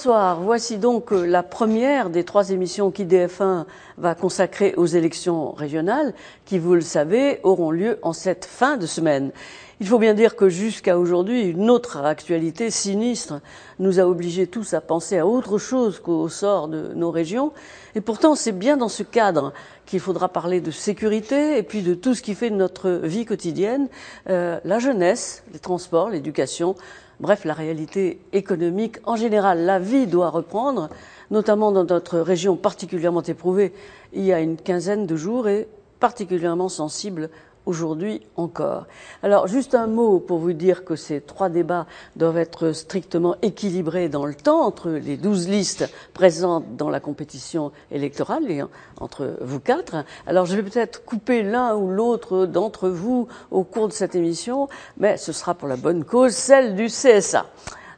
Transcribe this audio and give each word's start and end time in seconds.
Bonsoir, 0.00 0.40
voici 0.40 0.78
donc 0.78 1.12
euh, 1.12 1.26
la 1.26 1.42
première 1.42 2.08
des 2.08 2.24
trois 2.24 2.52
émissions 2.52 2.88
qu'IDF1 2.90 3.66
va 3.98 4.14
consacrer 4.14 4.72
aux 4.78 4.86
élections 4.86 5.52
régionales 5.52 6.14
qui, 6.46 6.58
vous 6.58 6.74
le 6.74 6.80
savez, 6.80 7.38
auront 7.42 7.70
lieu 7.70 7.98
en 8.00 8.14
cette 8.14 8.46
fin 8.46 8.78
de 8.78 8.86
semaine. 8.86 9.30
Il 9.78 9.86
faut 9.86 9.98
bien 9.98 10.14
dire 10.14 10.36
que 10.36 10.48
jusqu'à 10.48 10.98
aujourd'hui, 10.98 11.42
une 11.42 11.68
autre 11.68 11.98
actualité 11.98 12.70
sinistre 12.70 13.42
nous 13.78 14.00
a 14.00 14.04
obligés 14.04 14.46
tous 14.46 14.72
à 14.72 14.80
penser 14.80 15.18
à 15.18 15.26
autre 15.26 15.58
chose 15.58 16.00
qu'au 16.00 16.30
sort 16.30 16.68
de 16.68 16.94
nos 16.94 17.10
régions. 17.10 17.52
Et 17.94 18.00
pourtant, 18.00 18.34
c'est 18.34 18.52
bien 18.52 18.78
dans 18.78 18.88
ce 18.88 19.02
cadre 19.02 19.52
qu'il 19.84 20.00
faudra 20.00 20.30
parler 20.30 20.62
de 20.62 20.70
sécurité 20.70 21.58
et 21.58 21.62
puis 21.62 21.82
de 21.82 21.92
tout 21.92 22.14
ce 22.14 22.22
qui 22.22 22.34
fait 22.34 22.48
notre 22.48 22.88
vie 22.88 23.26
quotidienne, 23.26 23.88
euh, 24.30 24.60
la 24.64 24.78
jeunesse, 24.78 25.42
les 25.52 25.58
transports, 25.58 26.08
l'éducation, 26.08 26.74
bref, 27.20 27.44
la 27.44 27.54
réalité 27.54 28.20
économique 28.32 28.98
en 29.04 29.16
général. 29.16 29.64
La 29.64 29.78
vie 29.78 30.06
doit 30.06 30.30
reprendre, 30.30 30.88
notamment 31.30 31.70
dans 31.70 31.84
notre 31.84 32.18
région 32.18 32.56
particulièrement 32.56 33.22
éprouvée 33.22 33.72
il 34.12 34.24
y 34.24 34.32
a 34.32 34.40
une 34.40 34.56
quinzaine 34.56 35.06
de 35.06 35.16
jours 35.16 35.48
et 35.48 35.68
particulièrement 36.00 36.68
sensible 36.68 37.30
aujourd'hui 37.66 38.22
encore. 38.36 38.86
Alors 39.22 39.46
juste 39.46 39.74
un 39.74 39.86
mot 39.86 40.18
pour 40.18 40.38
vous 40.38 40.52
dire 40.52 40.84
que 40.84 40.96
ces 40.96 41.20
trois 41.20 41.48
débats 41.48 41.86
doivent 42.16 42.38
être 42.38 42.72
strictement 42.72 43.36
équilibrés 43.42 44.08
dans 44.08 44.26
le 44.26 44.34
temps 44.34 44.60
entre 44.62 44.90
les 44.90 45.16
douze 45.16 45.48
listes 45.48 45.90
présentes 46.14 46.76
dans 46.76 46.90
la 46.90 47.00
compétition 47.00 47.72
électorale 47.90 48.50
et 48.50 48.62
entre 49.00 49.36
vous 49.40 49.60
quatre. 49.60 50.04
Alors 50.26 50.46
je 50.46 50.56
vais 50.56 50.62
peut-être 50.62 51.04
couper 51.04 51.42
l'un 51.42 51.74
ou 51.76 51.90
l'autre 51.90 52.46
d'entre 52.46 52.88
vous 52.88 53.28
au 53.50 53.64
cours 53.64 53.88
de 53.88 53.92
cette 53.92 54.14
émission, 54.14 54.68
mais 54.96 55.16
ce 55.16 55.32
sera 55.32 55.54
pour 55.54 55.68
la 55.68 55.76
bonne 55.76 56.04
cause, 56.04 56.32
celle 56.32 56.74
du 56.74 56.86
CSA. 56.86 57.46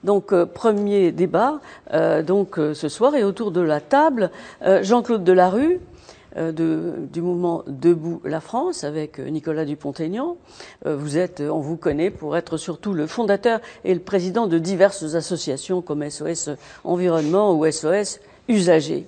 Donc 0.05 0.33
euh, 0.33 0.47
premier 0.47 1.13
débat 1.13 1.61
euh, 1.93 2.23
donc 2.23 2.59
euh, 2.59 2.75
ce 2.75 2.89
soir 2.89 3.15
et 3.15 3.25
autour 3.25 3.53
de 3.53 3.61
la 3.61 3.81
table 3.81 4.31
Jean-Claude 4.83 5.25
Delarue, 5.25 5.81
de, 6.37 6.95
du 7.13 7.21
mouvement 7.21 7.65
Debout 7.67 8.21
la 8.25 8.41
France 8.41 8.85
avec 8.85 9.19
euh, 9.19 9.29
Nicolas 9.29 9.65
Dupont-Aignan. 9.65 10.37
Euh, 10.87 10.97
vous 10.97 11.19
êtes, 11.19 11.41
on 11.41 11.61
vous 11.61 11.77
connaît 11.77 12.11
pour 12.11 12.37
être 12.37 12.57
surtout 12.57 12.93
le 12.93 13.07
fondateur 13.07 13.61
et 13.85 13.95
le 13.95 14.01
président 14.01 14.47
de 14.47 14.59
diverses 14.59 15.15
associations 15.15 15.83
comme 15.83 16.09
SOS 16.09 16.51
Environnement 16.85 17.55
ou 17.55 17.71
SOS 17.71 18.21
Usagers. 18.49 19.07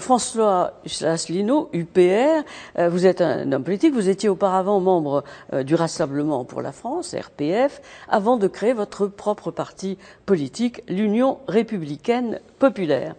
François 0.00 0.80
Asselineau, 1.02 1.70
UPR, 1.72 2.42
vous 2.88 3.06
êtes 3.06 3.20
un 3.20 3.52
homme 3.52 3.62
politique, 3.62 3.94
vous 3.94 4.08
étiez 4.08 4.28
auparavant 4.28 4.80
membre 4.80 5.22
du 5.62 5.76
Rassemblement 5.76 6.44
pour 6.44 6.60
la 6.60 6.72
France, 6.72 7.14
RPF, 7.14 7.80
avant 8.08 8.36
de 8.36 8.48
créer 8.48 8.72
votre 8.72 9.06
propre 9.06 9.52
parti 9.52 9.96
politique, 10.26 10.82
l'Union 10.88 11.38
républicaine 11.46 12.40
populaire. 12.58 13.14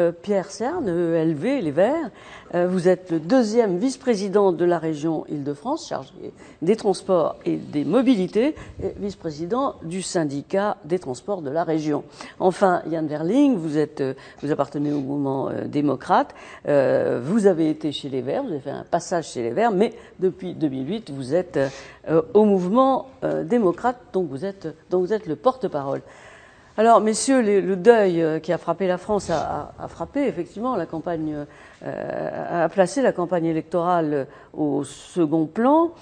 Euh, 0.00 0.12
Pierre 0.12 0.50
Cerne, 0.50 0.88
ELV, 0.88 1.60
Les 1.62 1.70
Verts. 1.70 2.10
Euh, 2.54 2.66
vous 2.66 2.88
êtes 2.88 3.10
le 3.10 3.20
deuxième 3.20 3.78
vice-président 3.78 4.52
de 4.52 4.64
la 4.64 4.78
région 4.78 5.24
Île-de-France, 5.28 5.88
chargé 5.88 6.32
des 6.62 6.76
transports 6.76 7.36
et 7.44 7.56
des 7.56 7.84
mobilités, 7.84 8.54
et 8.82 8.94
vice-président 8.96 9.76
du 9.82 10.02
syndicat 10.02 10.78
des 10.84 10.98
transports 10.98 11.42
de 11.42 11.50
la 11.50 11.64
région. 11.64 12.04
Enfin, 12.38 12.82
Yann 12.88 13.06
Verling, 13.06 13.56
vous, 13.56 13.76
êtes, 13.76 14.00
euh, 14.00 14.14
vous 14.42 14.50
appartenez 14.50 14.92
au 14.92 15.00
mouvement 15.00 15.50
démocrate. 15.66 16.34
vous 16.64 17.46
avez 17.46 17.70
été 17.70 17.92
chez 17.92 18.08
Les 18.08 18.22
Verts, 18.22 18.42
vous 18.42 18.50
avez 18.50 18.60
fait 18.60 18.70
un 18.70 18.84
passage 18.84 19.28
chez 19.28 19.42
Les 19.42 19.50
Verts, 19.50 19.72
mais 19.72 19.92
depuis 20.18 20.54
2008, 20.54 21.10
vous 21.10 21.34
êtes 21.34 21.58
au 22.34 22.44
mouvement 22.44 23.08
démocrate, 23.44 23.98
dont 24.12 24.22
vous 24.22 24.44
êtes, 24.44 24.68
dont 24.90 25.00
vous 25.00 25.12
êtes 25.12 25.26
le 25.26 25.36
porte-parole. 25.36 26.02
Alors, 26.76 27.00
messieurs, 27.00 27.42
le 27.42 27.76
deuil 27.76 28.22
euh, 28.22 28.38
qui 28.38 28.52
a 28.52 28.58
frappé 28.58 28.86
la 28.86 28.96
France 28.96 29.28
a, 29.28 29.72
frappé 29.88 30.26
effectivement 30.26 30.76
la 30.76 30.86
campagne, 30.86 31.44
euh, 31.82 32.64
a 32.64 32.68
placé 32.68 33.02
la 33.02 33.12
campagne 33.12 33.46
électorale 33.46 34.28
au 34.52 34.84
second 34.84 35.46
plan. 35.46 35.92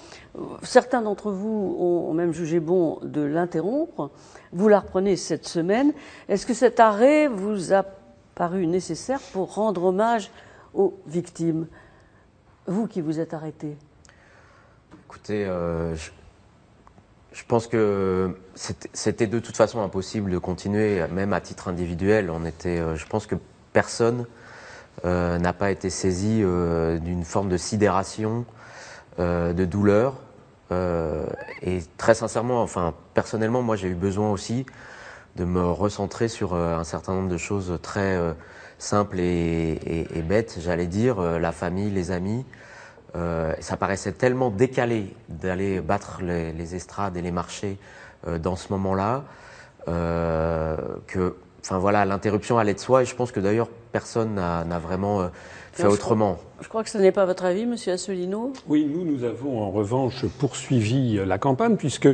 Certains 0.61 1.01
d'entre 1.01 1.31
vous 1.31 1.75
ont 1.79 2.13
même 2.13 2.33
jugé 2.33 2.59
bon 2.59 2.99
de 3.01 3.21
l'interrompre. 3.21 4.11
Vous 4.53 4.67
la 4.67 4.79
reprenez 4.79 5.15
cette 5.15 5.47
semaine. 5.47 5.91
Est-ce 6.29 6.45
que 6.45 6.53
cet 6.53 6.79
arrêt 6.79 7.27
vous 7.27 7.73
a 7.73 7.83
paru 8.35 8.67
nécessaire 8.67 9.19
pour 9.33 9.55
rendre 9.55 9.85
hommage 9.85 10.31
aux 10.73 10.93
victimes? 11.07 11.67
Vous 12.67 12.87
qui 12.87 13.01
vous 13.01 13.19
êtes 13.19 13.33
arrêté. 13.33 13.75
Écoutez, 15.07 15.45
euh, 15.47 15.95
pense 17.47 17.67
que 17.67 18.35
c'était 18.93 19.27
de 19.27 19.39
toute 19.39 19.55
façon 19.55 19.81
impossible 19.81 20.31
de 20.31 20.37
continuer, 20.37 21.05
même 21.11 21.33
à 21.33 21.41
titre 21.41 21.67
individuel. 21.67 22.29
On 22.29 22.45
était, 22.45 22.79
euh, 22.79 22.95
je 22.95 23.05
pense 23.05 23.27
que 23.27 23.35
personne 23.71 24.25
euh, 25.05 25.37
n'a 25.37 25.53
pas 25.53 25.71
été 25.71 25.89
saisi 25.89 26.41
euh, 26.43 26.97
d'une 26.97 27.23
forme 27.23 27.49
de 27.49 27.57
sidération, 27.57 28.45
de 29.17 29.65
douleur. 29.65 30.15
et 30.71 31.79
très 31.97 32.13
sincèrement, 32.13 32.61
enfin 32.61 32.93
personnellement, 33.13 33.61
moi 33.61 33.75
j'ai 33.75 33.89
eu 33.89 33.93
besoin 33.93 34.31
aussi 34.31 34.65
de 35.35 35.43
me 35.43 35.61
recentrer 35.61 36.29
sur 36.29 36.55
un 36.55 36.85
certain 36.85 37.15
nombre 37.15 37.27
de 37.27 37.35
choses 37.35 37.77
très 37.81 38.17
simples 38.77 39.19
et 39.19 40.23
bêtes, 40.25 40.59
j'allais 40.61 40.87
dire, 40.87 41.19
la 41.19 41.51
famille, 41.51 41.91
les 41.91 42.11
amis. 42.11 42.45
Euh, 43.15 43.53
ça 43.59 43.77
paraissait 43.77 44.11
tellement 44.11 44.51
décalé 44.51 45.15
d'aller 45.29 45.79
battre 45.79 46.21
les, 46.21 46.75
estrades 46.75 47.17
et 47.17 47.21
les 47.21 47.31
marchés 47.31 47.77
euh, 48.27 48.37
dans 48.37 48.55
ce 48.55 48.71
moment-là 48.73 49.23
euh, 49.87 50.77
que, 51.07 51.35
enfin 51.61 51.79
voilà, 51.79 52.05
l'interruption 52.05 52.59
allait 52.59 52.75
de 52.75 52.79
soi. 52.79 53.01
Et 53.01 53.05
je 53.05 53.15
pense 53.15 53.31
que 53.31 53.39
d'ailleurs 53.39 53.69
personne 53.91 54.35
n'a 54.35 54.79
vraiment 54.79 55.29
fait 55.73 55.87
autrement. 55.87 56.37
Je 56.61 56.67
crois, 56.67 56.83
que 56.83 56.89
ce 56.91 56.99
n'est 56.99 57.11
pas 57.11 57.25
votre 57.25 57.45
avis, 57.45 57.65
Monsieur 57.65 57.93
Asselineau? 57.93 58.53
Oui, 58.67 58.87
nous, 58.87 59.03
nous 59.03 59.23
avons 59.23 59.63
en 59.63 59.71
revanche 59.71 60.25
poursuivi 60.37 61.19
la 61.25 61.39
campagne 61.39 61.75
puisque 61.75 62.09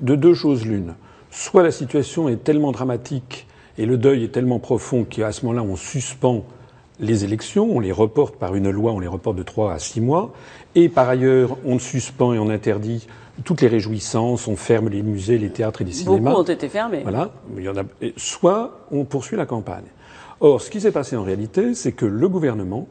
de 0.00 0.14
deux 0.14 0.34
choses 0.34 0.66
l'une. 0.66 0.94
Soit 1.30 1.62
la 1.62 1.70
situation 1.70 2.28
est 2.28 2.44
tellement 2.44 2.72
dramatique 2.72 3.46
et 3.78 3.86
le 3.86 3.96
deuil 3.96 4.24
est 4.24 4.28
tellement 4.28 4.58
profond 4.58 5.04
qu'à 5.04 5.32
ce 5.32 5.46
moment-là, 5.46 5.62
on 5.62 5.76
suspend 5.76 6.44
les 7.00 7.24
élections, 7.24 7.68
on 7.76 7.80
les 7.80 7.92
reporte 7.92 8.36
par 8.36 8.54
une 8.54 8.70
loi, 8.70 8.92
on 8.92 9.00
les 9.00 9.08
reporte 9.08 9.36
de 9.36 9.42
trois 9.42 9.72
à 9.72 9.78
six 9.78 10.00
mois, 10.00 10.32
et 10.74 10.88
par 10.88 11.08
ailleurs, 11.08 11.56
on 11.64 11.78
suspend 11.78 12.32
et 12.34 12.38
on 12.38 12.48
interdit 12.48 13.06
toutes 13.44 13.60
les 13.62 13.68
réjouissances, 13.68 14.46
on 14.46 14.56
ferme 14.56 14.88
les 14.88 15.02
musées, 15.02 15.38
les 15.38 15.50
théâtres 15.50 15.82
et 15.82 15.84
les 15.84 15.92
cinémas. 15.92 16.30
Beaucoup 16.30 16.42
ont 16.42 16.54
été 16.54 16.68
fermés. 16.68 17.00
Voilà. 17.02 17.30
Il 17.56 17.64
y 17.64 17.68
en 17.68 17.76
a... 17.76 17.82
Soit 18.16 18.86
on 18.92 19.04
poursuit 19.04 19.36
la 19.36 19.46
campagne. 19.46 19.86
Or, 20.40 20.60
ce 20.60 20.70
qui 20.70 20.80
s'est 20.80 20.92
passé 20.92 21.16
en 21.16 21.24
réalité, 21.24 21.74
c'est 21.74 21.92
que 21.92 22.06
le 22.06 22.28
gouvernement, 22.28 22.86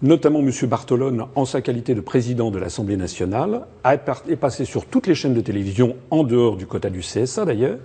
notamment 0.00 0.40
M. 0.40 0.50
Bartolone, 0.64 1.26
en 1.34 1.44
sa 1.44 1.60
qualité 1.60 1.94
de 1.94 2.00
président 2.00 2.50
de 2.50 2.58
l'Assemblée 2.58 2.96
nationale, 2.96 3.66
est 3.84 4.36
passé 4.36 4.64
sur 4.64 4.86
toutes 4.86 5.06
les 5.06 5.14
chaînes 5.14 5.34
de 5.34 5.40
télévision, 5.42 5.96
en 6.10 6.24
dehors 6.24 6.56
du 6.56 6.66
quota 6.66 6.88
du 6.88 7.00
CSA 7.00 7.44
d'ailleurs, 7.44 7.78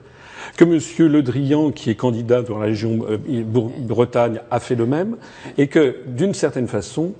que 0.58 0.64
M. 0.64 0.80
Le 1.12 1.22
Drian, 1.22 1.72
qui 1.72 1.90
est 1.90 1.96
candidat 1.96 2.42
dans 2.42 2.58
la 2.58 2.66
région 2.66 3.06
euh, 3.10 3.18
Bretagne, 3.80 4.42
a 4.52 4.60
fait 4.60 4.76
le 4.76 4.86
même, 4.86 5.18
et 5.58 5.68
que, 5.68 5.98
d'une 6.08 6.34
certaine 6.34 6.68
façon, 6.68 7.14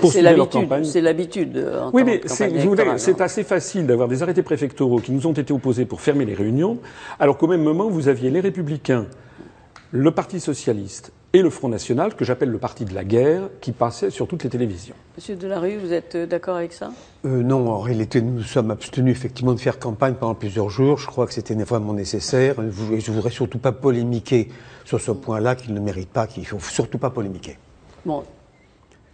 poursuivaient 0.00 0.36
leur 0.36 0.48
campagne. 0.48 0.84
C'est 0.84 1.00
l'habitude. 1.00 1.56
Euh, 1.56 1.90
oui, 1.92 2.04
mais 2.04 2.20
c'est 2.26 3.20
assez 3.20 3.44
facile 3.44 3.86
d'avoir 3.86 4.08
des 4.08 4.22
arrêtés 4.22 4.42
préfectoraux 4.42 4.98
qui 4.98 5.12
nous 5.12 5.26
ont 5.26 5.32
été 5.32 5.52
opposés 5.52 5.84
pour 5.84 6.00
fermer 6.00 6.24
les 6.24 6.34
réunions, 6.34 6.78
alors 7.18 7.36
qu'au 7.36 7.46
même 7.46 7.62
moment, 7.62 7.88
vous 7.88 8.08
aviez 8.08 8.30
les 8.30 8.40
Républicains, 8.40 9.06
le 9.90 10.10
Parti 10.10 10.40
socialiste 10.40 11.12
et 11.34 11.40
le 11.40 11.50
Front 11.50 11.68
National, 11.68 12.14
que 12.14 12.24
j'appelle 12.24 12.50
le 12.50 12.58
parti 12.58 12.84
de 12.84 12.94
la 12.94 13.04
guerre, 13.04 13.48
qui 13.60 13.72
passait 13.72 14.10
sur 14.10 14.28
toutes 14.28 14.44
les 14.44 14.50
télévisions. 14.50 14.94
Monsieur 15.16 15.34
Delarue, 15.34 15.78
vous 15.78 15.92
êtes 15.92 16.14
euh, 16.14 16.26
d'accord 16.26 16.56
avec 16.56 16.72
ça? 16.72 16.90
Euh, 17.24 17.42
Non, 17.42 17.70
en 17.70 17.80
réalité, 17.80 18.20
nous 18.20 18.42
sommes 18.42 18.70
abstenus 18.70 19.12
effectivement 19.12 19.54
de 19.54 19.60
faire 19.60 19.78
campagne 19.78 20.14
pendant 20.14 20.34
plusieurs 20.34 20.68
jours. 20.68 20.98
Je 20.98 21.06
crois 21.06 21.26
que 21.26 21.32
c'était 21.32 21.54
vraiment 21.54 21.94
nécessaire. 21.94 22.56
Et 22.60 23.00
je 23.00 23.10
ne 23.10 23.16
voudrais 23.16 23.30
surtout 23.30 23.58
pas 23.58 23.72
polémiquer 23.72 24.50
sur 24.84 25.00
ce 25.00 25.10
point-là, 25.10 25.54
qu'il 25.54 25.72
ne 25.72 25.80
mérite 25.80 26.10
pas, 26.10 26.26
qu'il 26.26 26.42
ne 26.42 26.48
faut 26.48 26.58
surtout 26.60 26.98
pas 26.98 27.10
polémiquer. 27.10 27.56
Bon, 28.04 28.24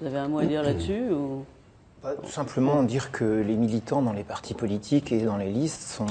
vous 0.00 0.06
avez 0.06 0.18
un 0.18 0.28
mot 0.28 0.38
à 0.38 0.44
dire 0.44 0.62
là-dessus 0.62 1.10
ou... 1.12 1.44
Bah, 2.02 2.14
tout 2.22 2.30
simplement 2.30 2.84
dire 2.84 3.10
que 3.10 3.24
les 3.24 3.56
militants 3.56 4.02
dans 4.02 4.12
les 4.12 4.22
partis 4.22 4.54
politiques 4.54 5.10
et 5.10 5.22
dans 5.22 5.36
les 5.36 5.50
listes 5.50 5.82
sont, 5.82 6.06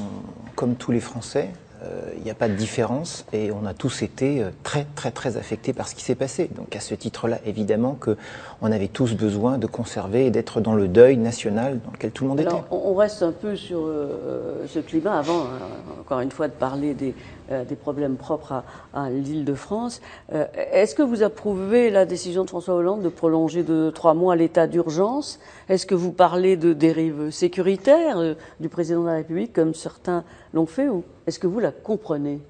comme 0.56 0.75
tous 0.75 0.92
les 0.92 1.00
Français, 1.00 1.50
il 1.81 1.88
euh, 1.88 2.24
n'y 2.24 2.31
a 2.31 2.33
pas 2.33 2.47
de 2.47 2.56
différence 2.56 3.25
et 3.33 3.51
on 3.51 3.65
a 3.65 3.74
tous 3.74 4.01
été 4.01 4.41
euh, 4.41 4.50
très 4.63 4.88
très 4.95 5.12
très 5.12 5.38
affectés 5.38 5.74
par 5.74 5.88
ce 5.88 5.94
qui 5.94 6.03
s'est 6.03 6.15
passé. 6.15 6.50
Donc 6.56 6.75
à 6.75 6.79
ce 6.79 6.95
titre-là, 6.95 7.39
évidemment 7.45 7.95
qu'on 8.00 8.71
avait 8.71 8.88
tous 8.88 9.13
besoin 9.13 9.57
de 9.59 9.68
conserver 9.68 10.25
et 10.25 10.31
d'être 10.31 10.59
dans 10.59 10.74
le 10.74 10.88
deuil 10.88 11.18
national 11.18 11.79
dans 11.85 11.91
lequel 11.91 12.12
tout 12.12 12.24
le 12.24 12.29
monde 12.29 12.39
était. 12.39 12.51
On 12.71 12.95
reste 12.95 13.21
un 13.21 13.31
peu 13.31 13.56
sur 13.56 13.81
euh, 13.85 14.65
ce 14.68 14.79
climat 14.79 15.19
avant, 15.19 15.41
hein, 15.41 16.00
encore 16.00 16.21
une 16.21 16.31
fois, 16.31 16.47
de 16.47 16.53
parler 16.53 16.95
des, 16.95 17.13
des 17.50 17.76
problèmes 17.76 18.16
propres 18.16 18.64
à, 18.94 19.10
l'île 19.10 19.46
de 19.46 19.54
France. 19.54 20.02
Est-ce 20.32 20.96
que 20.96 21.02
vous 21.02 21.24
approuvez 21.24 21.90
la 21.90 22.06
décision 22.06 22.44
de 22.44 22.50
François 22.50 22.76
Hollande 22.76 23.02
de 23.02 23.10
prolonger 23.10 23.64
de 23.64 23.90
trois 23.90 24.14
mois 24.14 24.36
l'état 24.36 24.68
d'urgence? 24.68 25.40
Est-ce 25.70 25.86
que 25.86 25.96
vous 25.96 26.12
parlez 26.12 26.58
de 26.58 26.74
dérives 26.74 27.30
sécuritaires 27.32 28.36
du 28.60 28.70
président 28.70 29.02
de 29.02 29.08
la 29.08 29.14
République, 29.14 29.54
comme 29.54 29.74
certains 29.74 30.24
l'ont 30.54 30.66
fait 30.66 30.90
ou 30.90 31.04
est-ce 31.26 31.40
que 31.40 31.48
vous 31.48 31.60
la 31.60 31.72
comprenez? 31.72 32.42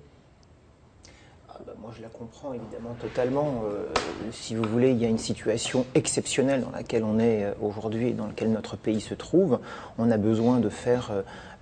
Je 1.96 2.02
la 2.02 2.10
comprends 2.10 2.54
évidemment 2.54 2.96
totalement. 3.00 3.64
Euh, 3.66 3.86
si 4.32 4.56
vous 4.56 4.64
voulez, 4.64 4.92
il 4.92 4.98
y 4.98 5.06
a 5.06 5.08
une 5.08 5.18
situation 5.18 5.86
exceptionnelle 5.96 6.62
dans 6.62 6.72
laquelle 6.72 7.04
on 7.04 7.18
est 7.18 7.46
euh, 7.46 7.54
aujourd'hui 7.62 8.10
et 8.10 8.14
dans 8.14 8.28
laquelle 8.28 8.52
notre 8.52 8.76
pays 8.76 9.00
se 9.00 9.14
trouve. 9.14 9.60
On 9.98 10.12
a 10.12 10.18
besoin 10.18 10.60
de 10.60 10.68
faire 10.68 11.12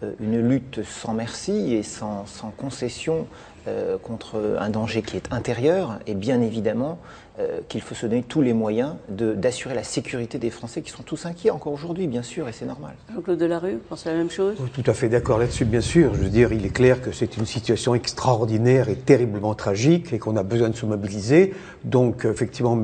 euh, 0.04 0.14
une 0.20 0.40
lutte 0.40 0.84
sans 0.84 1.14
merci 1.14 1.76
et 1.76 1.84
sans 1.84 2.26
concession 2.58 3.28
contre 4.02 4.58
un 4.60 4.70
danger 4.70 5.02
qui 5.02 5.18
est 5.18 5.32
intérieur. 5.32 6.00
Et 6.08 6.14
bien 6.14 6.42
évidemment, 6.42 7.00
euh, 7.38 7.60
qu'il 7.68 7.82
faut 7.82 7.96
se 7.96 8.06
donner 8.06 8.24
tous 8.24 8.42
les 8.42 8.54
moyens 8.54 8.94
d'assurer 9.10 9.76
la 9.76 9.84
sécurité 9.84 10.38
des 10.38 10.50
Français 10.50 10.82
qui 10.82 10.90
sont 10.90 11.04
tous 11.04 11.26
inquiets 11.26 11.50
encore 11.50 11.74
aujourd'hui, 11.74 12.08
bien 12.08 12.22
sûr, 12.22 12.48
et 12.48 12.54
c'est 12.54 12.66
normal. 12.66 12.94
Jean-Claude 13.14 13.38
Delarue, 13.38 13.74
vous 13.74 13.80
pensez 13.90 14.08
la 14.08 14.16
même 14.16 14.30
chose? 14.30 14.56
Tout 14.74 14.84
à 14.90 14.94
fait 14.94 15.10
d'accord 15.10 15.38
là-dessus, 15.38 15.66
bien 15.66 15.82
sûr. 15.82 16.14
Je 16.14 16.22
veux 16.22 16.30
dire, 16.30 16.54
il 16.54 16.66
est 16.66 16.70
clair 16.70 17.02
que 17.02 17.12
c'est 17.12 17.36
une 17.36 17.46
situation 17.46 17.94
extraordinaire 17.94 18.88
et 18.88 18.96
terriblement 18.96 19.54
tragique 19.54 20.14
et 20.14 20.18
qu'on 20.18 20.38
a 20.38 20.44
besoin 20.44 20.70
de 20.70 20.78
se 20.78 20.86
mobiliser. 20.86 21.54
Donc, 21.84 22.24
effectivement, 22.24 22.80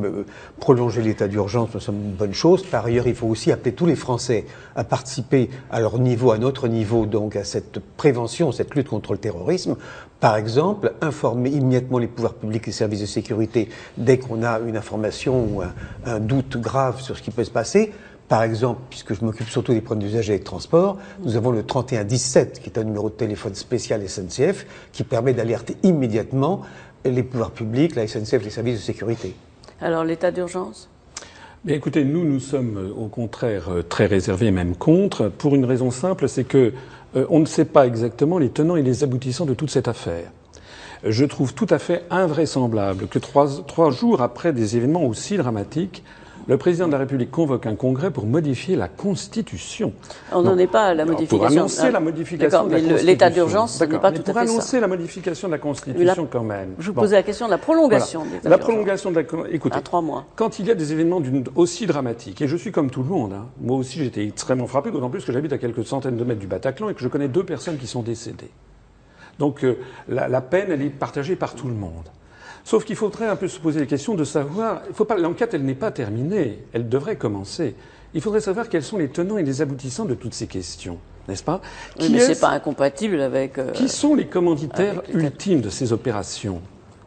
prolonger 0.60 1.02
l'état 1.02 1.30
d'urgence 1.30 1.74
me 1.74 1.80
semble 1.80 2.04
une 2.04 2.16
bonne 2.16 2.34
chose. 2.34 2.64
Par 2.64 2.86
ailleurs, 2.86 3.08
il 3.08 3.16
faut 3.16 3.28
aussi 3.28 3.54
appeler 3.54 3.74
tous 3.74 3.86
les 3.86 3.96
Français 3.96 4.46
à 4.76 4.84
participer 4.84 5.50
à 5.72 5.80
leur 5.80 5.98
niveau, 5.98 6.32
à 6.32 6.38
notre 6.38 6.68
niveau, 6.68 7.06
donc 7.06 7.38
à 7.38 7.46
cette 7.46 7.80
prévention, 7.96 8.52
cette 8.52 8.76
lutte 8.76 8.90
contre 8.90 9.14
le 9.14 9.18
terrorisme. 9.18 9.78
Par 10.20 10.36
exemple, 10.36 10.71
informer 11.02 11.50
immédiatement 11.50 11.98
les 11.98 12.08
pouvoirs 12.08 12.34
publics 12.34 12.64
et 12.64 12.68
les 12.68 12.72
services 12.72 13.02
de 13.02 13.06
sécurité 13.06 13.70
dès 13.98 14.18
qu'on 14.18 14.44
a 14.44 14.60
une 14.60 14.78
information 14.78 15.44
ou 15.44 15.62
un, 16.06 16.20
doute 16.20 16.58
grave 16.58 17.02
sur 17.02 17.18
ce 17.18 17.22
qui 17.22 17.32
peut 17.32 17.44
se 17.44 17.52
passer. 17.52 17.92
Par 18.28 18.44
exemple, 18.44 18.80
puisque 18.90 19.14
je 19.14 19.26
m'occupe 19.26 19.50
surtout 19.50 19.74
des 19.74 19.82
problèmes 19.82 20.08
d'usagers 20.08 20.36
et 20.36 20.40
de 20.40 20.44
transport, 20.44 20.98
nous 21.24 21.36
avons 21.36 21.52
le 21.52 21.64
3117, 21.64 22.62
qui 22.62 22.70
est 22.70 22.80
un 22.80 22.84
numéro 22.84 23.10
de 23.10 23.16
téléphone 23.16 23.56
spécial 23.56 24.08
SNCF, 24.08 24.66
qui 24.94 25.04
permet 25.04 25.34
d'alerter 25.34 25.76
immédiatement 25.84 26.62
les 27.04 27.24
pouvoirs 27.24 27.52
publics, 27.52 27.96
la 27.96 28.08
SNCF, 28.08 28.44
les 28.44 28.50
services 28.50 28.76
de 28.76 28.82
sécurité. 28.82 29.36
Alors, 29.82 30.06
l'état 30.06 30.32
d'urgence? 30.32 30.88
Mais 31.66 31.74
écoutez, 31.74 32.06
nous, 32.06 32.24
nous 32.24 32.40
sommes 32.40 32.94
au 32.98 33.08
contraire 33.08 33.70
très 33.90 34.06
réservés, 34.06 34.52
même 34.52 34.76
contre, 34.76 35.30
pour 35.30 35.54
une 35.54 35.66
raison 35.66 35.92
simple, 35.92 36.30
c'est 36.30 36.46
que 36.46 36.74
euh, 37.16 37.26
on 37.30 37.40
ne 37.40 37.46
sait 37.46 37.66
pas 37.66 37.86
exactement 37.86 38.38
les 38.38 38.50
tenants 38.50 38.78
et 38.78 38.82
les 38.82 39.04
aboutissants 39.04 39.46
de 39.46 39.54
toute 39.54 39.70
cette 39.70 39.88
affaire. 39.88 40.32
Je 41.04 41.26
trouve 41.26 41.56
tout 41.56 41.68
à 41.70 41.80
fait 41.80 42.04
invraisemblable 42.12 43.08
que 43.08 43.18
trois, 43.18 43.48
trois 43.66 43.90
jours 43.90 44.22
après 44.22 44.54
des 44.54 44.78
événements 44.78 45.06
aussi 45.06 45.36
dramatiques, 45.36 46.04
le 46.48 46.58
président 46.58 46.88
de 46.88 46.92
la 46.92 47.00
République 47.00 47.32
convoque 47.32 47.66
un 47.66 47.76
congrès 47.76 48.12
pour 48.12 48.26
modifier 48.26 48.76
la 48.76 48.88
Constitution. 48.88 49.94
On 50.32 50.42
n'en 50.44 50.58
est 50.58 50.68
pas 50.68 50.88
à 50.88 50.94
la 50.94 51.06
modification. 51.06 51.38
Pour 51.38 51.46
annoncer 51.48 51.92
la 51.92 52.00
modification 52.00 52.66
de 52.66 52.72
la 52.72 52.78
Constitution. 52.80 53.06
L'état 53.08 53.30
d'urgence, 53.32 53.78
ce 53.78 53.84
n'est 53.84 54.00
pas 54.00 54.12
tout 54.12 54.22
à 54.22 54.26
fait 54.26 54.32
Pour 54.32 54.38
annoncer 54.42 54.80
la 54.80 54.88
modification 54.88 55.48
de 55.48 55.54
la 55.54 55.58
Constitution 55.60 56.28
quand 56.32 56.44
même. 56.44 56.76
Je 56.78 56.88
vous 56.92 56.94
posais 56.94 57.16
la 57.16 57.24
question 57.24 57.48
de 57.48 57.52
la 57.52 57.58
prolongation 57.58 58.26
de 58.44 58.50
La 58.50 58.58
prolongation 58.60 59.12
de 59.12 59.16
la 59.16 59.24
Écoutez, 59.50 59.78
à 59.78 59.82
trois 59.82 60.02
mois. 60.02 60.26
Quand 60.36 60.60
il 60.60 60.68
y 60.68 60.72
a 60.72 60.76
des 60.76 60.92
événements 60.92 61.22
aussi 61.56 61.88
dramatiques, 61.88 62.42
et 62.42 62.48
je 62.48 62.58
suis 62.58 62.72
comme 62.72 62.92
tout 62.92 63.02
le 63.02 63.10
monde, 63.10 63.34
hein, 63.34 63.46
moi 63.60 63.78
aussi 63.78 64.00
j'étais 64.00 64.26
extrêmement 64.26 64.68
frappé, 64.68 64.92
d'autant 64.92 65.10
plus 65.10 65.26
que 65.26 65.32
j'habite 65.32 65.54
à 65.54 65.58
quelques 65.58 65.86
centaines 65.86 66.18
de 66.18 66.24
mètres 66.24 66.40
du 66.40 66.48
Bataclan 66.48 66.90
et 66.90 66.94
que 66.94 67.02
je 67.02 67.08
connais 67.08 67.28
deux 67.28 67.44
personnes 67.44 67.78
qui 67.78 67.88
sont 67.88 68.02
décédées. 68.04 68.52
Donc 69.42 69.64
euh, 69.64 69.80
la, 70.08 70.28
la 70.28 70.40
peine, 70.40 70.68
elle 70.70 70.84
est 70.84 70.92
partagée 70.92 71.36
par 71.36 71.56
tout 71.56 71.68
le 71.68 71.74
monde. 71.74 72.08
Sauf 72.64 72.86
qu'il 72.86 72.96
faudrait 72.96 73.26
un 73.26 73.36
peu 73.36 73.48
se 73.48 73.60
poser 73.60 73.80
la 73.80 73.88
question 73.88 74.14
de 74.14 74.24
savoir, 74.24 74.84
il 74.88 74.94
faut 74.94 75.04
pas, 75.04 75.18
l'enquête, 75.18 75.56
elle 75.56 75.64
n'est 75.64 75.74
pas 75.74 75.90
terminée, 75.90 76.60
elle 76.74 76.88
devrait 76.88 77.16
commencer. 77.16 77.74
Il 78.14 78.22
faudrait 78.22 78.40
savoir 78.42 78.70
quels 78.70 78.84
sont 78.84 79.00
les 79.00 79.08
tenants 79.08 79.40
et 79.40 79.44
les 79.44 79.64
aboutissants 79.64 80.06
de 80.06 80.14
toutes 80.14 80.36
ces 80.36 80.46
questions, 80.46 81.00
n'est-ce 81.28 81.42
pas? 81.42 81.60
Oui, 82.00 82.10
Mais 82.12 82.20
c'est 82.20 82.40
pas 82.40 82.50
incompatible 82.50 83.20
avec. 83.20 83.58
Euh, 83.58 83.72
qui 83.72 83.90
sont 83.90 84.14
les 84.14 84.28
commanditaires 84.28 85.02
ultimes 85.12 85.62
de 85.62 85.72
ces 85.72 85.92
opérations? 85.92 86.62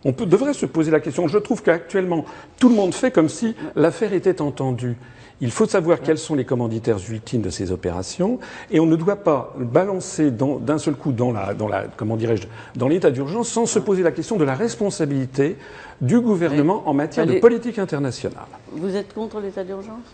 On 0.04 0.12
peut, 0.12 0.26
devrait 0.26 0.54
se 0.54 0.66
poser 0.66 0.90
la 0.90 0.98
question. 0.98 1.28
Je 1.28 1.38
trouve 1.38 1.62
qu'actuellement, 1.62 2.25
tout 2.58 2.69
le 2.69 2.75
monde 2.75 2.94
fait 2.94 3.12
comme 3.12 3.28
si 3.28 3.54
l'affaire 3.76 4.12
était 4.12 4.42
entendue. 4.42 4.96
Il 5.40 5.50
faut 5.50 5.66
savoir 5.66 6.00
quels 6.00 6.19
sont 6.19 6.34
les 6.34 6.44
commanditaires 6.44 6.98
ultimes 7.10 7.42
de 7.42 7.50
ces 7.50 7.72
opérations, 7.72 8.38
et 8.70 8.81
on 8.81 8.86
ne 8.86 8.96
doit 8.96 9.16
pas 9.16 9.52
balancer 9.58 10.31
d'un 10.31 10.78
seul 10.78 10.94
coup 10.94 11.12
dans 11.12 11.32
la, 11.32 11.54
dans 11.54 11.69
la 11.69 11.84
comment 11.96 12.16
dirais-je, 12.16 12.46
dans 12.76 12.88
l'état 12.88 13.10
d'urgence 13.10 13.48
sans 13.48 13.66
se 13.66 13.78
poser 13.78 14.02
la 14.02 14.12
question 14.12 14.36
de 14.36 14.44
la 14.44 14.54
responsabilité 14.54 15.56
du 16.00 16.20
gouvernement 16.20 16.82
en 16.86 16.94
matière 16.94 17.26
de 17.26 17.38
politique 17.38 17.78
internationale. 17.78 18.44
Vous 18.72 18.94
êtes 18.94 19.12
contre 19.12 19.40
l'état 19.40 19.64
d'urgence? 19.64 20.04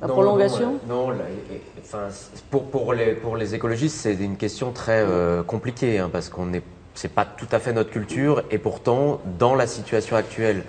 La 0.00 0.06
prolongation? 0.06 0.78
Non, 0.88 1.08
enfin, 1.80 2.06
pour, 2.50 2.64
pour, 2.66 2.94
les, 2.94 3.14
pour 3.14 3.36
les 3.36 3.56
écologistes, 3.56 3.96
c'est 3.96 4.14
une 4.14 4.36
question 4.36 4.70
très 4.70 5.02
euh, 5.04 5.42
compliquée, 5.42 5.98
hein, 5.98 6.08
parce 6.12 6.28
qu'on 6.28 6.46
n'est 6.46 6.62
c'est 6.94 7.12
pas 7.12 7.24
tout 7.24 7.46
à 7.52 7.60
fait 7.60 7.72
notre 7.72 7.90
culture, 7.90 8.42
et 8.50 8.58
pourtant, 8.58 9.20
dans 9.38 9.54
la 9.54 9.68
situation 9.68 10.16
actuelle, 10.16 10.64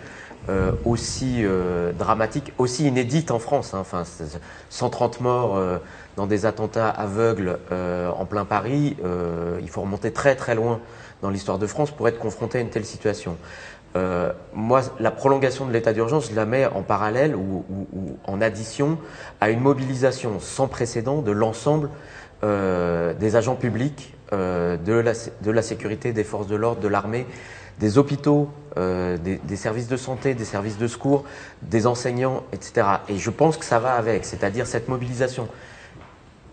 euh, 0.49 0.71
aussi 0.83 1.43
euh, 1.43 1.91
dramatique, 1.91 2.53
aussi 2.57 2.87
inédite 2.87 3.29
en 3.29 3.37
France. 3.37 3.75
Hein. 3.75 3.79
Enfin, 3.81 4.03
130 4.71 5.21
morts 5.21 5.55
euh, 5.55 5.77
dans 6.15 6.25
des 6.25 6.47
attentats 6.47 6.89
aveugles 6.89 7.59
en 7.71 8.25
plein 8.25 8.45
Paris. 8.45 8.97
il 9.61 9.69
faut 9.69 9.81
remonter 9.81 10.11
très 10.11 10.35
très 10.35 10.55
loin 10.55 10.81
dans 11.21 11.29
l'histoire 11.29 11.59
de 11.59 11.67
France 11.67 11.91
pour 11.91 12.07
être 12.09 12.19
confronté 12.19 12.57
à 12.57 12.61
une 12.61 12.69
telle 12.69 12.83
situation. 12.83 13.37
moi, 14.53 14.81
la 14.99 15.11
prolongation 15.11 15.65
de 15.65 15.71
l'état 15.71 15.93
d'urgence, 15.93 16.29
je 16.31 16.35
la 16.35 16.45
mets 16.45 16.65
en 16.65 16.81
parallèle 16.81 17.35
ou, 17.35 17.63
en 18.25 18.41
addition 18.41 18.97
à 19.39 19.49
une 19.49 19.61
mobilisation 19.61 20.41
sans 20.41 20.67
précédent 20.67 21.21
de 21.21 21.31
l'ensemble 21.31 21.89
des 22.43 23.35
agents 23.37 23.55
publics, 23.55 24.13
de 24.33 24.93
la, 24.93 25.13
de, 25.41 25.51
la, 25.51 25.61
sécurité, 25.61 26.11
des 26.11 26.25
forces 26.25 26.47
de 26.47 26.57
l'ordre, 26.57 26.81
de 26.81 26.89
l'armée, 26.89 27.25
des 27.79 27.97
hôpitaux, 27.97 28.49
euh, 28.77 29.17
des, 29.17 29.55
services 29.55 29.87
de 29.87 29.97
santé, 29.97 30.33
des 30.33 30.45
services 30.45 30.77
de 30.77 30.87
secours, 30.87 31.23
des 31.61 31.87
enseignants, 31.87 32.43
etc. 32.53 32.87
Et 33.07 33.17
je 33.17 33.29
pense 33.29 33.57
que 33.57 33.65
ça 33.65 33.79
va 33.79 33.93
avec, 33.93 34.25
c'est-à-dire 34.25 34.67
cette 34.67 34.89
mobilisation 34.89 35.47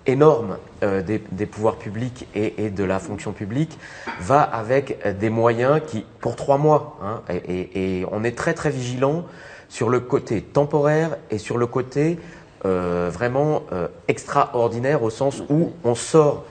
énorme 0.07 0.59
euh, 0.85 1.03
des, 1.03 1.47
pouvoirs 1.47 1.77
publics 1.77 2.29
et, 2.35 2.71
de 2.71 2.85
la 2.85 3.01
fonction 3.01 3.33
publique 3.33 3.77
va 4.21 4.41
avec 4.41 5.19
des 5.19 5.31
moyens 5.31 5.81
qui, 5.85 6.07
pour 6.21 6.37
trois 6.37 6.59
mois, 6.59 6.97
hein, 7.03 7.23
et, 7.29 8.07
on 8.13 8.23
est 8.23 8.37
très 8.37 8.55
très 8.55 8.71
vigilant 8.71 9.25
sur 9.69 9.89
le 9.89 9.99
côté 9.99 10.43
temporaire 10.43 11.17
et 11.31 11.39
sur 11.39 11.59
le 11.59 11.67
côté 11.67 12.21
euh, 12.65 13.11
vraiment 13.13 13.65
extraordinaire 14.07 15.03
au 15.03 15.11
sens 15.11 15.43
où 15.51 15.73
on 15.83 15.97
sort 15.97 16.45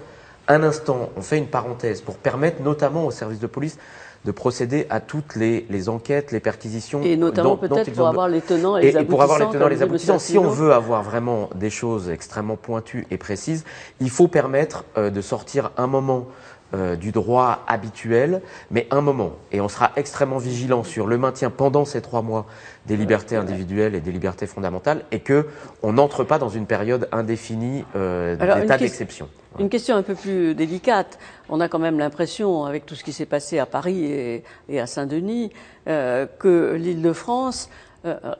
un 0.47 0.63
instant, 0.63 1.09
on 1.15 1.21
fait 1.21 1.37
une 1.37 1.47
parenthèse 1.47 2.01
pour 2.01 2.17
permettre 2.17 2.61
notamment 2.61 3.05
aux 3.05 3.11
services 3.11 3.39
de 3.39 3.47
police 3.47 3.77
de 4.23 4.31
procéder 4.31 4.87
à 4.89 4.99
toutes 4.99 5.35
les, 5.35 5.65
les 5.69 5.89
enquêtes, 5.89 6.31
les 6.31 6.39
perquisitions. 6.39 7.01
Et 7.03 7.17
notamment 7.17 7.57
peut-être 7.57 7.91
pour 7.91 8.07
avoir 8.07 8.27
les 8.27 8.41
tenants 8.41 8.77
et, 8.77 8.83
les 8.83 8.97
aboutissants. 8.97 9.01
Et 9.01 9.05
pour 9.05 9.21
avoir 9.21 9.39
les 9.39 9.45
tenants 9.45 9.67
et 9.67 9.69
les 9.69 9.81
aboutissants, 9.81 10.19
si 10.19 10.37
on 10.37 10.49
veut 10.49 10.73
avoir 10.73 11.03
vraiment 11.03 11.49
des 11.55 11.69
choses 11.69 12.09
extrêmement 12.09 12.55
pointues 12.55 13.05
et 13.11 13.17
précises, 13.17 13.63
il 13.99 14.09
faut 14.09 14.27
permettre 14.27 14.85
euh, 14.97 15.09
de 15.09 15.21
sortir 15.21 15.71
un 15.77 15.87
moment 15.87 16.27
euh, 16.75 16.95
du 16.95 17.11
droit 17.11 17.63
habituel, 17.67 18.41
mais 18.69 18.87
un 18.91 19.01
moment. 19.01 19.31
Et 19.51 19.61
on 19.61 19.69
sera 19.69 19.91
extrêmement 19.95 20.37
vigilant 20.37 20.83
sur 20.83 21.07
le 21.07 21.17
maintien 21.17 21.49
pendant 21.49 21.85
ces 21.85 22.01
trois 22.01 22.21
mois 22.21 22.45
des 22.85 22.97
libertés 22.97 23.35
individuelles 23.35 23.95
et 23.95 24.01
des 24.01 24.11
libertés 24.11 24.45
fondamentales, 24.45 25.03
et 25.11 25.19
que 25.19 25.47
on 25.81 25.93
n'entre 25.93 26.23
pas 26.23 26.37
dans 26.37 26.49
une 26.49 26.65
période 26.65 27.07
indéfinie 27.11 27.83
euh, 27.95 28.35
d'état 28.35 28.77
d'exception. 28.77 29.29
Une 29.57 29.69
question 29.69 29.95
un 29.95 30.03
peu 30.03 30.15
plus 30.15 30.53
délicate. 30.53 31.17
On 31.49 31.61
a 31.61 31.69
quand 31.69 31.79
même 31.79 31.97
l'impression, 31.97 32.65
avec 32.65 32.85
tout 32.85 32.95
ce 32.95 33.03
qui 33.03 33.13
s'est 33.13 33.25
passé 33.25 33.57
à 33.57 33.65
Paris 33.65 34.03
et, 34.67 34.79
à 34.79 34.85
Saint-Denis, 34.85 35.51
euh, 35.87 36.25
que 36.39 36.73
l'Île-de-France 36.73 37.69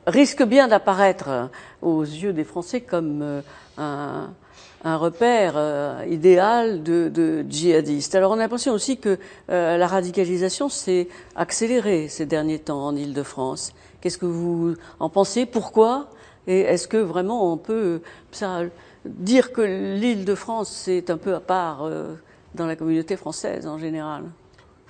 risque 0.06 0.44
bien 0.44 0.68
d'apparaître 0.68 1.50
aux 1.82 2.02
yeux 2.02 2.32
des 2.32 2.44
Français 2.44 2.82
comme 2.82 3.42
euh, 3.78 4.26
un, 4.86 4.96
repère 4.96 6.04
idéal 6.08 6.82
de, 6.82 7.44
djihadistes. 7.48 8.14
Alors 8.14 8.32
on 8.32 8.34
a 8.34 8.38
l'impression 8.38 8.72
aussi 8.72 8.98
que 8.98 9.18
la 9.48 9.86
radicalisation 9.86 10.68
s'est 10.68 11.08
accélérée 11.34 12.08
ces 12.08 12.26
derniers 12.26 12.58
temps 12.58 12.86
en 12.86 12.96
Île-de-France. 12.96 13.72
Qu'est-ce 14.00 14.18
que 14.18 14.26
vous 14.26 14.74
en 15.00 15.08
pensez? 15.08 15.46
Pourquoi? 15.46 16.08
Et 16.46 16.60
est-ce 16.60 16.86
que 16.86 16.96
vraiment 16.96 17.52
on 17.52 17.56
peut 17.56 18.00
ça, 18.30 18.62
dire 19.04 19.52
que 19.52 19.62
l'île 19.62 20.24
de 20.24 20.34
France, 20.34 20.70
c'est 20.70 21.10
un 21.10 21.16
peu 21.16 21.34
à 21.34 21.40
part 21.40 21.84
euh, 21.84 22.14
dans 22.54 22.66
la 22.66 22.76
communauté 22.76 23.16
française 23.16 23.66
en 23.66 23.78
général? 23.78 24.24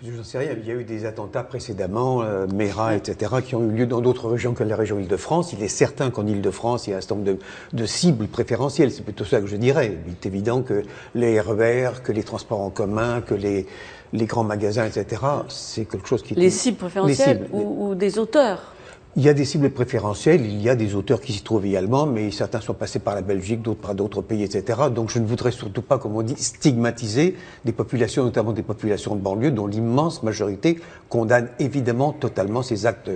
Je 0.02 0.22
sais 0.22 0.38
rien. 0.38 0.50
Il 0.58 0.66
y 0.66 0.70
a 0.70 0.74
eu 0.74 0.84
des 0.84 1.06
attentats 1.06 1.42
précédemment, 1.42 2.22
euh, 2.22 2.46
Mera, 2.46 2.94
etc., 2.94 3.36
qui 3.44 3.54
ont 3.54 3.64
eu 3.64 3.72
lieu 3.72 3.86
dans 3.86 4.00
d'autres 4.00 4.28
régions 4.28 4.52
que 4.52 4.62
la 4.62 4.76
région 4.76 4.98
Île-de-France. 4.98 5.52
Il 5.52 5.62
est 5.62 5.68
certain 5.68 6.10
qu'en 6.10 6.26
Île-de-France, 6.26 6.86
il 6.86 6.90
y 6.90 6.94
a 6.94 6.98
un 6.98 7.00
certain 7.00 7.16
nombre 7.16 7.38
de, 7.72 7.86
cibles 7.86 8.26
préférentielles. 8.26 8.92
C'est 8.92 9.02
plutôt 9.02 9.24
ça 9.24 9.40
que 9.40 9.46
je 9.46 9.56
dirais. 9.56 9.98
Il 10.06 10.12
est 10.12 10.26
évident 10.26 10.62
que 10.62 10.82
les 11.14 11.40
RER, 11.40 12.02
que 12.04 12.12
les 12.12 12.22
transports 12.22 12.60
en 12.60 12.70
commun, 12.70 13.22
que 13.22 13.34
les, 13.34 13.66
les 14.12 14.26
grands 14.26 14.44
magasins, 14.44 14.84
etc., 14.84 15.22
c'est 15.48 15.86
quelque 15.86 16.08
chose 16.08 16.22
qui... 16.22 16.34
Les 16.34 16.50
cibles 16.50 16.78
préférentielles 16.78 17.46
Ou, 17.52 17.88
ou, 17.88 17.94
des 17.94 18.18
auteurs 18.18 18.75
Il 19.18 19.22
y 19.22 19.30
a 19.30 19.32
des 19.32 19.46
cibles 19.46 19.70
préférentielles, 19.70 20.44
il 20.44 20.60
y 20.60 20.68
a 20.68 20.76
des 20.76 20.94
auteurs 20.94 21.22
qui 21.22 21.32
s'y 21.32 21.42
trouvent 21.42 21.64
également, 21.64 22.04
mais 22.04 22.30
certains 22.30 22.60
sont 22.60 22.74
passés 22.74 22.98
par 22.98 23.14
la 23.14 23.22
Belgique, 23.22 23.62
d'autres 23.62 23.80
par 23.80 23.94
d'autres 23.94 24.20
pays, 24.20 24.42
etc. 24.42 24.78
Donc 24.94 25.08
je 25.08 25.18
ne 25.18 25.26
voudrais 25.26 25.52
surtout 25.52 25.80
pas, 25.80 25.98
comme 25.98 26.14
on 26.16 26.22
dit, 26.22 26.36
stigmatiser 26.36 27.34
des 27.64 27.72
populations, 27.72 28.24
notamment 28.24 28.52
des 28.52 28.62
populations 28.62 29.16
de 29.16 29.22
banlieue, 29.22 29.52
dont 29.52 29.68
l'immense 29.68 30.22
majorité 30.22 30.78
condamne 31.08 31.48
évidemment 31.58 32.12
totalement 32.12 32.60
ces 32.62 32.84
actes 32.84 33.10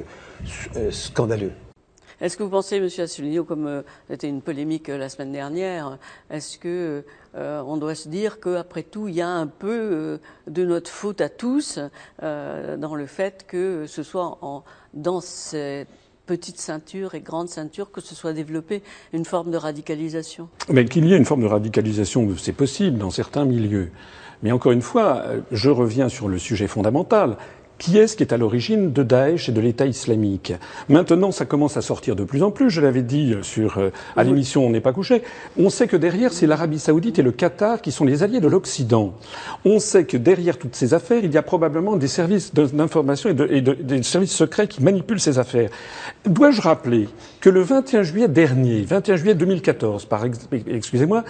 euh, 0.76 0.90
scandaleux. 0.90 1.52
Est-ce 2.22 2.38
que 2.38 2.42
vous 2.42 2.50
pensez, 2.50 2.80
Monsieur 2.80 3.04
Asselineau, 3.04 3.44
comme 3.44 3.66
euh, 3.66 3.82
c'était 4.08 4.28
une 4.28 4.40
polémique 4.40 4.88
euh, 4.88 4.96
la 4.96 5.10
semaine 5.10 5.32
dernière, 5.32 5.98
est-ce 6.30 6.56
que 6.56 7.04
euh, 7.36 7.62
on 7.66 7.76
doit 7.76 7.94
se 7.94 8.08
dire 8.08 8.40
qu'après 8.40 8.82
tout, 8.82 9.08
il 9.08 9.14
y 9.14 9.20
a 9.20 9.28
un 9.28 9.46
peu 9.46 9.68
euh, 9.70 10.18
de 10.48 10.64
notre 10.64 10.90
faute 10.90 11.20
à 11.20 11.28
tous 11.28 11.78
euh, 12.22 12.76
dans 12.76 12.94
le 12.94 13.06
fait 13.06 13.44
que 13.46 13.86
ce 13.86 14.02
soit 14.02 14.38
en, 14.42 14.64
dans 14.94 15.20
cette 15.20 15.88
petite 16.26 16.58
ceinture 16.58 17.14
et 17.14 17.20
grande 17.20 17.48
ceinture 17.48 17.90
que 17.90 18.00
se 18.00 18.14
soit 18.14 18.32
développée 18.32 18.82
une 19.12 19.24
forme 19.24 19.50
de 19.50 19.56
radicalisation 19.56 20.48
Mais 20.68 20.84
qu'il 20.84 21.04
y 21.06 21.12
ait 21.12 21.16
une 21.16 21.24
forme 21.24 21.42
de 21.42 21.48
radicalisation, 21.48 22.28
c'est 22.36 22.52
possible 22.52 22.98
dans 22.98 23.10
certains 23.10 23.44
milieux. 23.44 23.90
Mais 24.42 24.52
encore 24.52 24.72
une 24.72 24.82
fois, 24.82 25.22
euh, 25.26 25.40
je 25.52 25.70
reviens 25.70 26.08
sur 26.08 26.28
le 26.28 26.38
sujet 26.38 26.66
fondamental. 26.66 27.36
Qui 27.80 27.96
est-ce 27.96 28.14
qui 28.14 28.22
est 28.22 28.34
à 28.34 28.36
l'origine 28.36 28.92
de 28.92 29.02
Daesh 29.02 29.48
et 29.48 29.52
de 29.52 29.60
l'État 29.62 29.86
islamique? 29.86 30.52
Maintenant, 30.90 31.32
ça 31.32 31.46
commence 31.46 31.78
à 31.78 31.80
sortir 31.80 32.14
de 32.14 32.24
plus 32.24 32.42
en 32.42 32.50
plus. 32.50 32.68
Je 32.68 32.82
l'avais 32.82 33.00
dit 33.00 33.34
sur 33.40 33.78
euh, 33.78 33.88
à 34.18 34.22
l'émission 34.22 34.66
On 34.66 34.68
n'est 34.68 34.82
pas 34.82 34.92
couché. 34.92 35.22
On 35.58 35.70
sait 35.70 35.86
que 35.88 35.96
derrière, 35.96 36.30
c'est 36.34 36.46
l'Arabie 36.46 36.78
Saoudite 36.78 37.18
et 37.18 37.22
le 37.22 37.32
Qatar 37.32 37.80
qui 37.80 37.90
sont 37.90 38.04
les 38.04 38.22
alliés 38.22 38.40
de 38.40 38.48
l'Occident. 38.48 39.14
On 39.64 39.78
sait 39.78 40.04
que 40.04 40.18
derrière 40.18 40.58
toutes 40.58 40.76
ces 40.76 40.92
affaires, 40.92 41.24
il 41.24 41.32
y 41.32 41.38
a 41.38 41.42
probablement 41.42 41.96
des 41.96 42.06
services 42.06 42.52
d'information 42.52 43.30
et, 43.30 43.34
de- 43.34 43.48
et 43.50 43.62
de- 43.62 43.72
des 43.72 44.02
services 44.02 44.34
secrets 44.36 44.68
qui 44.68 44.82
manipulent 44.82 45.18
ces 45.18 45.38
affaires. 45.38 45.70
Dois-je 46.26 46.60
rappeler 46.60 47.08
que 47.40 47.48
le 47.48 47.62
21 47.62 48.02
juillet 48.02 48.28
dernier, 48.28 48.82
21 48.82 49.16
juillet 49.16 49.34
2014, 49.34 50.04
par 50.04 50.26
ex- 50.26 50.48
excusez-moi, 50.68 51.24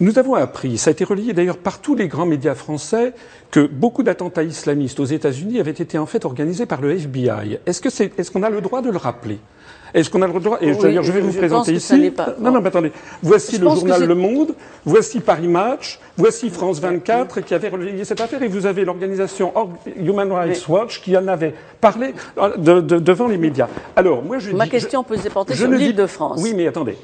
nous 0.00 0.18
avons 0.18 0.34
appris, 0.34 0.76
ça 0.78 0.90
a 0.90 0.92
été 0.92 1.04
relayé 1.04 1.32
d'ailleurs 1.32 1.58
par 1.58 1.80
tous 1.80 1.94
les 1.94 2.08
grands 2.08 2.26
médias 2.26 2.54
français, 2.54 3.12
que 3.50 3.66
beaucoup 3.66 4.02
d'attentats 4.02 4.42
islamistes 4.42 4.98
aux 5.00 5.04
États-Unis 5.04 5.60
avaient 5.60 5.70
été 5.70 5.98
en 5.98 6.06
fait 6.06 6.24
organisés 6.24 6.66
par 6.66 6.80
le 6.80 6.90
FBI. 6.92 7.58
Est-ce 7.66 7.80
que 7.80 7.90
c'est, 7.90 8.12
est-ce 8.18 8.30
qu'on 8.30 8.42
a 8.42 8.50
le 8.50 8.60
droit 8.60 8.82
de 8.82 8.90
le 8.90 8.96
rappeler? 8.96 9.38
Est-ce 9.94 10.10
qu'on 10.10 10.22
a 10.22 10.26
le 10.26 10.40
droit 10.40 10.58
Et 10.60 10.72
Oui, 10.72 10.78
d'ailleurs, 10.82 11.04
je 11.04 11.12
vais 11.12 11.20
vous 11.20 11.30
je 11.30 11.38
présenter 11.38 11.74
que 11.74 11.78
ça 11.78 11.96
ici. 11.96 12.10
pas- 12.10 12.34
Non, 12.40 12.50
non, 12.50 12.60
mais 12.60 12.66
attendez. 12.66 12.90
Voici 13.22 13.54
Je 13.58 13.60
le 13.62 13.70
journal 13.70 14.04
Le 14.04 14.14
Monde. 14.16 14.56
Voici 14.84 15.20
Paris 15.20 15.46
Match. 15.46 16.00
Voici 16.16 16.50
France 16.50 16.80
24 16.80 17.40
qui 17.42 17.54
avait 17.54 17.68
relayé 17.68 18.04
cette 18.04 18.20
affaire. 18.20 18.42
Et 18.42 18.48
vous 18.48 18.66
avez 18.66 18.84
l'organisation 18.84 19.52
Or- 19.54 19.70
Human 19.96 20.32
Rights 20.32 20.66
Watch 20.68 21.00
qui 21.00 21.16
en 21.16 21.28
avait 21.28 21.54
parlé 21.80 22.12
euh, 22.38 22.56
de- 22.56 22.80
de- 22.80 22.98
devant 22.98 23.28
les 23.28 23.38
médias. 23.38 23.68
Alors, 23.94 24.20
moi, 24.24 24.40
je 24.40 24.50
Ma 24.50 24.64
dis- 24.64 24.70
question 24.70 25.04
peut 25.04 25.16
se 25.16 25.28
porter 25.28 25.54
sur 25.54 25.68
l'île 25.70 25.94
de 25.94 26.06
France. 26.08 26.40
Oui, 26.42 26.54
mais 26.56 26.66
attendez. 26.66 26.96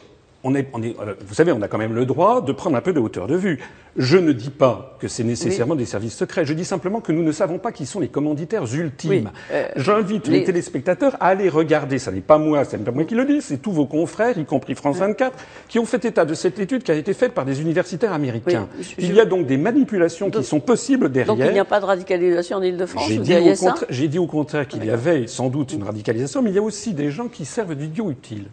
On 0.42 0.54
est, 0.54 0.68
on 0.73 0.82
est, 0.82 0.97
euh, 0.99 1.14
vous 1.26 1.35
savez, 1.35 1.52
on 1.52 1.61
a 1.61 1.68
quand 1.68 1.76
même 1.76 1.94
le 1.94 2.06
droit 2.06 2.40
de 2.40 2.52
prendre 2.52 2.75
un 2.75 2.80
peu 2.80 2.94
de 2.94 2.99
hauteur 3.00 3.26
de 3.26 3.37
vue. 3.37 3.59
Je 3.97 4.16
ne 4.16 4.32
dis 4.32 4.49
pas 4.49 4.97
que 4.99 5.06
c'est 5.06 5.25
nécessairement 5.25 5.75
des 5.75 5.85
services 5.85 6.16
secrets. 6.16 6.47
Je 6.47 6.54
dis 6.54 6.64
simplement 6.64 7.00
que 7.02 7.12
nous 7.12 7.23
ne 7.23 7.32
savons 7.32 7.59
pas 7.59 7.73
qui 7.73 7.85
sont 7.85 8.00
les 8.00 8.09
commanditaires 8.09 8.64
ultimes. 8.75 9.11
Oui, 9.11 9.25
euh, 9.52 9.66
J'invite 9.76 10.28
les... 10.28 10.38
les- 10.38 10.44
téléspectateurs 10.44 11.16
à 11.20 11.26
aller 11.26 11.49
regarder. 11.50 11.99
Ça 11.99 12.11
n'est 12.11 12.20
pas 12.23 12.38
moi, 12.38 12.64
ce 12.64 12.76
n'est 12.76 12.85
pas 12.85 12.90
moi 12.92 13.04
qui 13.04 13.14
le 13.14 13.26
dis, 13.26 13.42
c'est 13.42 13.59
tous 13.59 13.73
vos 13.73 13.85
confrères, 13.85 14.38
y 14.38 14.44
compris 14.47 14.75
France 14.75 14.97
24, 14.97 15.37
qui 15.68 15.78
ont 15.78 15.85
fait 15.85 16.02
état 16.06 16.25
de 16.25 16.32
cette 16.32 16.59
étude 16.59 16.85
qui 16.85 16.92
a 16.92 16.94
été 16.94 17.12
faite 17.12 17.32
par 17.35 17.44
des 17.44 17.61
universitaires 17.61 18.12
américains. 18.14 18.66
Oui, 18.78 18.94
je- 18.99 19.04
Il 19.04 19.14
y 19.14 19.20
a 19.20 19.26
donc 19.26 19.47
des 19.47 19.59
manipulations 19.59 20.28
Donc- 20.30 20.40
qui 20.42 20.49
sont 20.49 20.61
possibles 20.61 21.11
derrière. 21.11 21.35
Donc 21.37 21.44
il 21.47 21.52
n'y 21.52 21.59
a 21.59 21.64
pas 21.66 21.80
de 21.80 21.85
radicalisation 21.85 22.56
en 22.59 22.62
Ile-de-France 22.62 23.09
J'ai 23.09 23.18
dit, 23.18 23.56
ça 23.56 23.73
contra- 23.73 23.87
dit 24.06 24.18
au 24.18 24.26
contraire 24.26 24.66
qu'il 24.66 24.85
y 24.87 24.90
avait 24.90 25.26
sans 25.26 25.49
doute 25.50 25.73
une 25.75 25.82
radicalisation, 25.82 26.40
mais 26.40 26.49
il 26.50 26.56
y 26.56 26.59
a 26.59 26.62
aussi 26.62 26.94
des 26.94 27.11
gens 27.11 27.28
qui 27.28 27.44
servent 27.44 27.75
d'idiot 27.75 28.11
utile. 28.11 28.44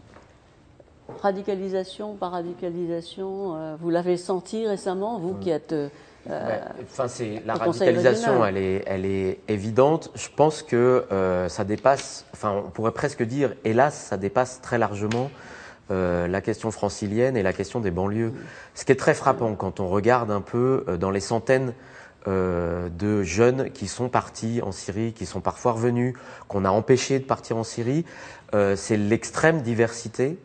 Radicalisation 1.21 2.15
par 2.15 2.31
radicalisation, 2.31 3.55
euh, 3.55 3.75
vous 3.79 3.89
l'avez 3.89 4.17
senti 4.17 4.67
récemment, 4.67 5.19
vous 5.19 5.33
qui 5.35 5.49
êtes. 5.49 5.73
euh, 5.73 5.89
Enfin, 6.91 7.07
c'est 7.07 7.41
la 7.45 7.55
au 7.55 7.59
Conseil 7.59 7.87
radicalisation, 7.89 8.45
elle 8.45 8.57
est, 8.57 8.83
elle 8.85 9.05
est 9.05 9.39
évidente. 9.47 10.11
Je 10.15 10.27
pense 10.35 10.61
que 10.63 11.05
euh, 11.11 11.47
ça 11.47 11.63
dépasse. 11.63 12.25
Enfin, 12.33 12.61
on 12.65 12.69
pourrait 12.69 12.91
presque 12.91 13.23
dire, 13.23 13.53
hélas, 13.63 13.95
ça 13.95 14.17
dépasse 14.17 14.59
très 14.61 14.77
largement 14.77 15.31
euh, 15.89 16.27
la 16.27 16.41
question 16.41 16.69
francilienne 16.71 17.37
et 17.37 17.43
la 17.43 17.53
question 17.53 17.79
des 17.79 17.91
banlieues. 17.91 18.33
Ce 18.75 18.83
qui 18.83 18.91
est 18.91 18.95
très 18.95 19.13
frappant 19.13 19.55
quand 19.55 19.79
on 19.79 19.87
regarde 19.87 20.29
un 20.31 20.41
peu 20.41 20.83
euh, 20.89 20.97
dans 20.97 21.11
les 21.11 21.21
centaines 21.21 21.73
euh, 22.27 22.89
de 22.89 23.23
jeunes 23.23 23.71
qui 23.71 23.87
sont 23.87 24.09
partis 24.09 24.59
en 24.61 24.73
Syrie, 24.73 25.13
qui 25.13 25.25
sont 25.25 25.39
parfois 25.39 25.71
revenus, 25.71 26.13
qu'on 26.49 26.65
a 26.65 26.69
empêchés 26.69 27.19
de 27.19 27.23
partir 27.23 27.55
en 27.55 27.63
Syrie, 27.63 28.03
euh, 28.53 28.75
c'est 28.75 28.97
l'extrême 28.97 29.61
diversité 29.61 30.37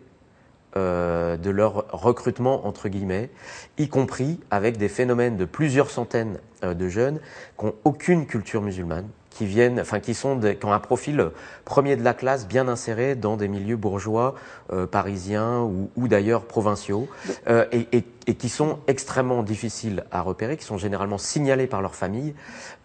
euh, 0.76 1.37
de 1.37 1.50
leur 1.50 1.87
recrutement 1.93 2.67
entre 2.67 2.88
guillemets, 2.88 3.31
y 3.79 3.88
compris 3.88 4.41
avec 4.50 4.76
des 4.76 4.88
phénomènes 4.88 5.37
de 5.37 5.45
plusieurs 5.45 5.91
centaines 5.91 6.38
euh, 6.64 6.75
de 6.75 6.88
jeunes 6.88 7.21
qui 7.59 7.67
n'ont 7.67 7.75
aucune 7.85 8.26
culture 8.26 8.62
musulmane, 8.62 9.07
qui 9.31 9.47
viennent, 9.47 9.81
enfin 9.81 10.00
qui 10.00 10.14
sont, 10.14 10.37
des- 10.37 10.57
qui 10.57 10.67
ont 10.67 10.73
un 10.73 10.79
profil 10.79 11.31
premier 11.64 11.97
de 11.97 12.05
la 12.05 12.14
classe 12.14 12.47
bien 12.47 12.69
inséré 12.69 13.14
dans 13.14 13.37
des 13.37 13.49
milieux 13.49 13.76
bourgeois 13.76 14.35
euh, 14.73 14.87
parisiens 14.87 15.61
ou, 15.61 15.91
ou 15.97 16.09
d'ailleurs 16.09 16.45
provinciaux, 16.45 17.09
euh, 17.49 17.64
et, 17.73 17.87
et- 17.93 18.05
et 18.26 18.35
qui 18.35 18.49
sont 18.49 18.79
extrêmement 18.87 19.43
difficiles 19.43 20.05
à 20.12 20.21
repérer, 20.23 20.57
qui 20.57 20.64
sont 20.64 20.79
généralement 20.79 21.19
signalés 21.19 21.67
par 21.67 21.83
leur 21.83 21.95
famille, 21.95 22.35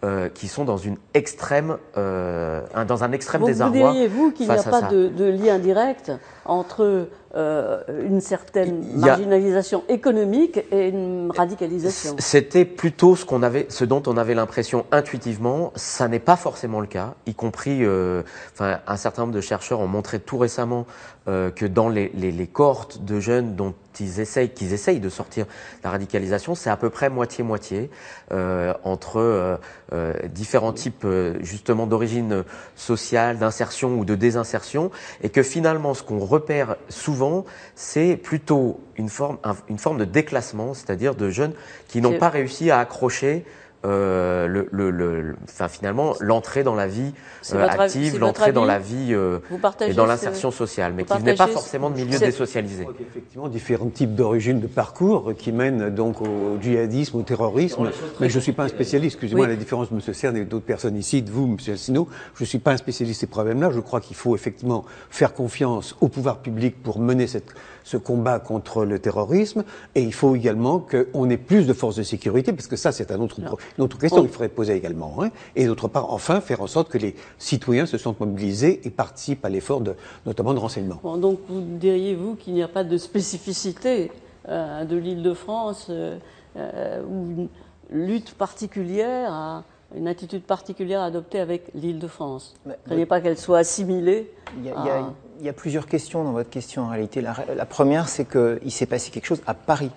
euh, 0.04 0.28
qui 0.28 0.48
sont 0.48 0.64
dans 0.64 0.76
une 0.76 0.96
extrême, 1.14 1.78
euh, 1.96 2.62
dans 2.86 3.04
un 3.04 3.12
extrême 3.12 3.40
vous, 3.40 3.46
vous 3.46 3.52
désarroi. 3.52 3.92
diriez-vous 3.92 4.32
qu'il 4.32 4.46
n'y 4.48 4.52
a 4.52 4.62
pas 4.62 4.82
de, 4.82 5.08
de 5.08 5.24
lien 5.24 5.58
direct 5.58 6.12
entre 6.44 7.08
euh, 7.36 7.82
une 8.04 8.20
certaine 8.20 8.82
a- 9.02 9.06
marginalisation 9.06 9.84
économique 9.88 10.60
et 10.72 10.88
une 10.88 11.30
radicalisation 11.36 12.16
C'était 12.18 12.64
plutôt 12.64 13.16
ce 13.16 13.24
qu'on 13.24 13.42
avait, 13.42 13.66
ce 13.68 13.84
dont 13.84 14.02
on 14.06 14.16
avait 14.16 14.34
l'impression 14.34 14.86
intuitivement. 14.90 15.72
Ça 15.76 16.08
n'est 16.08 16.18
pas 16.20 16.36
forcément 16.36 16.80
le 16.80 16.86
cas, 16.86 17.14
y 17.26 17.34
compris, 17.34 17.84
euh, 17.84 18.22
enfin, 18.54 18.78
un 18.86 18.96
certain 18.96 19.22
nombre 19.22 19.34
de 19.34 19.40
chercheurs 19.40 19.80
ont 19.80 19.86
montré 19.88 20.18
tout 20.20 20.38
récemment 20.38 20.86
euh, 21.26 21.50
que 21.50 21.66
dans 21.66 21.88
les, 21.88 22.10
les, 22.14 22.30
les 22.30 22.46
cohortes 22.46 23.04
de 23.04 23.18
jeunes 23.20 23.54
dont 23.56 23.74
ils 24.00 24.20
essayent, 24.20 24.50
qu'ils 24.50 24.72
essayent 24.72 25.00
de 25.00 25.08
sortir 25.08 25.44
la 25.82 25.90
radicalisation, 25.90 26.54
c'est 26.54 26.70
à 26.70 26.76
peu 26.76 26.88
près 26.88 27.10
moitié-moitié 27.10 27.90
euh, 28.30 28.72
entre 28.84 29.18
euh, 29.18 29.56
euh, 29.92 30.14
différents 30.28 30.72
types 30.72 31.02
euh, 31.04 31.34
justement 31.40 31.86
d'origine 31.86 32.44
sociale, 32.76 33.38
d'insertion 33.38 33.98
ou 33.98 34.04
de 34.04 34.14
désinsertion, 34.14 34.90
et 35.22 35.28
que 35.30 35.42
finalement, 35.42 35.94
ce 35.94 36.02
qu'on 36.04 36.20
repère 36.20 36.76
souvent, 36.88 37.44
c'est 37.74 38.16
plutôt 38.16 38.80
une 38.96 39.08
forme, 39.08 39.38
un- 39.44 39.56
une 39.68 39.78
forme 39.78 39.98
de 39.98 40.04
déclassement, 40.04 40.74
c'est-à-dire 40.74 41.14
de 41.16 41.30
jeunes 41.30 41.52
qui 41.88 42.00
n'ont 42.00 42.10
pas 42.18 42.28
réussi 42.28 42.70
à 42.70 42.78
accrocher. 42.78 43.44
Euh, 43.84 44.46
le, 44.48 44.68
le, 44.72 44.90
le- 44.90 45.36
enfin, 45.44 45.68
finalement, 45.68 46.14
l'entrée 46.20 46.64
dans 46.64 46.74
la 46.74 46.86
vie 46.88 47.12
euh, 47.54 47.66
active, 47.68 48.18
l'entrée 48.18 48.52
dans 48.52 48.64
la 48.64 48.78
vie 48.78 49.08
euh, 49.14 49.38
et 49.86 49.94
dans 49.94 50.06
l'insertion 50.06 50.50
sociale, 50.50 50.92
mais 50.96 51.04
qui 51.04 51.12
venaient 51.12 51.32
pas 51.32 51.46
partagez 51.46 51.52
ce- 51.52 51.58
forcément 51.60 51.90
de 51.90 51.96
milieux 51.96 52.18
désocialisés. 52.18 52.82
crois 52.82 52.94
qu'effectivement, 52.98 53.48
différents 53.48 53.88
types 53.88 54.14
d'origines 54.14 54.60
de 54.60 54.66
parcours 54.66 55.32
qui 55.38 55.52
mènent 55.52 55.90
donc 55.90 56.20
au 56.22 56.58
djihadisme, 56.60 57.18
au 57.18 57.22
terrorisme. 57.22 57.90
Mais 58.20 58.28
je 58.28 58.36
ne 58.36 58.42
suis 58.42 58.52
pas 58.52 58.64
un 58.64 58.68
spécialiste, 58.68 59.14
excusez-moi, 59.16 59.46
Oui. 59.46 59.50
la 59.52 59.56
différence 59.56 59.90
de 59.90 59.94
M. 59.94 60.00
Cern 60.14 60.36
et 60.36 60.44
d'autres 60.44 60.64
personnes 60.66 60.96
ici, 60.96 61.22
de 61.22 61.30
vous, 61.30 61.44
M. 61.46 61.72
Assino, 61.74 62.08
je 62.34 62.42
ne 62.42 62.46
suis 62.46 62.58
pas 62.58 62.72
un 62.72 62.76
spécialiste 62.76 63.20
de 63.20 63.26
ces 63.26 63.30
problèmes-là. 63.30 63.70
Je 63.72 63.80
crois 63.80 64.00
qu'il 64.00 64.16
faut 64.16 64.34
effectivement 64.34 64.84
faire 65.10 65.34
confiance 65.34 65.96
au 66.00 66.08
pouvoir 66.08 66.38
public 66.38 66.82
pour 66.82 66.98
mener 66.98 67.26
cette, 67.26 67.54
ce 67.84 67.96
combat 67.96 68.38
contre 68.40 68.84
le 68.84 68.98
terrorisme. 68.98 69.62
Et 69.94 70.02
il 70.02 70.12
faut 70.12 70.34
également 70.34 70.78
qu'on 70.80 71.30
ait 71.30 71.36
plus 71.36 71.66
de 71.66 71.72
forces 71.72 71.96
de 71.96 72.02
sécurité, 72.02 72.52
parce 72.52 72.66
que 72.66 72.76
ça, 72.76 72.92
c'est 72.92 73.10
un 73.12 73.20
autre, 73.20 73.40
pro- 73.40 73.58
une 73.76 73.84
autre 73.84 73.98
question 73.98 74.18
On- 74.20 74.22
qu'il 74.22 74.30
faudrait 74.30 74.48
poser 74.48 74.74
également. 74.74 75.16
hein. 75.22 75.30
Et 75.56 75.66
d'autre 75.66 75.88
part, 75.88 76.12
enfin, 76.12 76.40
faire 76.40 76.62
en 76.62 76.66
sorte 76.66 76.88
que 76.88 76.98
les 76.98 77.14
citoyens 77.38 77.86
se 77.86 77.98
sentent 77.98 78.20
mobilisés 78.20 78.80
et 78.84 78.90
participent 78.90 79.44
à 79.44 79.48
l'effort, 79.48 79.80
de, 79.80 79.94
notamment 80.26 80.54
de 80.54 80.58
renseignement. 80.58 80.98
Bon, 81.02 81.16
donc 81.16 81.40
vous 81.48 81.60
diriez-vous 81.60 82.36
qu'il 82.36 82.54
n'y 82.54 82.62
a 82.62 82.68
pas 82.68 82.84
de 82.84 82.96
spécificité 82.98 84.10
euh, 84.48 84.84
de 84.84 84.96
l'Île-de-France 84.96 85.88
euh, 85.90 86.16
euh, 86.56 87.02
ou 87.04 87.48
une 87.90 88.06
lutte 88.06 88.34
particulière, 88.34 89.32
à- 89.32 89.64
une 89.96 90.06
attitude 90.08 90.42
particulière 90.42 91.00
adoptée 91.00 91.40
avec 91.40 91.64
l'Île-de-France 91.74 92.54
Mais- 92.66 92.78
Vous 92.86 92.94
ne 92.94 93.04
pas 93.06 93.20
qu'elle 93.22 93.38
soit 93.38 93.58
assimilée 93.58 94.30
Il 94.58 94.66
y, 94.66 94.70
a, 94.70 94.74
il 94.80 94.86
y 94.86 94.90
a- 94.90 94.94
à- 94.98 95.12
il 95.40 95.46
y 95.46 95.48
a 95.48 95.52
plusieurs 95.54 95.86
questions 95.86 96.24
dans 96.24 96.32
votre 96.32 96.50
question 96.50 96.82
en 96.82 96.88
réalité. 96.88 97.20
La, 97.22 97.34
la 97.56 97.64
première, 97.64 98.08
c'est 98.08 98.26
qu'il 98.28 98.70
s'est 98.72 98.86
passé 98.86 99.10
quelque 99.10 99.24
chose 99.26 99.40
à 99.46 99.54
Paris. 99.54 99.90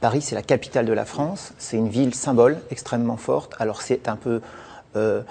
Paris, 0.00 0.22
c'est 0.22 0.34
la 0.34 0.42
capitale 0.42 0.86
de 0.86 0.92
la 0.92 1.04
France, 1.04 1.52
c'est 1.58 1.76
une 1.76 1.88
ville 1.88 2.14
symbole 2.14 2.58
extrêmement 2.70 3.18
forte. 3.18 3.54
Alors 3.58 3.82
c'est 3.82 4.08
un 4.08 4.16
peu... 4.16 4.40
euh, 4.96 5.22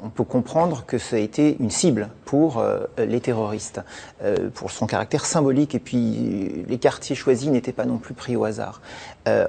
on 0.00 0.10
peut 0.10 0.22
comprendre 0.22 0.84
que 0.86 0.96
ça 0.96 1.16
a 1.16 1.18
été 1.18 1.56
une 1.58 1.70
cible 1.70 2.08
pour 2.24 2.58
euh, 2.58 2.84
les 2.98 3.20
terroristes, 3.20 3.80
euh, 4.22 4.48
pour 4.54 4.70
son 4.70 4.86
caractère 4.86 5.26
symbolique, 5.26 5.74
et 5.74 5.80
puis 5.80 5.98
euh, 5.98 6.62
les 6.68 6.78
quartiers 6.78 7.16
choisis 7.16 7.50
n'étaient 7.50 7.72
pas 7.72 7.84
non 7.84 7.98
plus 7.98 8.14
pris 8.14 8.36
au 8.36 8.44
hasard. 8.44 8.80
Euh, 9.26 9.48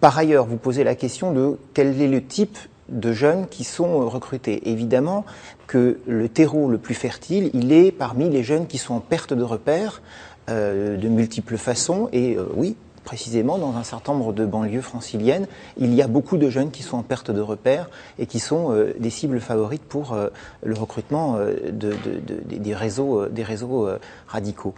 par 0.00 0.18
ailleurs, 0.18 0.44
vous 0.44 0.58
posez 0.58 0.84
la 0.84 0.94
question 0.94 1.32
de 1.32 1.58
quel 1.72 2.00
est 2.02 2.06
le 2.06 2.22
type 2.22 2.58
de 2.90 3.12
jeunes 3.12 3.46
qui 3.48 3.64
sont 3.64 4.08
recrutés. 4.10 4.68
Évidemment 4.68 5.24
que 5.66 6.00
le 6.06 6.28
terreau 6.28 6.68
le 6.68 6.76
plus 6.76 6.94
fertile, 6.94 7.50
il 7.54 7.72
est 7.72 7.92
parmi 7.92 8.28
les 8.28 8.42
jeunes 8.42 8.66
qui 8.66 8.78
sont 8.78 8.94
en 8.94 9.00
perte 9.00 9.32
de 9.32 9.42
repères 9.42 10.02
euh, 10.50 10.96
de 10.96 11.08
multiples 11.08 11.56
façons. 11.56 12.08
Et 12.12 12.36
euh, 12.36 12.44
oui, 12.54 12.76
précisément 13.10 13.58
dans 13.58 13.74
un 13.74 13.82
certain 13.82 14.12
nombre 14.12 14.32
de 14.32 14.46
banlieues 14.46 14.82
franciliennes, 14.82 15.48
il 15.76 15.92
y 15.92 16.00
a 16.00 16.06
beaucoup 16.06 16.36
de 16.36 16.48
jeunes 16.48 16.70
qui 16.70 16.84
sont 16.84 16.96
en 16.96 17.02
perte 17.02 17.32
de 17.32 17.40
repères 17.40 17.90
et 18.20 18.26
qui 18.26 18.38
sont 18.38 18.70
euh, 18.70 18.94
des 19.00 19.10
cibles 19.10 19.40
favorites 19.40 19.82
pour 19.82 20.12
euh, 20.12 20.28
le 20.62 20.74
recrutement 20.74 21.34
euh, 21.34 21.72
de, 21.72 21.90
de, 21.90 22.20
de, 22.24 22.56
des 22.56 22.72
réseaux, 22.72 23.88
radicaux. 24.28 24.74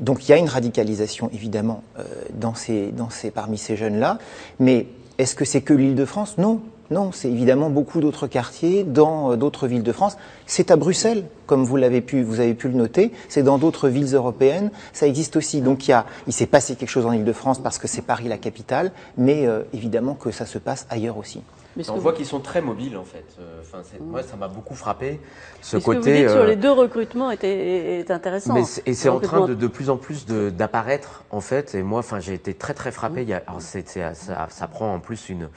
Donc 0.00 0.24
il 0.24 0.30
y 0.30 0.34
a 0.34 0.36
une 0.36 0.48
radicalisation 0.48 1.30
évidemment 1.32 1.84
dans 2.34 2.56
ces, 2.56 2.92
parmi 3.32 3.56
ces 3.56 3.76
jeunes-là, 3.76 4.18
mais 4.58 4.88
est-ce 5.18 5.36
que 5.36 5.44
c'est 5.44 5.60
que 5.60 5.72
l'Île-de-France? 5.72 6.38
Non, 6.38 6.60
non, 6.90 7.12
c'est 7.12 7.30
évidemment 7.30 7.70
beaucoup 7.70 8.00
d'autres 8.00 8.26
quartiers 8.26 8.84
dans 8.84 9.32
euh, 9.32 9.36
d'autres 9.36 9.66
villes 9.66 9.82
de 9.82 9.92
France. 9.92 10.16
C'est 10.46 10.70
à 10.70 10.76
Bruxelles, 10.76 11.24
comme 11.46 11.64
vous 11.64 11.76
l'avez 11.76 12.00
pu, 12.00 12.22
vous 12.22 12.40
avez 12.40 12.54
pu 12.54 12.68
le 12.68 12.74
noter. 12.74 13.12
C'est 13.28 13.42
dans 13.42 13.58
d'autres 13.58 13.88
villes 13.88 14.14
européennes. 14.14 14.70
Ça 14.92 15.06
existe 15.06 15.36
aussi. 15.36 15.60
Donc 15.60 15.88
il, 15.88 15.90
y 15.90 15.94
a, 15.94 16.06
il 16.26 16.32
s'est 16.32 16.46
passé 16.46 16.76
quelque 16.76 16.88
chose 16.90 17.06
en 17.06 17.12
Ile-de-France 17.12 17.58
parce 17.58 17.78
que 17.78 17.88
c'est 17.88 18.02
Paris 18.02 18.28
la 18.28 18.38
capitale, 18.38 18.92
mais 19.16 19.46
euh, 19.46 19.62
évidemment 19.72 20.14
que 20.14 20.30
ça 20.30 20.46
se 20.46 20.58
passe 20.58 20.86
ailleurs 20.90 21.18
aussi. 21.18 21.42
Mais 21.76 21.90
on 21.90 21.98
voit 21.98 22.14
qu'ils 22.14 22.24
sont 22.24 22.40
très 22.40 22.62
mobiles 22.62 22.96
en 22.96 23.04
fait. 23.04 23.26
Euh, 23.38 23.60
enfin, 23.60 23.82
mmh. 23.82 24.10
Moi, 24.10 24.22
ça 24.22 24.36
m'a 24.36 24.48
beaucoup 24.48 24.74
frappé. 24.74 25.20
Ce 25.60 25.76
mais 25.76 25.82
côté. 25.82 26.00
Ce 26.00 26.04
que 26.06 26.10
vous 26.10 26.22
dites 26.22 26.30
sur 26.30 26.44
les 26.44 26.56
deux 26.56 26.72
recrutements 26.72 27.30
est, 27.30 27.44
est 27.44 28.10
intéressant. 28.10 28.54
Mais 28.54 28.62
et 28.86 28.94
c'est 28.94 29.10
en 29.10 29.20
train 29.20 29.46
de, 29.46 29.54
de 29.54 29.66
plus 29.66 29.90
en 29.90 29.98
plus 29.98 30.24
d'apparaître 30.24 31.24
en 31.30 31.42
fait. 31.42 31.74
Et 31.74 31.82
moi, 31.82 31.98
enfin, 31.98 32.18
j'ai 32.18 32.32
été 32.32 32.54
très 32.54 32.72
très 32.72 32.92
frappé. 32.92 33.20
Mmh. 33.20 33.24
Il 33.24 33.28
y 33.28 33.34
a, 33.34 33.42
alors, 33.46 33.60
c 33.60 33.80
est, 33.80 33.88
c 33.88 34.00
est, 34.00 34.14
ça, 34.14 34.46
ça 34.48 34.66
prend 34.68 34.94
en 34.94 35.00
plus 35.00 35.28
une 35.28 35.48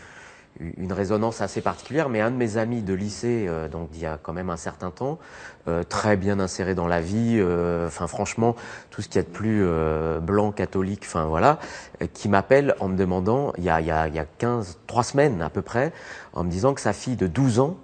une 0.60 0.91
résonance 0.91 1.41
assez 1.41 1.62
particulière, 1.62 2.10
mais 2.10 2.22
un 2.22 2.32
de 2.32 2.36
mes 2.36 2.58
amis 2.58 2.82
de 2.82 2.94
lycée, 2.94 3.46
euh, 3.48 3.68
donc 3.68 3.89
d'il 3.91 4.01
y 4.01 4.06
a 4.06 4.20
quand 4.22 4.34
même 4.34 4.50
un 4.50 4.58
certain 4.58 4.91
temps, 4.91 5.20
euh, 5.68 5.84
très 5.84 6.18
bien 6.18 6.39
inséré 6.39 6.75
dans 6.75 6.88
la 6.88 7.01
vie, 7.01 7.38
euh, 7.39 7.88
enfin 7.88 8.08
franchement, 8.08 8.56
tout 8.89 9.01
ce 9.01 9.08
qu'il 9.08 9.18
y 9.18 9.20
a 9.20 9.27
de 9.27 9.34
plus 9.34 9.62
euh, 9.63 10.20
blanc, 10.20 10.51
catholique, 10.51 11.03
enfin 11.06 11.25
voilà, 11.25 11.60
euh, 12.01 12.08
qui 12.13 12.27
m'appelle 12.29 12.75
en 12.79 12.89
me 12.89 12.98
demandant, 12.98 13.53
il 13.58 13.63
y, 13.63 13.70
a, 13.70 13.79
il, 13.79 13.88
y 13.88 13.91
a, 13.91 14.08
il 14.08 14.15
y 14.15 14.20
a 14.20 14.25
15, 14.25 14.79
3 14.88 15.03
semaines 15.03 15.41
à 15.41 15.50
peu 15.50 15.62
près, 15.62 15.94
en 16.34 16.44
me 16.44 16.50
disant 16.50 16.74
que 16.74 16.82
sa 16.82 16.94
fille 16.94 17.15
de 17.15 17.27
12 17.27 17.60
ans 17.60 17.77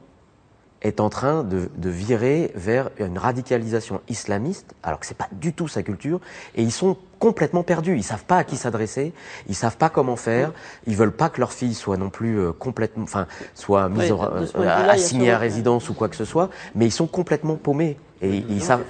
est 0.87 0.99
en 0.99 1.09
train 1.09 1.43
de, 1.43 1.69
de, 1.77 1.89
virer 1.89 2.51
vers 2.55 2.89
une 2.99 3.17
radicalisation 3.17 4.01
islamiste, 4.07 4.73
alors 4.83 4.99
que 4.99 5.05
c'est 5.05 5.17
pas 5.17 5.27
du 5.31 5.53
tout 5.53 5.67
sa 5.67 5.83
culture, 5.83 6.19
et 6.55 6.61
ils 6.61 6.71
sont 6.71 6.97
complètement 7.19 7.63
perdus. 7.63 7.95
Ils 7.97 8.03
savent 8.03 8.25
pas 8.25 8.37
à 8.37 8.43
qui 8.43 8.55
s'adresser, 8.57 9.13
ils 9.47 9.55
savent 9.55 9.77
pas 9.77 9.89
comment 9.89 10.15
faire, 10.15 10.51
ils 10.85 10.95
veulent 10.95 11.11
pas 11.15 11.29
que 11.29 11.39
leur 11.39 11.53
fille 11.53 11.73
soit 11.73 11.97
non 11.97 12.09
plus 12.09 12.39
euh, 12.39 12.51
complètement, 12.51 13.03
enfin, 13.03 13.25
soit 13.53 13.89
mise 13.89 14.11
Oui, 14.11 14.19
en- 14.19 14.29
euh, 14.61 14.89
assignée 14.89 15.31
à 15.31 15.37
résidence 15.37 15.89
ou 15.89 15.93
quoi 15.93 16.09
que 16.09 16.15
ce 16.15 16.25
soit, 16.25 16.49
mais 16.75 16.85
ils 16.85 16.91
sont 16.91 17.07
complètement 17.07 17.55
paumés. 17.55 17.97
Et 18.21 18.43
ils 18.49 18.61
savent, 18.63 18.83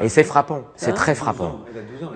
et 0.00 0.08
c'est 0.08 0.24
frappant, 0.24 0.62
c'est 0.76 0.92
très 0.92 1.14
frappant. 1.14 1.60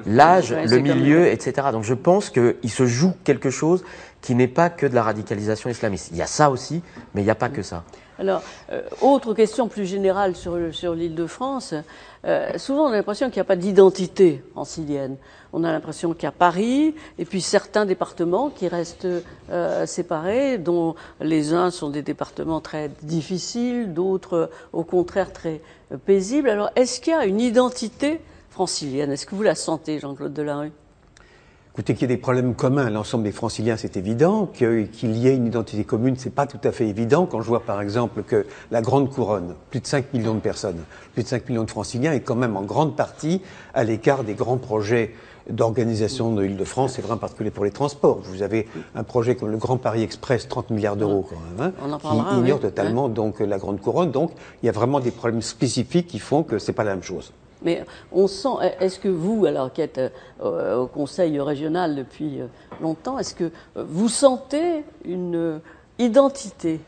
L'âge, 0.04 0.50
Ouais, 0.50 0.66
le 0.66 0.78
milieu, 0.78 1.26
etc. 1.28 1.68
Donc 1.72 1.84
je 1.84 1.94
pense 1.94 2.28
qu'il 2.28 2.70
se 2.70 2.86
joue 2.86 3.14
quelque 3.24 3.50
chose 3.50 3.84
qui 4.20 4.34
n'est 4.34 4.48
pas 4.48 4.68
que 4.68 4.84
de 4.86 4.94
la 4.94 5.04
radicalisation 5.04 5.70
islamiste. 5.70 6.08
Il 6.10 6.16
y 6.16 6.22
a 6.22 6.26
ça 6.26 6.50
aussi, 6.50 6.82
mais 7.14 7.22
il 7.22 7.24
n'y 7.24 7.30
a 7.30 7.36
pas 7.36 7.48
que 7.48 7.62
ça. 7.62 7.84
Alors, 8.18 8.42
euh, 8.72 8.82
autre 9.02 9.34
question 9.34 9.68
plus 9.68 9.84
générale 9.84 10.36
sur, 10.36 10.56
le- 10.56 10.72
sur 10.72 10.94
l'île 10.94 11.14
de 11.14 11.26
France. 11.26 11.74
Euh, 12.24 12.56
souvent, 12.58 12.84
on 12.84 12.92
a 12.92 12.96
l'impression 12.96 13.28
qu'il 13.28 13.36
n'y 13.36 13.42
a 13.42 13.44
pas 13.44 13.56
d'identité 13.56 14.42
francilienne. 14.52 15.16
On 15.52 15.64
a 15.64 15.70
l'impression 15.72 16.12
qu'il 16.14 16.24
y 16.24 16.26
a 16.26 16.32
Paris 16.32 16.94
et 17.18 17.24
puis 17.24 17.40
certains 17.40 17.84
départements 17.86 18.48
qui 18.50 18.68
restent 18.68 19.06
euh, 19.50 19.86
séparés, 19.86 20.58
dont 20.58 20.94
les 21.20 21.52
uns 21.52 21.70
sont 21.70 21.90
des 21.90 22.02
départements 22.02 22.60
très 22.60 22.90
difficiles, 23.02 23.92
d'autres, 23.92 24.50
au 24.72 24.82
contraire, 24.82 25.32
très 25.32 25.60
paisibles. 26.06 26.48
Alors, 26.48 26.70
est-ce 26.74 27.00
qu'il 27.00 27.12
y 27.12 27.16
a 27.16 27.26
une 27.26 27.40
identité 27.40 28.20
francilienne? 28.50 29.12
Est-ce 29.12 29.26
que 29.26 29.34
vous 29.34 29.42
la 29.42 29.54
sentez, 29.54 29.98
Jean-Claude 29.98 30.32
Delarue? 30.32 30.72
Écoutez, 31.76 31.92
qu'il 31.92 32.08
y 32.08 32.10
ait 32.10 32.16
des 32.16 32.22
problèmes 32.22 32.54
communs 32.54 32.86
à 32.86 32.90
l'ensemble 32.90 33.24
des 33.24 33.32
franciliens, 33.32 33.76
c'est 33.76 33.98
évident. 33.98 34.46
Qu'il 34.46 34.88
y 35.14 35.28
ait 35.28 35.36
une 35.36 35.46
identité 35.46 35.84
commune, 35.84 36.14
c'est 36.16 36.34
pas 36.34 36.46
tout 36.46 36.60
à 36.64 36.72
fait 36.72 36.88
évident. 36.88 37.26
Quand 37.26 37.42
je 37.42 37.48
vois, 37.48 37.60
par 37.60 37.82
exemple, 37.82 38.22
que 38.22 38.46
la 38.70 38.80
Grande 38.80 39.10
Couronne, 39.10 39.54
plus 39.68 39.80
de 39.80 39.86
5 39.86 40.14
millions 40.14 40.32
de 40.32 40.40
personnes, 40.40 40.78
plus 41.12 41.22
de 41.22 41.28
5 41.28 41.50
millions 41.50 41.64
de 41.64 41.70
franciliens, 41.70 42.14
est 42.14 42.20
quand 42.20 42.34
même 42.34 42.56
en 42.56 42.62
grande 42.62 42.96
partie 42.96 43.42
à 43.74 43.84
l'écart 43.84 44.24
des 44.24 44.32
grands 44.32 44.56
projets 44.56 45.12
d'organisation 45.50 46.32
de 46.32 46.40
l'Île-de-France, 46.40 46.94
c'est 46.96 47.02
vrai 47.02 47.12
en 47.12 47.18
particulier 47.18 47.50
pour 47.50 47.66
les 47.66 47.72
transports. 47.72 48.20
Vous 48.22 48.40
avez 48.40 48.66
un 48.94 49.04
projet 49.04 49.36
comme 49.36 49.50
le 49.50 49.58
Grand 49.58 49.76
Paris 49.76 50.02
Express, 50.02 50.48
30 50.48 50.70
milliards 50.70 50.96
d'euros 50.96 51.26
quand 51.28 51.36
même, 51.36 51.60
hein, 51.60 51.72
On 51.86 51.92
en 51.92 51.98
qui 51.98 52.38
ignore 52.38 52.56
oui. 52.56 52.62
totalement 52.62 53.10
donc 53.10 53.40
la 53.40 53.58
Grande 53.58 53.82
Couronne. 53.82 54.12
Donc 54.12 54.32
il 54.62 54.66
y 54.66 54.70
a 54.70 54.72
vraiment 54.72 54.98
des 54.98 55.10
problèmes 55.10 55.42
spécifiques 55.42 56.06
qui 56.06 56.20
font 56.20 56.42
que 56.42 56.58
c'est 56.58 56.72
pas 56.72 56.84
la 56.84 56.94
même 56.94 57.02
chose. 57.02 57.34
Mais 57.62 57.84
on 58.12 58.26
sent, 58.26 58.48
est-ce 58.80 58.98
que 58.98 59.08
vous, 59.08 59.46
alors 59.46 59.72
qui 59.72 59.80
êtes 59.80 60.00
euh, 60.42 60.76
au 60.76 60.86
Conseil 60.86 61.40
régional 61.40 61.96
depuis 61.96 62.40
euh, 62.40 62.46
longtemps, 62.80 63.18
est-ce 63.18 63.34
que 63.34 63.50
vous 63.74 64.08
sentez 64.08 64.84
une 65.04 65.60
identité 65.98 66.80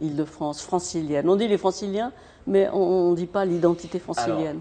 Île-de-France, 0.00 0.62
francilienne? 0.62 1.28
On 1.28 1.36
dit 1.36 1.48
les 1.48 1.58
franciliens, 1.58 2.12
mais 2.48 2.68
on 2.72 3.10
ne 3.10 3.16
dit 3.16 3.26
pas 3.26 3.44
l'identité 3.44 3.98
francilienne. 3.98 4.58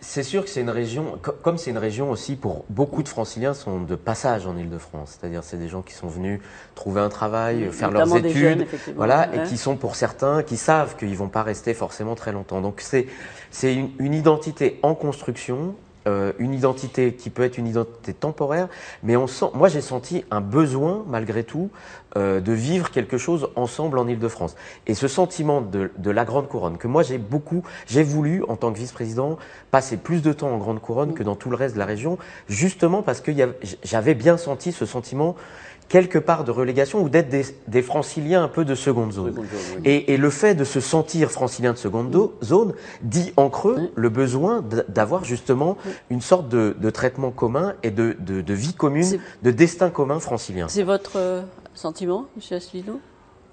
C'est 0.00 0.22
sûr 0.22 0.42
que 0.44 0.50
c'est 0.50 0.60
une 0.60 0.70
région, 0.70 1.18
co- 1.22 1.32
comme 1.42 1.56
c'est 1.56 1.70
une 1.70 1.78
région 1.78 2.10
aussi 2.10 2.36
pour 2.36 2.64
beaucoup 2.68 3.02
de 3.02 3.08
franciliens 3.08 3.54
sont 3.54 3.80
de 3.80 3.94
passage 3.94 4.46
en 4.46 4.56
Ile-de-France. 4.56 5.16
C'est-à-dire 5.18 5.44
c'est 5.44 5.56
des 5.56 5.68
gens 5.68 5.82
qui 5.82 5.94
sont 5.94 6.08
venus 6.08 6.40
trouver 6.74 7.00
un 7.00 7.08
travail, 7.08 7.70
faire 7.70 7.90
Notamment 7.92 8.14
leurs 8.16 8.22
des 8.24 8.30
études, 8.30 8.42
jeunes, 8.42 8.66
voilà, 8.96 9.28
ouais. 9.30 9.38
et 9.38 9.48
qui 9.48 9.56
sont 9.56 9.76
pour 9.76 9.94
certains 9.96 10.42
qui 10.42 10.56
savent 10.56 10.96
qu'ils 10.96 11.16
vont 11.16 11.28
pas 11.28 11.42
rester 11.42 11.72
forcément 11.72 12.14
très 12.14 12.32
longtemps. 12.32 12.60
Donc 12.60 12.80
c'est 12.80 13.06
c'est 13.50 13.74
une, 13.74 13.90
une 13.98 14.14
identité 14.14 14.78
en 14.82 14.94
construction. 14.94 15.74
Euh, 16.06 16.32
une 16.38 16.54
identité 16.54 17.14
qui 17.14 17.30
peut 17.30 17.42
être 17.42 17.58
une 17.58 17.66
identité 17.66 18.12
temporaire, 18.12 18.68
mais 19.02 19.16
on 19.16 19.26
sent, 19.26 19.46
moi 19.54 19.68
j'ai 19.68 19.80
senti 19.80 20.24
un 20.30 20.40
besoin 20.40 21.04
malgré 21.06 21.44
tout 21.44 21.70
euh, 22.16 22.40
de 22.40 22.52
vivre 22.52 22.90
quelque 22.90 23.18
chose 23.18 23.48
ensemble 23.56 23.98
en 23.98 24.08
Ile-de-France. 24.08 24.56
Et 24.86 24.94
ce 24.94 25.08
sentiment 25.08 25.60
de, 25.60 25.90
de 25.96 26.10
la 26.10 26.24
Grande 26.24 26.48
Couronne, 26.48 26.76
que 26.76 26.88
moi 26.88 27.02
j'ai 27.02 27.18
beaucoup, 27.18 27.62
j'ai 27.86 28.02
voulu 28.02 28.42
en 28.48 28.56
tant 28.56 28.72
que 28.72 28.78
vice-président 28.78 29.38
passer 29.70 29.96
plus 29.96 30.22
de 30.22 30.32
temps 30.32 30.50
en 30.50 30.58
Grande 30.58 30.80
Couronne 30.80 31.14
que 31.14 31.22
dans 31.22 31.36
tout 31.36 31.50
le 31.50 31.56
reste 31.56 31.74
de 31.74 31.78
la 31.78 31.86
région, 31.86 32.18
justement 32.48 33.02
parce 33.02 33.20
que 33.20 33.32
j'avais 33.82 34.14
bien 34.14 34.36
senti 34.36 34.72
ce 34.72 34.86
sentiment 34.86 35.36
quelque 35.88 36.18
part 36.18 36.44
de 36.44 36.50
relégation 36.50 37.02
ou 37.02 37.08
d'être 37.10 37.28
des, 37.28 37.44
des 37.68 37.82
franciliens 37.82 38.42
un 38.44 38.48
peu 38.48 38.64
de 38.64 38.74
seconde 38.74 39.12
zone. 39.12 39.34
Et, 39.84 40.14
et 40.14 40.16
le 40.16 40.30
fait 40.30 40.54
de 40.54 40.64
se 40.64 40.80
sentir 40.80 41.30
francilien 41.30 41.72
de 41.72 41.78
seconde 41.78 42.30
zone 42.42 42.72
dit 43.02 43.32
en 43.36 43.50
creux 43.50 43.90
le 43.94 44.08
besoin 44.08 44.64
d'avoir 44.88 45.24
justement 45.24 45.76
une 46.08 46.22
sorte 46.22 46.48
de, 46.48 46.74
de 46.80 46.90
traitement 46.90 47.30
commun 47.30 47.74
et 47.82 47.90
de, 47.90 48.16
de, 48.20 48.40
de 48.40 48.54
vie 48.54 48.72
commune, 48.74 49.18
de 49.42 49.50
destin 49.50 49.90
commun 49.90 50.18
francilien. 50.18 50.66
C'est 50.68 50.82
votre 50.82 51.12
euh, 51.16 51.42
sentiment, 51.74 52.24
M. 52.36 52.56
Asselineau? 52.56 53.00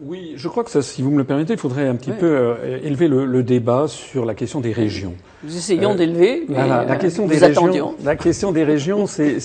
Oui, 0.01 0.31
je 0.37 0.47
crois 0.47 0.63
que 0.63 0.71
ça, 0.71 0.81
si 0.81 1.01
vous 1.01 1.11
me 1.11 1.17
le 1.17 1.25
permettez, 1.25 1.51
il 1.53 1.59
faudrait 1.59 1.85
un 1.85 1.95
petit 1.97 2.11
Oui. 2.11 2.17
peu 2.21 2.25
euh, 2.25 2.79
élever 2.81 3.09
le, 3.09 3.25
le 3.25 3.43
débat 3.43 3.89
sur 3.89 4.23
la 4.23 4.33
question 4.33 4.61
des 4.61 4.71
régions. 4.71 5.13
Nous 5.43 5.57
essayons 5.57 5.91
Euh, 5.91 5.95
d'élever, 5.95 6.45
mais 6.47 6.55
Voilà, 6.55 6.85
la 6.85 6.93
euh, 6.93 6.97
question 6.97 7.23
nous 7.23 7.29
des 7.29 7.43
attendions. 7.43 7.87
régions. 7.89 8.05
La 8.05 8.15
question 8.15 8.53
des 8.53 8.63
régions, 8.63 9.07
c'est, 9.07 9.39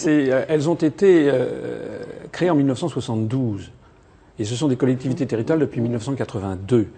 elles 0.48 0.68
ont 0.70 0.76
été 0.76 1.28
créées 2.34 2.50
en 2.50 2.56
1972 2.56 3.70
et 4.38 4.44
ce 4.44 4.56
sont 4.56 4.66
des 4.66 4.76
collectivités 4.76 5.24
territoriales 5.24 5.60
depuis 5.60 5.80
1982. 5.80 6.88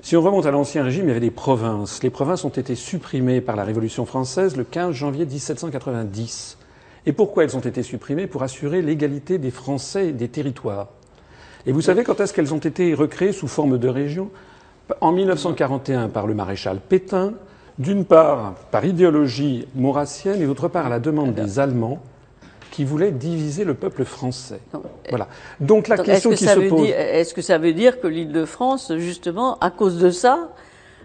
Si 0.00 0.16
on 0.16 0.22
remonte 0.22 0.46
à 0.46 0.52
l'ancien 0.52 0.84
régime, 0.84 1.06
il 1.06 1.08
y 1.08 1.10
avait 1.10 1.18
des 1.18 1.32
provinces. 1.32 2.04
Les 2.04 2.10
provinces 2.10 2.44
ont 2.44 2.50
été 2.50 2.76
supprimées 2.76 3.40
par 3.40 3.56
la 3.56 3.64
Révolution 3.64 4.06
française 4.06 4.56
le 4.56 4.62
15 4.62 4.94
janvier 4.94 5.26
1790. 5.26 6.56
Et 7.04 7.12
pourquoi 7.12 7.42
elles 7.42 7.56
ont 7.56 7.60
été 7.60 7.82
supprimées? 7.82 8.28
Pour 8.28 8.44
assurer 8.44 8.80
l'égalité 8.80 9.38
des 9.38 9.50
Français 9.50 10.10
et 10.10 10.12
des 10.12 10.28
territoires. 10.28 10.86
Et 11.66 11.72
vous 11.72 11.80
savez 11.80 12.04
quand 12.04 12.20
est-ce 12.20 12.32
qu'elles 12.32 12.54
ont 12.54 12.58
été 12.58 12.94
recréées 12.94 13.32
sous 13.32 13.48
forme 13.48 13.78
de 13.78 13.88
régions 13.88 14.30
En 15.00 15.10
1941 15.10 16.08
par 16.08 16.28
le 16.28 16.34
maréchal 16.34 16.78
Pétain, 16.78 17.32
d'une 17.80 18.04
part 18.04 18.54
par 18.70 18.84
idéologie 18.84 19.66
maurassienne 19.74 20.40
et 20.40 20.46
d'autre 20.46 20.68
part 20.68 20.86
à 20.86 20.90
la 20.90 21.00
demande 21.00 21.34
des 21.34 21.58
Allemands 21.58 22.00
qui 22.72 22.84
voulaient 22.84 23.12
diviser 23.12 23.64
le 23.64 23.74
peuple 23.74 24.04
français. 24.04 24.58
Non. 24.74 24.82
Voilà. 25.10 25.28
Donc 25.60 25.86
la 25.88 25.98
Donc, 25.98 26.06
question 26.06 26.30
que 26.30 26.36
qui 26.36 26.46
se 26.46 26.58
veut 26.58 26.68
pose. 26.68 26.88
Est-ce 26.88 27.34
que 27.34 27.42
ça 27.42 27.58
veut 27.58 27.74
dire 27.74 28.00
que 28.00 28.08
l'Île-de-France, 28.08 28.92
justement, 28.96 29.58
à 29.60 29.70
cause 29.70 29.98
de 29.98 30.10
ça, 30.10 30.52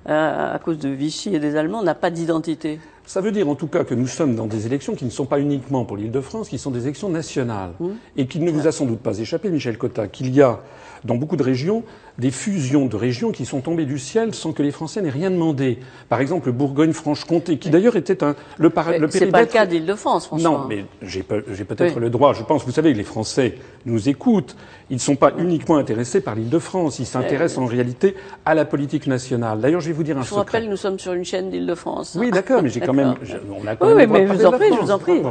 euh, 0.09 0.55
à 0.55 0.57
cause 0.59 0.79
de 0.79 0.89
Vichy 0.89 1.35
et 1.35 1.39
des 1.39 1.57
Allemands, 1.57 1.83
n'a 1.83 1.93
pas 1.93 2.09
d'identité? 2.09 2.79
Ça 3.05 3.21
veut 3.21 3.31
dire 3.31 3.47
en 3.47 3.55
tout 3.55 3.67
cas 3.67 3.83
que 3.83 3.93
nous 3.93 4.07
sommes 4.07 4.35
dans 4.35 4.47
des 4.47 4.65
élections 4.65 4.95
qui 4.95 5.05
ne 5.05 5.09
sont 5.09 5.25
pas 5.25 5.39
uniquement 5.39 5.83
pour 5.83 5.97
l'Île-de-France, 5.97 6.49
qui 6.49 6.57
sont 6.57 6.71
des 6.71 6.83
élections 6.83 7.09
nationales. 7.09 7.71
Mmh. 7.79 7.87
Et 8.15 8.27
qu'il 8.27 8.43
ne 8.45 8.51
vous 8.51 8.65
a 8.67 8.71
sans 8.71 8.85
doute 8.85 8.99
pas 8.99 9.19
échappé, 9.19 9.49
Michel 9.49 9.77
Cotta, 9.77 10.07
qu'il 10.07 10.33
y 10.33 10.41
a 10.41 10.61
dans 11.03 11.15
beaucoup 11.15 11.35
de 11.35 11.43
régions 11.43 11.83
des 12.17 12.31
fusions 12.31 12.87
de 12.87 12.95
régions 12.95 13.31
qui 13.31 13.45
sont 13.45 13.61
tombées 13.61 13.85
du 13.85 13.99
ciel 13.99 14.33
sans 14.33 14.51
que 14.51 14.63
les 14.63 14.71
Français 14.71 15.01
n'aient 15.01 15.09
rien 15.09 15.29
demandé. 15.29 15.77
Par 16.09 16.19
exemple, 16.19 16.51
Bourgogne-Franche-Comté, 16.51 17.57
qui 17.57 17.69
d'ailleurs 17.69 17.95
était 17.95 18.23
un, 18.23 18.35
le, 18.57 18.69
par, 18.69 18.87
Mais 18.89 18.97
le 18.99 19.07
périmètre... 19.07 19.31
pas 19.33 19.41
le 19.41 19.45
cas 19.47 19.65
d'Île-de-France, 19.65 20.25
François. 20.27 20.49
Non, 20.49 20.65
mais 20.67 20.85
j'ai 21.03 21.21
pe- 21.23 21.43
j'ai 21.53 21.63
peut-être 21.63 21.95
Oui. 21.95 22.01
le 22.01 22.09
droit. 22.09 22.33
Je 22.33 22.43
pense, 22.43 22.65
vous 22.65 22.71
savez, 22.71 22.93
les 22.93 23.03
Français 23.03 23.55
nous 23.85 24.09
écoutent. 24.09 24.55
Ils 24.89 24.95
ne 24.95 24.99
sont 25.01 25.15
pas 25.15 25.33
uniquement 25.37 25.77
intéressés 25.77 26.21
par 26.21 26.33
l'Île-de-France. 26.35 26.99
Ils 26.99 27.05
s'intéressent 27.05 27.59
en 27.59 27.65
réalité 27.65 28.15
à 28.45 28.55
la 28.55 28.65
politique 28.65 29.05
nationale. 29.05 29.59
D'ailleurs, 29.59 29.81
je 29.81 29.87
vais 29.87 29.93
vous 29.93 30.03
dire 30.03 30.17
un 30.17 30.21
Je 30.23 30.29
vous 30.29 30.37
secret. 30.37 30.57
rappelle, 30.59 30.69
nous 30.71 30.77
sommes 30.77 30.97
sur 30.97 31.13
une 31.13 31.25
chaîne 31.25 31.49
d'Île-de-France. 31.51 32.15
Oui, 32.19 32.31
d'accord, 32.31 32.63
mais 32.63 32.69
j'ai 32.69 32.79
quand 32.79 32.93
même. 32.93 33.15
Je- 33.21 33.35
on 33.51 33.67
a 33.67 33.75
quand 33.75 33.87
Oui, 33.89 33.93
même 33.95 34.09
mais 34.11 34.25
je 34.27 34.33
vous 34.33 34.45
en 34.45 34.51
prie, 34.53 34.69
je 34.73 34.79
vous 34.81 34.91
en 34.91 34.97
prie. 34.99 35.21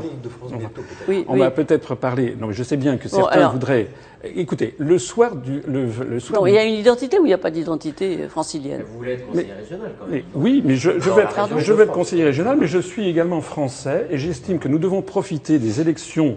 Oui, 1.09 1.25
On 1.29 1.35
oui. 1.35 1.39
va 1.41 1.51
peut-être 1.51 1.95
parler. 1.95 2.37
Non, 2.41 2.49
mais 2.49 2.55
je 2.55 2.63
sais 2.63 2.77
bien 2.77 2.97
que 2.97 3.09
Bon, 3.09 3.17
certains 3.17 3.37
alors- 3.39 3.53
voudraient. 3.53 3.89
Écoutez, 4.35 4.75
le 4.79 4.99
soir 4.99 5.37
du, 5.37 5.61
le, 5.69 5.87
le 6.09 6.19
soir. 6.21 6.41
Non, 6.41 6.47
du- 6.47 6.51
il 6.53 6.55
y 6.55 6.59
a 6.59 6.65
une 6.65 6.76
identité 6.79 7.19
ou 7.19 7.25
il 7.25 7.29
n'y 7.29 7.35
a 7.35 7.39
pas 7.39 7.51
d'identité 7.51 8.23
euh, 8.23 8.29
francilienne 8.29 8.83
Vous 8.87 8.99
voulez 8.99 9.13
être 9.13 9.27
conseiller 9.27 9.53
régional 9.53 9.93
quand 9.99 10.07
même. 10.07 10.15
Mais 10.15 10.25
oui, 10.35 10.63
mais 10.65 10.77
je, 10.77 10.91
vais 10.91 11.23
être, 11.23 11.59
je 11.59 11.73
vais 11.73 11.85
être 11.85 11.93
conseiller 11.93 12.25
régional, 12.25 12.57
mais 12.59 12.67
je 12.67 12.79
suis 12.79 13.09
également 13.09 13.41
français 13.41 14.07
et 14.11 14.19
j'estime 14.19 14.59
que 14.59 14.69
nous 14.69 14.79
devons 14.79 15.03
profiter 15.03 15.59
des 15.59 15.81
élections 15.81 16.37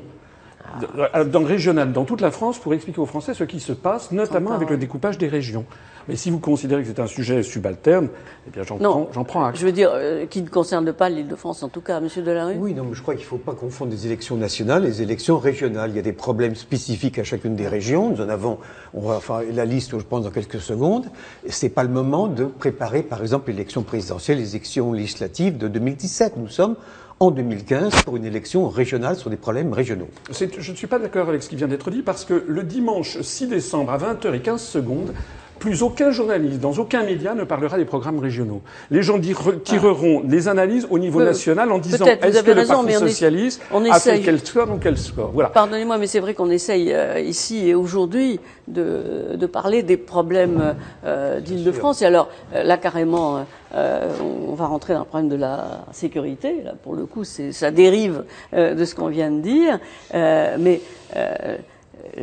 dans 1.32 1.40
le 1.40 1.46
régional, 1.46 1.92
dans 1.92 2.06
toute 2.06 2.22
la 2.22 2.32
France, 2.32 2.60
pour 2.60 2.74
expliquer 2.74 3.00
aux 3.00 3.06
Français 3.06 3.34
ce 3.34 3.44
qui 3.44 3.60
se 3.60 3.74
passe, 3.74 4.12
notamment 4.12 4.52
avec 4.52 4.70
le 4.70 4.78
découpage 4.78 5.18
des 5.18 5.28
régions. 5.28 5.66
Mais 6.08 6.16
si 6.16 6.32
vous 6.32 6.40
considérez 6.40 6.82
que 6.82 6.88
c'est 6.88 7.00
un 7.00 7.06
sujet 7.08 7.44
subalterne, 7.44 8.10
eh 8.48 8.50
bien 8.50 8.64
j'en 8.64 8.78
Non. 8.80 8.90
prends, 8.90 9.10
j'en 9.14 9.24
prends 9.24 9.46
acte. 9.46 9.60
Je 9.60 9.66
veux 9.66 9.72
dire, 9.72 9.92
euh, 9.94 10.26
qui 10.26 10.42
ne 10.42 10.48
concerne 10.50 10.92
pas 10.92 11.08
l'Île-de-France, 11.08 11.62
en 11.62 11.70
tout 11.70 11.82
cas, 11.82 12.00
Monsieur 12.00 12.24
Delarue 12.24 12.56
Oui, 12.58 12.74
non, 12.74 12.84
mais 12.84 12.96
je 12.96 13.02
crois 13.04 13.14
qu'il 13.14 13.26
ne 13.26 13.30
faut 13.30 13.38
pas 13.38 13.54
confondre 13.54 13.92
les 13.92 14.08
élections 14.08 14.36
nationales 14.36 14.86
et 14.86 14.88
les 14.88 15.02
élections 15.04 15.38
régionales. 15.38 15.92
Il 15.92 15.96
y 15.96 16.00
a 16.00 16.04
des 16.04 16.14
problèmes 16.14 16.56
spécifiques 16.56 17.20
à 17.20 17.24
chacune 17.24 17.56
des 17.56 17.68
régions. 17.68 18.10
Nous 18.10 18.22
en 18.22 18.30
avons, 18.30 18.58
on 18.96 19.02
va 19.02 19.20
faire 19.20 19.42
la 19.54 19.66
liste, 19.66 19.92
je 20.00 20.04
pense, 20.04 20.24
dans 20.24 20.32
quelques 20.32 20.62
secondes. 20.62 21.06
Et 21.46 21.52
c'est 21.52 21.70
pas 21.70 21.84
le 21.84 21.90
moment 21.90 22.26
de 22.28 22.46
préparer, 22.46 23.04
par 23.04 23.22
exemple, 23.22 23.52
l'élection 23.52 23.84
présidentielle, 23.84 24.40
les 24.40 24.56
élections 24.56 24.92
législatives 24.94 25.58
de 25.60 25.68
2017. 25.68 26.38
Nous 26.38 26.48
sommes 26.48 26.76
en 27.20 27.32
2015 27.32 28.00
pour 28.00 28.16
une 28.16 28.26
élection 28.26 28.70
régionale 28.70 29.16
sur 29.18 29.30
des 29.30 29.36
problèmes 29.38 29.74
régionaux. 29.74 30.08
Je 30.32 30.72
ne 30.72 30.76
suis 30.76 30.88
pas 30.88 31.00
d'accord 31.00 31.28
avec 31.28 31.44
ce 31.44 31.50
qui 31.50 31.56
vient 31.56 31.68
d'être 31.68 31.92
dit 31.92 32.02
parce 32.02 32.24
que 32.24 32.46
le 32.48 32.64
dimanche 32.64 33.20
6 33.20 33.48
décembre 33.48 33.92
à 33.92 33.98
20h15 33.98 34.58
secondes, 34.58 35.14
plus 35.60 35.84
aucun 35.84 36.12
journaliste 36.12 36.60
dans 36.60 36.74
aucun 36.80 37.04
média 37.04 37.36
ne 37.36 37.44
parlera 37.44 37.78
des 37.78 37.86
programmes 37.86 38.20
régionaux. 38.20 38.62
Les 38.90 39.04
gens 39.04 39.20
tireront 39.64 40.24
les 40.28 40.48
analyses 40.48 40.88
au 40.90 40.98
niveau 40.98 41.20
Peu- 41.20 41.26
national 41.26 41.72
en 41.72 41.78
disant 41.78 42.06
est-ce 42.06 42.42
que 42.44 42.52
le 42.52 42.66
Parti 42.66 42.94
socialiste 42.94 43.62
on 43.72 43.84
a 43.86 44.00
fait 44.00 44.22
quel 44.22 44.40
score 44.40 44.72
ou 44.72 44.78
quel 44.78 44.98
score? 44.98 45.32
Voilà. 45.34 45.50
Pardonnez-moi, 45.50 45.98
mais 45.98 46.08
c'est 46.08 46.20
vrai 46.22 46.34
qu'on 46.34 46.50
essaye 46.50 46.94
euh, 46.94 47.20
ici 47.20 47.68
et 47.68 47.76
aujourd'hui 47.76 48.40
de, 48.68 49.36
de 49.36 49.46
parler 49.46 49.84
des 49.84 49.98
problèmes 49.98 50.76
euh, 51.06 51.40
d'Île-de-France. 51.40 52.02
Et 52.02 52.06
alors, 52.06 52.30
euh, 52.56 52.64
là, 52.64 52.78
carrément, 52.78 53.46
euh, 53.76 54.08
on 54.48 54.54
va 54.54 54.68
rentrer 54.68 54.94
dans 54.94 55.00
le 55.00 55.06
problème 55.06 55.30
de 55.30 55.36
la 55.36 55.86
sécurité. 55.92 56.62
Là, 56.64 56.74
pour 56.82 56.96
le 56.96 57.06
coup, 57.06 57.24
ça 57.24 57.72
dérive 57.72 58.24
euh, 58.54 58.76
de 58.76 58.86
ce 58.86 58.96
qu'on 58.96 59.08
vient 59.08 59.32
de 59.32 59.42
dire. 59.42 59.80
Euh, 60.14 60.56
mais 60.60 60.82
euh, 61.16 61.58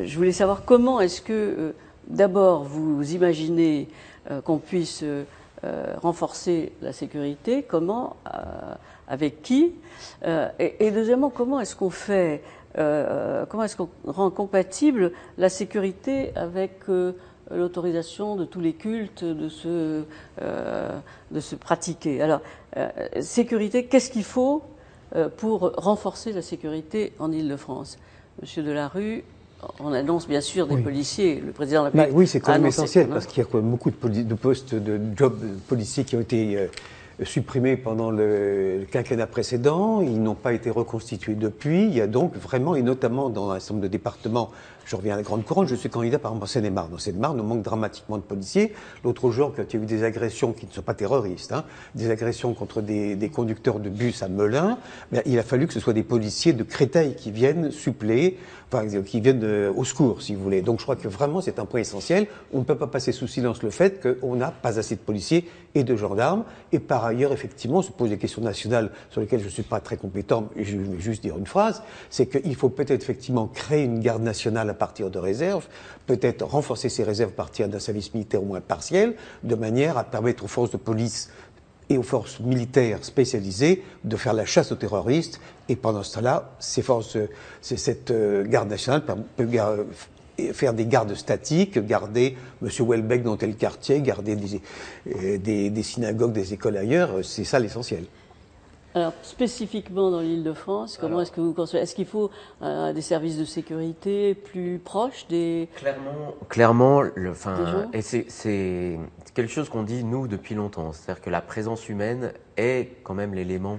je 0.02 0.16
voulais 0.16 0.32
savoir 0.32 0.62
comment 0.64 1.00
est-ce 1.00 1.20
que, 1.20 1.32
euh, 1.32 1.72
d'abord, 2.08 2.64
vous 2.64 3.14
imaginez 3.14 3.88
euh, 4.30 4.40
qu'on 4.40 4.58
puisse 4.58 5.00
euh, 5.02 5.24
euh, 5.64 5.94
renforcer 6.02 6.72
la 6.82 6.92
sécurité, 6.92 7.62
comment, 7.62 8.16
avec 9.08 9.42
qui, 9.42 9.72
et, 10.58 10.90
deuxièmement, 10.90 11.30
comment 11.30 11.60
est-ce 11.60 11.74
qu'on 11.74 11.90
fait, 11.90 12.42
comment 12.74 13.62
est-ce 13.62 13.76
qu'on 13.76 13.88
rend 14.06 14.30
compatible 14.30 15.12
la 15.38 15.48
sécurité 15.48 16.32
avec 16.36 16.80
l'autorisation 17.50 18.36
de 18.36 18.44
tous 18.44 18.60
les 18.60 18.74
cultes 18.74 19.24
de 19.24 19.48
se, 19.48 20.02
de 20.42 21.40
se 21.40 21.56
pratiquer? 21.56 22.20
Alors, 22.20 22.40
sécurité, 23.20 23.86
qu'est-ce 23.86 24.10
qu'il 24.10 24.24
faut 24.24 24.62
pour 25.38 25.72
renforcer 25.76 26.32
la 26.32 26.42
sécurité 26.42 27.12
en 27.18 27.32
Île-de-France? 27.32 27.98
Monsieur 28.42 28.62
Delarue, 28.62 29.24
on 29.80 29.92
annonce 29.92 30.28
bien 30.28 30.40
sûr 30.40 30.66
des 30.66 30.74
Oui. 30.76 30.82
policiers. 30.82 31.42
Le 31.44 31.52
président 31.52 31.80
de 31.80 31.84
la 31.86 32.02
République 32.02 32.16
oui, 32.18 32.26
c'est 32.26 32.40
quand 32.40 32.52
même 32.52 32.66
essentiel 32.66 33.08
parce 33.08 33.26
qu'il 33.26 33.42
y 33.42 33.46
a 33.46 33.48
quand 33.50 33.58
même 33.58 33.70
beaucoup 33.70 33.90
de 33.90 34.34
postes 34.34 34.74
de 34.74 35.00
jobs 35.16 35.38
policiers 35.68 36.04
qui 36.04 36.16
ont 36.16 36.20
été 36.20 36.56
euh, 36.56 36.66
supprimés 37.24 37.76
pendant 37.76 38.10
le, 38.10 38.80
le 38.80 38.84
quinquennat 38.84 39.26
précédent. 39.26 40.02
Ils 40.02 40.22
n'ont 40.22 40.34
pas 40.34 40.52
été 40.52 40.70
reconstitués 40.70 41.34
depuis. 41.34 41.84
Il 41.84 41.94
y 41.94 42.00
a 42.00 42.06
donc 42.06 42.34
vraiment, 42.36 42.74
et 42.74 42.82
notamment 42.82 43.30
dans 43.30 43.50
un 43.50 43.58
certain 43.58 43.74
nombre 43.74 43.84
de 43.84 43.88
départements, 43.92 44.50
je 44.86 44.94
reviens 44.94 45.14
à 45.14 45.16
la 45.16 45.22
Grande 45.22 45.44
Couronne, 45.44 45.66
je 45.66 45.74
suis 45.74 45.90
candidat 45.90 46.18
par 46.18 46.30
exemple 46.30 46.44
en 46.44 46.46
Seine-et-Marne. 46.46 46.94
En 46.94 46.98
Seine-et-Marne, 46.98 47.40
on 47.40 47.44
manque 47.44 47.62
dramatiquement 47.62 48.16
de 48.18 48.22
policiers. 48.22 48.72
L'autre 49.04 49.30
jour, 49.32 49.52
quand 49.54 49.64
il 49.68 49.76
y 49.76 49.80
a 49.80 49.82
eu 49.82 49.86
des 49.86 50.04
agressions 50.04 50.52
qui 50.52 50.66
ne 50.66 50.70
sont 50.70 50.82
pas 50.82 50.94
terroristes, 50.94 51.52
hein, 51.52 51.64
des 51.96 52.08
agressions 52.08 52.54
contre 52.54 52.80
des, 52.80 53.16
des 53.16 53.28
conducteurs 53.28 53.80
de 53.80 53.88
bus 53.88 54.22
à 54.22 54.28
Melun, 54.28 54.78
ben, 55.10 55.22
il 55.26 55.38
a 55.38 55.42
fallu 55.42 55.66
que 55.66 55.72
ce 55.72 55.80
soit 55.80 55.92
des 55.92 56.04
policiers 56.04 56.52
de 56.52 56.62
Créteil 56.62 57.16
qui 57.16 57.32
viennent 57.32 57.72
suppléer, 57.72 58.38
enfin, 58.72 58.86
qui 59.02 59.20
viennent 59.20 59.44
au 59.76 59.84
secours, 59.84 60.22
si 60.22 60.36
vous 60.36 60.42
voulez. 60.42 60.62
Donc 60.62 60.78
je 60.78 60.84
crois 60.84 60.96
que 60.96 61.08
vraiment 61.08 61.40
c'est 61.40 61.58
un 61.58 61.64
point 61.64 61.80
essentiel. 61.80 62.28
On 62.52 62.60
ne 62.60 62.64
peut 62.64 62.76
pas 62.76 62.86
passer 62.86 63.10
sous 63.10 63.26
silence 63.26 63.62
le 63.64 63.70
fait 63.70 64.00
qu'on 64.00 64.36
n'a 64.36 64.52
pas 64.52 64.78
assez 64.78 64.94
de 64.94 65.00
policiers 65.00 65.48
et 65.74 65.82
de 65.82 65.96
gendarmes. 65.96 66.44
Et 66.72 66.78
par 66.78 67.04
ailleurs, 67.04 67.32
effectivement, 67.32 67.78
on 67.78 67.82
se 67.82 67.92
pose 67.92 68.10
des 68.10 68.18
questions 68.18 68.42
nationales 68.42 68.90
sur 69.10 69.20
lesquelles 69.20 69.40
je 69.40 69.46
ne 69.46 69.50
suis 69.50 69.62
pas 69.62 69.80
très 69.80 69.96
compétent, 69.96 70.48
je 70.56 70.76
vais 70.76 71.00
juste 71.00 71.22
dire 71.22 71.36
une 71.36 71.46
phrase, 71.46 71.82
c'est 72.08 72.26
qu'il 72.26 72.54
faut 72.54 72.68
peut-être 72.68 73.02
effectivement 73.02 73.46
créer 73.46 73.84
une 73.84 74.00
garde 74.00 74.22
nationale 74.22 74.70
partir 74.76 75.10
de 75.10 75.18
réserves, 75.18 75.66
peut-être 76.06 76.44
renforcer 76.44 76.88
ces 76.88 77.02
réserves 77.02 77.30
à 77.30 77.36
partir 77.36 77.68
d'un 77.68 77.80
service 77.80 78.14
militaire 78.14 78.42
au 78.42 78.46
moins 78.46 78.60
partiel, 78.60 79.14
de 79.42 79.54
manière 79.54 79.98
à 79.98 80.04
permettre 80.04 80.44
aux 80.44 80.48
forces 80.48 80.70
de 80.70 80.76
police 80.76 81.30
et 81.88 81.98
aux 81.98 82.02
forces 82.02 82.40
militaires 82.40 83.04
spécialisées 83.04 83.82
de 84.04 84.16
faire 84.16 84.32
la 84.32 84.44
chasse 84.44 84.72
aux 84.72 84.76
terroristes. 84.76 85.40
Et 85.68 85.76
pendant 85.76 86.02
ce 86.02 86.14
temps-là, 86.14 86.50
ces 86.58 86.82
forces, 86.82 87.16
cette 87.60 88.10
euh, 88.10 88.44
garde 88.44 88.68
nationale 88.68 89.04
peut, 89.04 89.16
euh, 89.38 89.84
faire 90.52 90.74
des 90.74 90.86
gardes 90.86 91.14
statiques, 91.14 91.78
garder 91.78 92.36
M. 92.62 92.68
Welbeck 92.80 93.22
dans 93.22 93.36
tel 93.36 93.56
quartier, 93.56 94.00
garder 94.00 94.36
des, 94.36 94.60
euh, 95.14 95.38
des, 95.38 95.70
des 95.70 95.82
synagogues, 95.82 96.32
des 96.32 96.52
écoles 96.52 96.76
ailleurs. 96.76 97.24
C'est 97.24 97.44
ça 97.44 97.58
l'essentiel. 97.58 98.04
Alors, 98.96 99.12
spécifiquement 99.20 100.10
dans 100.10 100.20
l'île 100.20 100.42
de 100.42 100.54
France, 100.54 100.96
comment 100.98 101.20
est-ce 101.20 101.30
que 101.30 101.42
vous 101.42 101.52
concevez 101.52 101.82
Est-ce 101.82 101.94
qu'il 101.94 102.06
faut 102.06 102.30
euh, 102.62 102.94
des 102.94 103.02
services 103.02 103.36
de 103.36 103.44
sécurité 103.44 104.34
plus 104.34 104.80
proches 104.82 105.26
des. 105.28 105.68
Clairement, 105.76 106.34
clairement, 106.48 107.02
le, 107.02 107.34
et 107.92 108.00
c'est, 108.00 108.24
c'est 108.28 108.98
quelque 109.34 109.52
chose 109.52 109.68
qu'on 109.68 109.82
dit 109.82 110.02
nous 110.02 110.26
depuis 110.28 110.54
longtemps, 110.54 110.94
c'est-à-dire 110.94 111.22
que 111.22 111.28
la 111.28 111.42
présence 111.42 111.90
humaine 111.90 112.32
est 112.56 113.02
quand 113.02 113.12
même 113.12 113.34
l'élément 113.34 113.78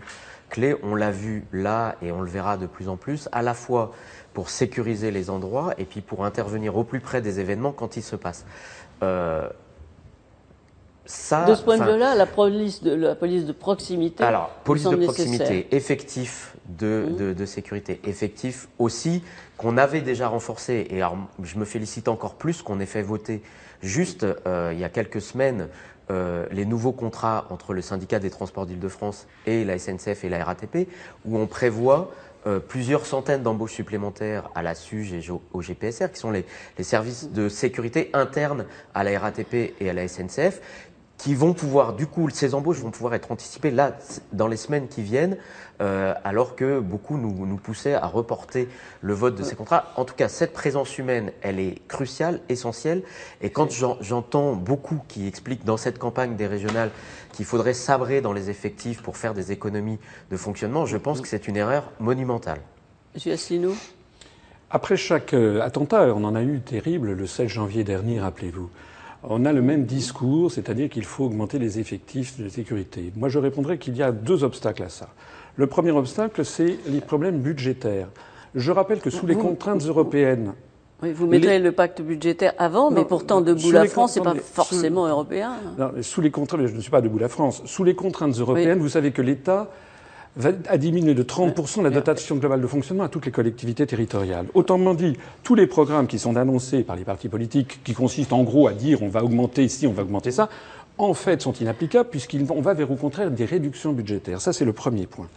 clé. 0.51 0.75
On 0.83 0.93
l'a 0.93 1.09
vu 1.09 1.47
là 1.51 1.95
et 2.03 2.11
on 2.11 2.21
le 2.21 2.29
verra 2.29 2.57
de 2.57 2.67
plus 2.67 2.87
en 2.87 2.95
plus, 2.95 3.27
à 3.31 3.41
la 3.41 3.55
fois 3.55 3.93
pour 4.35 4.51
sécuriser 4.51 5.09
les 5.09 5.31
endroits 5.31 5.73
et 5.79 5.85
puis 5.85 6.01
pour 6.01 6.25
intervenir 6.25 6.77
au 6.77 6.83
plus 6.83 6.99
près 6.99 7.21
des 7.23 7.39
événements 7.39 7.71
quand 7.71 7.97
ils 7.97 8.03
se 8.03 8.15
passent. 8.15 8.45
Euh, 9.01 9.49
ça, 11.07 11.45
de 11.45 11.55
ce 11.55 11.63
point 11.63 11.77
de 11.77 11.83
vue-là, 11.91 12.13
la 12.15 12.25
police 12.25 12.83
de, 12.83 12.93
la 12.93 13.15
police 13.15 13.45
de 13.45 13.51
proximité. 13.53 14.23
alors, 14.23 14.49
police 14.63 14.83
de 14.83 14.95
proximité, 14.95 15.43
nécessaire. 15.43 15.63
effectif 15.71 16.55
de, 16.67 17.05
Mhm. 17.09 17.15
de, 17.15 17.33
de 17.33 17.45
sécurité, 17.45 17.99
effectif 18.03 18.67
aussi, 18.77 19.23
qu'on 19.57 19.77
avait 19.77 20.01
déjà 20.01 20.27
renforcé, 20.27 20.85
et 20.91 20.97
alors, 20.97 21.17
je 21.41 21.57
me 21.57 21.65
félicite 21.65 22.07
encore 22.09 22.35
plus 22.35 22.61
qu'on 22.61 22.79
ait 22.79 22.85
fait 22.85 23.01
voter 23.01 23.41
juste 23.81 24.25
euh, 24.45 24.71
il 24.73 24.79
y 24.79 24.83
a 24.83 24.89
quelques 24.89 25.21
semaines 25.21 25.67
euh, 26.09 26.45
les 26.51 26.65
nouveaux 26.65 26.93
contrats 26.93 27.47
entre 27.49 27.73
le 27.73 27.81
syndicat 27.81 28.19
des 28.19 28.29
transports 28.29 28.65
d'Île-de-France 28.65 29.27
et 29.45 29.65
la 29.65 29.77
SNCF 29.77 30.23
et 30.23 30.29
la 30.29 30.43
RATP, 30.43 30.87
où 31.25 31.37
on 31.37 31.47
prévoit 31.47 32.11
euh, 32.45 32.59
plusieurs 32.59 33.05
centaines 33.05 33.43
d'embauches 33.43 33.73
supplémentaires 33.73 34.49
à 34.55 34.61
la 34.63 34.73
SUGE 34.73 35.11
et 35.11 35.29
au- 35.31 35.41
au 35.51 35.61
GPSR, 35.61 36.09
qui 36.13 36.19
sont 36.19 36.31
les, 36.31 36.45
les 36.77 36.83
services 36.85 37.29
de 37.31 37.49
sécurité 37.49 38.09
internes 38.13 38.65
à 38.93 39.03
la 39.03 39.19
RATP 39.19 39.73
et 39.81 39.89
à 39.89 39.93
la 39.93 40.07
SNCF, 40.07 40.61
qui 41.17 41.33
vont 41.33 41.53
pouvoir, 41.53 41.93
du 41.93 42.05
coup, 42.05 42.29
ces 42.29 42.53
embauches 42.53 42.77
vont 42.79 42.91
pouvoir 42.91 43.15
être 43.15 43.31
anticipées 43.31 43.71
là, 43.71 43.97
dans 44.33 44.47
les 44.47 44.55
semaines 44.57 44.87
qui 44.87 45.01
viennent, 45.01 45.37
euh, 45.81 46.13
alors 46.23 46.55
que 46.55 46.79
beaucoup 46.79 47.17
nous, 47.17 47.45
nous 47.47 47.57
poussaient 47.57 47.95
à 47.95 48.05
reporter 48.05 48.69
le 49.01 49.13
vote 49.13 49.33
de 49.35 49.41
ces 49.43 49.55
contrats. 49.55 49.91
En 49.95 50.05
tout 50.05 50.13
cas, 50.13 50.29
cette 50.29 50.53
présence 50.53 50.95
humaine, 50.99 51.31
elle 51.41 51.59
est 51.59 51.81
cruciale, 51.87 52.39
essentielle. 52.49 53.01
Et 53.41 53.49
quand 53.49 53.71
j'en- 53.71 53.97
j'entends 53.99 54.53
beaucoup 54.53 55.01
qui 55.07 55.27
expliquent 55.27 55.65
dans 55.65 55.77
cette 55.77 55.97
campagne 55.97 56.35
des 56.35 56.45
régionales 56.45 56.91
qu'il 57.33 57.45
faudrait 57.45 57.73
sabrer 57.73 58.21
dans 58.21 58.33
les 58.33 58.51
effectifs 58.51 59.01
pour 59.01 59.17
faire 59.17 59.33
des 59.33 59.51
économies 59.51 59.97
de 60.29 60.37
fonctionnement, 60.37 60.85
je 60.85 60.97
pense 60.97 61.19
que 61.21 61.27
c'est 61.27 61.47
une 61.47 61.57
erreur 61.57 61.91
monumentale. 61.99 62.59
Monsieur 63.15 63.33
Asselineau 63.33 63.73
Après 64.69 64.97
chaque 64.97 65.33
euh, 65.33 65.61
attentat, 65.61 66.13
on 66.13 66.23
en 66.23 66.35
a 66.35 66.43
eu 66.43 66.59
terrible 66.61 67.13
le 67.13 67.25
16 67.25 67.47
janvier 67.47 67.83
dernier, 67.83 68.19
rappelez-vous. 68.19 68.69
On 69.29 69.45
a 69.45 69.53
le 69.53 69.61
même 69.61 69.85
discours, 69.85 70.51
c'est-à-dire 70.51 70.89
qu'il 70.89 71.03
faut 71.03 71.25
augmenter 71.25 71.59
les 71.59 71.79
effectifs 71.79 72.39
de 72.39 72.49
sécurité. 72.49 73.11
Moi, 73.15 73.29
je 73.29 73.39
répondrais 73.39 73.77
qu'il 73.77 73.95
y 73.95 74.03
a 74.03 74.11
deux 74.11 74.43
obstacles 74.43 74.83
à 74.83 74.89
ça. 74.89 75.09
Le 75.55 75.67
premier 75.67 75.91
obstacle, 75.91 76.45
c'est 76.45 76.77
les 76.87 77.01
problèmes 77.01 77.39
budgétaires. 77.39 78.09
Je 78.55 78.71
rappelle 78.71 78.99
que 78.99 79.09
sous 79.09 79.25
les 79.25 79.35
contraintes 79.35 79.85
européennes, 79.85 80.53
oui, 81.03 81.11
vous 81.11 81.27
mettrez 81.27 81.59
le 81.59 81.71
pacte 81.71 82.01
budgétaire 82.01 82.53
avant, 82.57 82.89
mais 82.89 83.05
pourtant 83.05 83.41
debout 83.41 83.71
la 83.71 83.85
France, 83.85 84.13
c'est 84.13 84.23
pas 84.23 84.33
forcément 84.33 85.05
européen. 85.05 85.53
Non, 85.77 85.91
sous 86.01 86.21
les 86.21 86.31
contraintes, 86.31 86.65
je 86.65 86.75
ne 86.75 86.81
suis 86.81 86.89
pas 86.89 87.01
debout 87.01 87.19
la 87.19 87.29
France. 87.29 87.61
Sous 87.65 87.83
les 87.83 87.93
contraintes 87.93 88.35
européennes, 88.39 88.79
vous 88.79 88.89
savez 88.89 89.11
que 89.11 89.21
l'État 89.21 89.69
a 90.69 90.77
diminué 90.77 91.13
de 91.13 91.23
30% 91.23 91.83
la 91.83 91.89
dotation 91.89 92.35
globale 92.35 92.61
de 92.61 92.67
fonctionnement 92.67 93.03
à 93.03 93.09
toutes 93.09 93.25
les 93.25 93.31
collectivités 93.31 93.85
territoriales. 93.85 94.47
Autrement 94.53 94.93
dit, 94.93 95.17
tous 95.43 95.55
les 95.55 95.67
programmes 95.67 96.07
qui 96.07 96.19
sont 96.19 96.35
annoncés 96.35 96.83
par 96.83 96.95
les 96.95 97.03
partis 97.03 97.29
politiques, 97.29 97.79
qui 97.83 97.93
consistent 97.93 98.33
en 98.33 98.43
gros 98.43 98.67
à 98.67 98.73
dire 98.73 99.01
on 99.03 99.09
va 99.09 99.23
augmenter 99.23 99.63
ici, 99.63 99.87
on 99.87 99.93
va 99.93 100.03
augmenter 100.03 100.31
ça, 100.31 100.49
en 100.97 101.13
fait 101.13 101.41
sont 101.41 101.53
inapplicables 101.53 102.09
puisqu'on 102.09 102.61
va 102.61 102.73
vers 102.73 102.91
au 102.91 102.95
contraire 102.95 103.31
des 103.31 103.45
réductions 103.45 103.93
budgétaires. 103.93 104.41
Ça, 104.41 104.53
c'est 104.53 104.65
le 104.65 104.73
premier 104.73 105.05
point. 105.05 105.27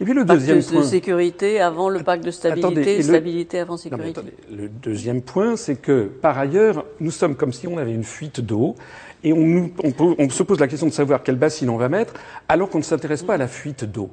Et 0.00 0.04
puis 0.04 0.14
le 0.14 0.24
deuxième 0.24 0.62
point. 0.62 0.80
de 0.80 0.86
sécurité 0.86 1.60
avant 1.60 1.88
le 1.88 2.00
pacte 2.04 2.24
de 2.24 2.30
stabilité, 2.30 3.02
stabilité 3.02 3.58
avant 3.58 3.76
sécurité. 3.76 4.20
le 4.50 4.68
deuxième 4.68 5.22
point, 5.22 5.56
c'est 5.56 5.74
que 5.74 6.04
par 6.04 6.38
ailleurs, 6.38 6.84
nous 7.00 7.10
sommes 7.10 7.34
comme 7.34 7.52
si 7.52 7.66
on 7.66 7.78
avait 7.78 7.94
une 7.94 8.04
fuite 8.04 8.40
d'eau 8.40 8.76
et 9.24 9.32
on, 9.32 9.70
on, 9.82 10.14
on, 10.18 10.30
se 10.30 10.44
pose 10.44 10.60
la 10.60 10.68
question 10.68 10.86
de 10.86 10.92
savoir 10.92 11.24
quelle 11.24 11.34
bassine 11.34 11.68
on 11.68 11.76
va 11.76 11.88
mettre 11.88 12.14
alors 12.48 12.70
qu'on 12.70 12.78
ne 12.78 12.84
s'intéresse 12.84 13.24
pas 13.24 13.34
à 13.34 13.38
la 13.38 13.48
fuite 13.48 13.84
d'eau. 13.84 14.10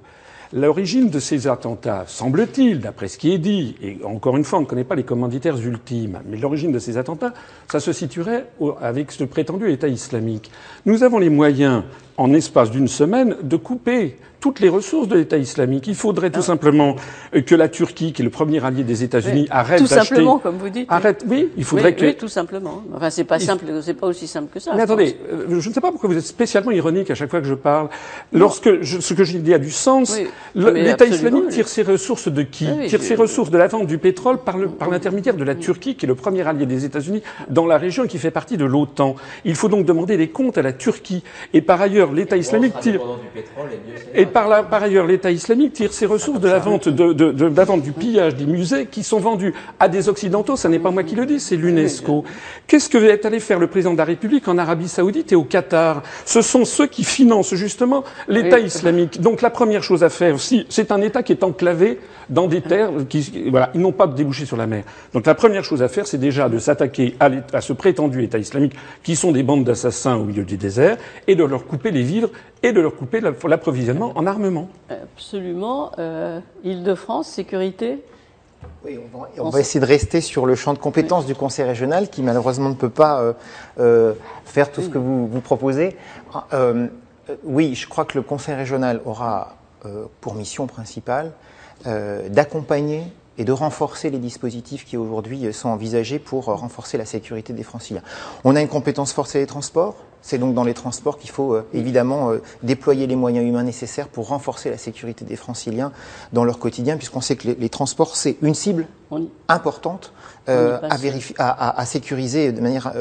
L'origine 0.58 1.10
de 1.10 1.20
ces 1.20 1.48
attentats, 1.48 2.06
semble-t-il, 2.08 2.80
d'après 2.80 3.10
ce 3.10 3.18
qui 3.18 3.34
est 3.34 3.40
dit, 3.40 3.76
et 3.84 3.98
encore 4.06 4.38
une 4.38 4.46
fois, 4.46 4.60
on 4.60 4.62
ne 4.62 4.66
connaît 4.66 4.86
pas 4.86 4.96
les 4.96 5.04
commanditaires 5.04 5.58
ultimes, 5.58 6.22
mais 6.26 6.38
l'origine 6.38 6.72
de 6.72 6.80
ces 6.80 6.98
attentats, 6.98 7.34
ça 7.70 7.82
se 7.82 7.92
situerait 7.92 8.46
avec 8.80 9.12
ce 9.12 9.26
prétendu 9.26 9.70
État 9.70 9.90
islamique. 9.90 10.50
Nous 10.86 11.04
avons 11.04 11.20
les 11.20 11.30
moyens, 11.30 11.84
en 12.16 12.32
espace 12.32 12.72
d'une 12.72 12.88
semaine, 12.88 13.36
de 13.44 13.58
couper 13.58 14.16
toutes 14.46 14.60
les 14.60 14.70
ressources 14.70 15.08
de 15.08 15.16
l'État 15.16 15.38
islamique. 15.38 15.88
Il 15.88 15.96
faudrait 15.96 16.30
tout 16.30 16.42
ah. 16.42 16.54
simplement 16.54 16.98
euh, 17.36 17.42
que 17.42 17.56
la 17.56 17.68
Turquie, 17.68 18.14
qui 18.14 18.22
est 18.22 18.24
le 18.26 18.30
premier 18.30 18.64
allié 18.64 18.84
des 18.84 19.04
États-Unis, 19.04 19.48
arrête 19.50 19.82
d'acheter. 19.82 19.98
Tout 19.98 20.06
simplement, 20.06 20.38
comme 20.38 20.58
vous 20.58 20.70
dites. 20.70 20.86
Arrête. 20.88 21.26
Oui, 21.28 21.50
il 21.58 21.64
faudrait 21.64 21.96
que. 21.96 22.06
Oui, 22.06 22.16
tout 22.16 22.28
simplement. 22.28 22.84
Enfin, 22.96 23.10
c'est 23.10 23.24
pas 23.24 23.40
simple, 23.40 23.66
c'est 23.82 23.96
pas 23.96 24.06
aussi 24.06 24.28
simple 24.28 24.50
que 24.54 24.60
ça. 24.60 24.76
Mais 24.76 24.84
attendez, 24.84 25.18
euh, 25.32 25.60
je 25.60 25.68
ne 25.68 25.74
sais 25.74 25.82
pas 25.82 25.90
pourquoi 25.90 26.12
vous 26.12 26.18
êtes 26.18 26.28
spécialement 26.28 26.70
ironique 26.70 27.10
à 27.10 27.16
chaque 27.16 27.32
fois 27.32 27.42
que 27.42 27.48
je 27.48 27.56
parle. 27.56 27.90
Lorsque 28.34 28.84
je, 28.84 29.00
ce 29.00 29.16
que 29.16 29.24
j'ai 29.24 29.40
dit 29.40 29.52
a 29.52 29.58
du 29.58 29.72
sens, 29.72 30.16
l'État 30.54 31.08
islamique 31.08 31.48
tire 31.50 31.68
ses 31.68 31.82
ressources 31.82 32.28
de 32.28 32.44
qui 32.44 32.68
Tire 32.88 33.02
ses 33.02 33.16
ressources 33.16 33.50
de 33.50 33.58
la 33.58 33.66
vente 33.66 33.88
du 33.88 33.98
pétrole 33.98 34.38
par 34.44 34.60
l'intermédiaire 34.92 35.34
de 35.34 35.44
la 35.44 35.56
Turquie, 35.56 35.96
qui 35.96 36.06
est 36.06 36.08
le 36.08 36.14
premier 36.14 36.48
allié 36.48 36.68
des 36.68 36.86
États-Unis 36.86 37.24
dans 37.50 37.66
la 37.66 37.80
région 37.80 38.04
et 38.04 38.08
qui 38.08 38.20
fait 38.20 38.30
partie 38.30 38.58
de 38.58 38.66
l'OTAN. 38.66 39.16
Il 39.44 39.56
faut 39.56 39.70
donc 39.70 39.88
demander 39.88 40.18
des 40.18 40.30
comptes 40.30 40.60
à 40.60 40.62
la 40.62 40.72
Turquie. 40.72 41.24
Et 41.52 41.62
par 41.62 41.82
ailleurs, 41.82 42.14
l'État 42.14 42.38
islamique 42.38 42.80
tire. 42.80 43.02
Et 44.14 44.28
par, 44.36 44.50
la, 44.50 44.64
par 44.64 44.84
ailleurs, 44.84 45.08
l'État 45.08 45.32
islamique 45.32 45.72
tire 45.72 45.94
ses 45.94 46.06
ressources 46.06 46.42
de 46.42 46.50
la 46.50 46.60
vente, 46.60 46.90
de, 46.90 47.14
de, 47.14 47.32
de, 47.32 47.46
la 47.46 47.64
vente 47.64 47.82
du 47.82 47.94
pillage 47.94 48.36
des 48.36 48.46
musées 48.46 48.86
qui 48.88 49.02
sont 49.02 49.22
vendus 49.22 49.54
à 49.80 49.88
des 49.88 50.10
Occidentaux. 50.10 50.58
Ce 50.58 50.68
n'est 50.68 50.78
pas 50.78 50.92
moi 50.92 51.04
qui 51.04 51.16
le 51.16 51.26
dis, 51.26 51.40
c'est 51.40 51.56
l'UNESCO. 51.56 52.26
Qu'est-ce 52.68 52.90
que 52.90 52.98
est 52.98 53.26
allé 53.26 53.40
faire 53.40 53.60
le 53.60 53.68
président 53.68 53.94
de 53.94 53.98
la 53.98 54.04
République 54.04 54.50
en 54.50 54.58
Arabie 54.58 54.90
Saoudite 54.90 55.32
et 55.32 55.36
au 55.36 55.46
Qatar? 55.46 56.04
Ce 56.26 56.42
sont 56.42 56.66
ceux 56.66 56.88
qui 56.88 57.06
financent 57.06 57.56
justement 57.56 58.04
l'État 58.28 58.60
islamique. 58.60 59.22
Donc 59.22 59.42
la 59.42 59.50
première 59.50 59.84
chose 59.84 60.04
à 60.04 60.10
faire, 60.10 60.38
si 60.38 60.66
c'est 60.68 60.92
un 60.92 61.02
État 61.02 61.24
qui 61.24 61.32
est 61.32 61.44
enclavé 61.46 61.98
dans 62.30 62.48
des 62.48 62.60
terres 62.60 62.92
qui, 63.08 63.50
voilà, 63.50 63.70
ils 63.74 63.80
n'ont 63.80 63.94
pas 63.94 64.08
de 64.08 64.16
débouché 64.16 64.46
sur 64.46 64.58
la 64.58 64.68
mer. 64.68 64.84
Donc 65.14 65.26
la 65.28 65.36
première 65.36 65.64
chose 65.64 65.82
à 65.82 65.88
faire, 65.88 66.08
c'est 66.08 66.18
déjà 66.18 66.50
de 66.50 66.58
s'attaquer 66.58 67.16
à, 67.22 67.30
à, 67.54 67.62
ce 67.62 67.72
prétendu 67.72 68.24
État 68.24 68.40
islamique, 68.40 68.74
qui 69.02 69.16
sont 69.16 69.32
des 69.32 69.44
bandes 69.44 69.64
d'assassins 69.64 70.16
au 70.16 70.26
milieu 70.26 70.44
du 70.44 70.58
désert, 70.58 70.98
et 71.28 71.36
de 71.36 71.44
leur 71.46 71.66
couper 71.66 71.92
les 71.92 72.02
vivres 72.02 72.32
et 72.66 72.74
de 72.74 72.82
leur 72.82 72.96
couper 72.96 73.22
l'approvisionnement 73.22 74.12
en 74.16 74.26
armement. 74.26 74.68
Absolument. 74.90 75.92
Euh, 76.00 76.40
Île-de-France, 76.64 77.28
sécurité 77.28 78.04
oui, 78.84 79.00
on 79.38 79.50
va, 79.50 79.60
essayer 79.60 79.80
de 79.80 79.86
rester 79.86 80.22
sur 80.22 80.48
le 80.48 80.56
champ 80.56 80.74
de 80.74 80.80
compétences 80.80 81.28
du 81.28 81.36
Conseil 81.36 81.66
régional, 81.66 82.10
qui 82.10 82.24
malheureusement 82.24 82.70
ne 82.70 82.74
peut 82.74 82.90
pas 82.90 83.22
euh, 83.22 83.34
euh, 83.80 84.14
faire 84.44 84.72
tout 84.72 84.82
ce 84.82 84.90
que 84.90 84.98
vous, 84.98 85.28
vous 85.28 85.42
proposez. 85.42 85.96
Euh, 86.54 86.88
oui, 87.44 87.76
je 87.76 87.88
crois 87.88 88.06
que 88.06 88.18
le 88.18 88.24
Conseil 88.24 88.56
régional 88.56 89.02
aura 89.06 89.58
pour 90.20 90.34
mission 90.34 90.66
principale 90.66 91.32
d'accompagner 91.86 93.04
et 93.38 93.44
de 93.44 93.52
renforcer 93.52 94.10
les 94.10 94.18
dispositifs 94.18 94.84
qui 94.84 94.98
aujourd'hui 94.98 95.54
sont 95.54 95.70
envisagés 95.70 96.18
pour 96.18 96.46
renforcer 96.46 96.98
la 96.98 97.06
sécurité 97.06 97.54
des 97.54 97.62
franciliens. 97.62 98.02
On 98.44 98.56
a 98.56 98.62
une 98.62 98.68
compétence 98.68 99.14
forcée 99.14 99.40
des 99.40 99.46
transports, 99.46 99.96
c'est 100.26 100.40
donc 100.40 100.56
dans 100.56 100.64
les 100.64 100.74
transports 100.74 101.20
qu'il 101.20 101.30
faut 101.30 101.54
euh, 101.54 101.68
évidemment 101.72 102.32
euh, 102.32 102.42
déployer 102.64 103.06
les 103.06 103.16
moyens 103.16 103.48
humains 103.48 103.62
nécessaires 103.62 104.08
pour 104.08 104.30
renforcer 104.30 104.72
la 104.72 104.78
sécurité 104.80 105.24
des 105.24 105.36
franciliens 105.36 105.92
dans 106.34 106.44
leur 106.44 106.58
quotidien, 106.58 106.98
puisqu'on 106.98 107.22
sait 107.22 107.36
que 107.36 107.48
les, 107.48 107.70
transports, 107.70 108.16
c'est 108.16 108.36
une 108.42 108.56
cible 108.56 108.88
importante 109.48 110.14
euh, 110.50 110.80
à, 110.82 110.98
vérifier, 110.98 111.36
à, 111.38 111.80
à, 111.80 111.86
sécuriser 111.86 112.52
de 112.52 112.60
manière 112.60 112.92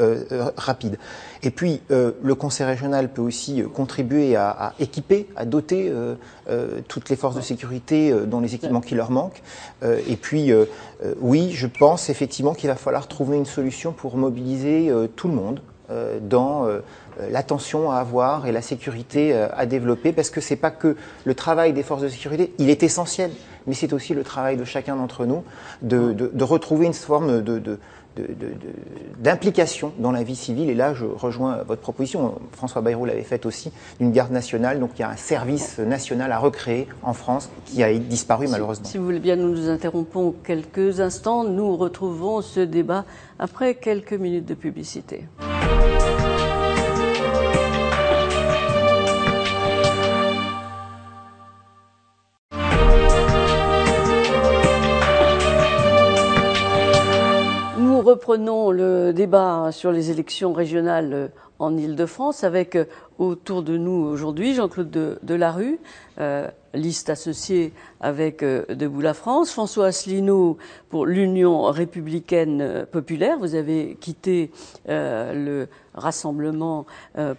rapide. 0.55 0.99
Et 1.41 1.49
puis, 1.49 1.81
le 1.89 2.35
Conseil 2.35 2.67
régional 2.67 3.11
peut 3.11 3.23
aussi 3.23 3.63
contribuer 3.73 4.35
à, 4.35 4.49
à, 4.49 4.73
équiper, 4.79 5.27
à 5.35 5.45
doter 5.45 5.91
toutes 6.87 7.09
les 7.09 7.15
forces 7.15 7.35
de 7.35 7.41
sécurité 7.41 8.13
dans 8.27 8.39
les 8.39 8.53
équipements 8.53 8.81
qui 8.81 8.95
leur 8.95 9.09
manquent. 9.11 9.41
et 9.83 10.15
puis, 10.15 10.51
oui, 11.19 11.51
je 11.51 11.67
pense 11.67 12.09
effectivement 12.09 12.53
qu'il 12.53 12.69
va 12.69 12.75
falloir 12.75 13.07
trouver 13.07 13.37
une 13.37 13.45
solution 13.45 13.91
pour 13.91 14.15
mobiliser 14.15 14.91
tout 15.15 15.27
le 15.27 15.33
monde 15.33 15.59
dans 16.21 16.67
euh, 16.67 16.79
l'attention 17.29 17.91
à 17.91 17.97
avoir 17.97 18.47
et 18.47 18.51
la 18.51 18.61
sécurité 18.61 19.33
euh, 19.33 19.47
à 19.55 19.65
développer, 19.65 20.11
parce 20.11 20.29
que 20.29 20.41
c'est 20.41 20.55
pas 20.55 20.71
que 20.71 20.95
le 21.23 21.35
travail 21.35 21.73
des 21.73 21.83
forces 21.83 22.01
de 22.01 22.09
sécurité, 22.09 22.53
il 22.59 22.69
est 22.69 22.83
essentiel, 22.83 23.31
mais 23.67 23.73
c'est 23.73 23.93
aussi 23.93 24.13
le 24.13 24.23
travail 24.23 24.57
de 24.57 24.65
chacun 24.65 24.95
d'entre 24.95 25.25
nous 25.25 25.43
de, 25.81 26.13
de, 26.13 26.31
de, 26.33 26.43
retrouver 26.43 26.85
une 26.85 26.93
forme 26.93 27.41
de, 27.41 27.59
de 27.59 27.79
d'implication 29.19 29.91
dans 29.99 30.11
la 30.11 30.23
vie 30.23 30.35
civile. 30.35 30.69
Et 30.69 30.75
là, 30.75 30.93
je 30.93 31.05
rejoins 31.05 31.63
votre 31.67 31.81
proposition. 31.81 32.35
François 32.53 32.81
Bayrou 32.81 33.05
l'avait 33.05 33.23
faite 33.23 33.45
aussi, 33.45 33.71
d'une 33.99 34.11
garde 34.11 34.31
nationale. 34.31 34.79
Donc 34.79 34.91
il 34.95 35.01
y 35.01 35.03
a 35.03 35.09
un 35.09 35.15
service 35.15 35.79
national 35.79 36.31
à 36.31 36.39
recréer 36.39 36.87
en 37.03 37.13
France 37.13 37.49
qui 37.65 37.83
a 37.83 37.93
disparu 37.93 38.47
malheureusement. 38.47 38.85
Si 38.85 38.97
vous 38.97 39.05
voulez 39.05 39.19
bien, 39.19 39.35
nous 39.35 39.49
nous 39.49 39.69
interrompons 39.69 40.33
quelques 40.43 40.99
instants. 40.99 41.43
Nous 41.43 41.75
retrouvons 41.75 42.41
ce 42.41 42.59
débat 42.59 43.05
après 43.39 43.75
quelques 43.75 44.13
minutes 44.13 44.45
de 44.45 44.53
publicité. 44.53 45.25
Reprenons 58.25 58.71
le 58.71 59.13
débat 59.13 59.69
sur 59.71 59.91
les 59.91 60.09
élections 60.09 60.51
régionales 60.51 61.29
en 61.59 61.77
Ile-de-France 61.77 62.43
avec 62.43 62.75
euh, 62.75 62.85
autour 63.19 63.61
de 63.61 63.77
nous 63.77 63.91
aujourd'hui 63.91 64.55
Jean-Claude 64.55 64.89
de, 64.89 65.19
Delarue, 65.21 65.77
euh, 66.19 66.49
liste 66.73 67.11
associée 67.11 67.71
avec 68.01 68.41
euh, 68.41 68.65
Debout 68.69 69.01
la 69.01 69.13
France, 69.13 69.51
François 69.51 69.85
Asselineau 69.85 70.57
pour 70.89 71.05
l'Union 71.05 71.65
républicaine 71.65 72.87
populaire. 72.91 73.37
Vous 73.37 73.53
avez 73.53 73.95
quitté 74.01 74.49
le 74.87 75.67
rassemblement 75.93 76.87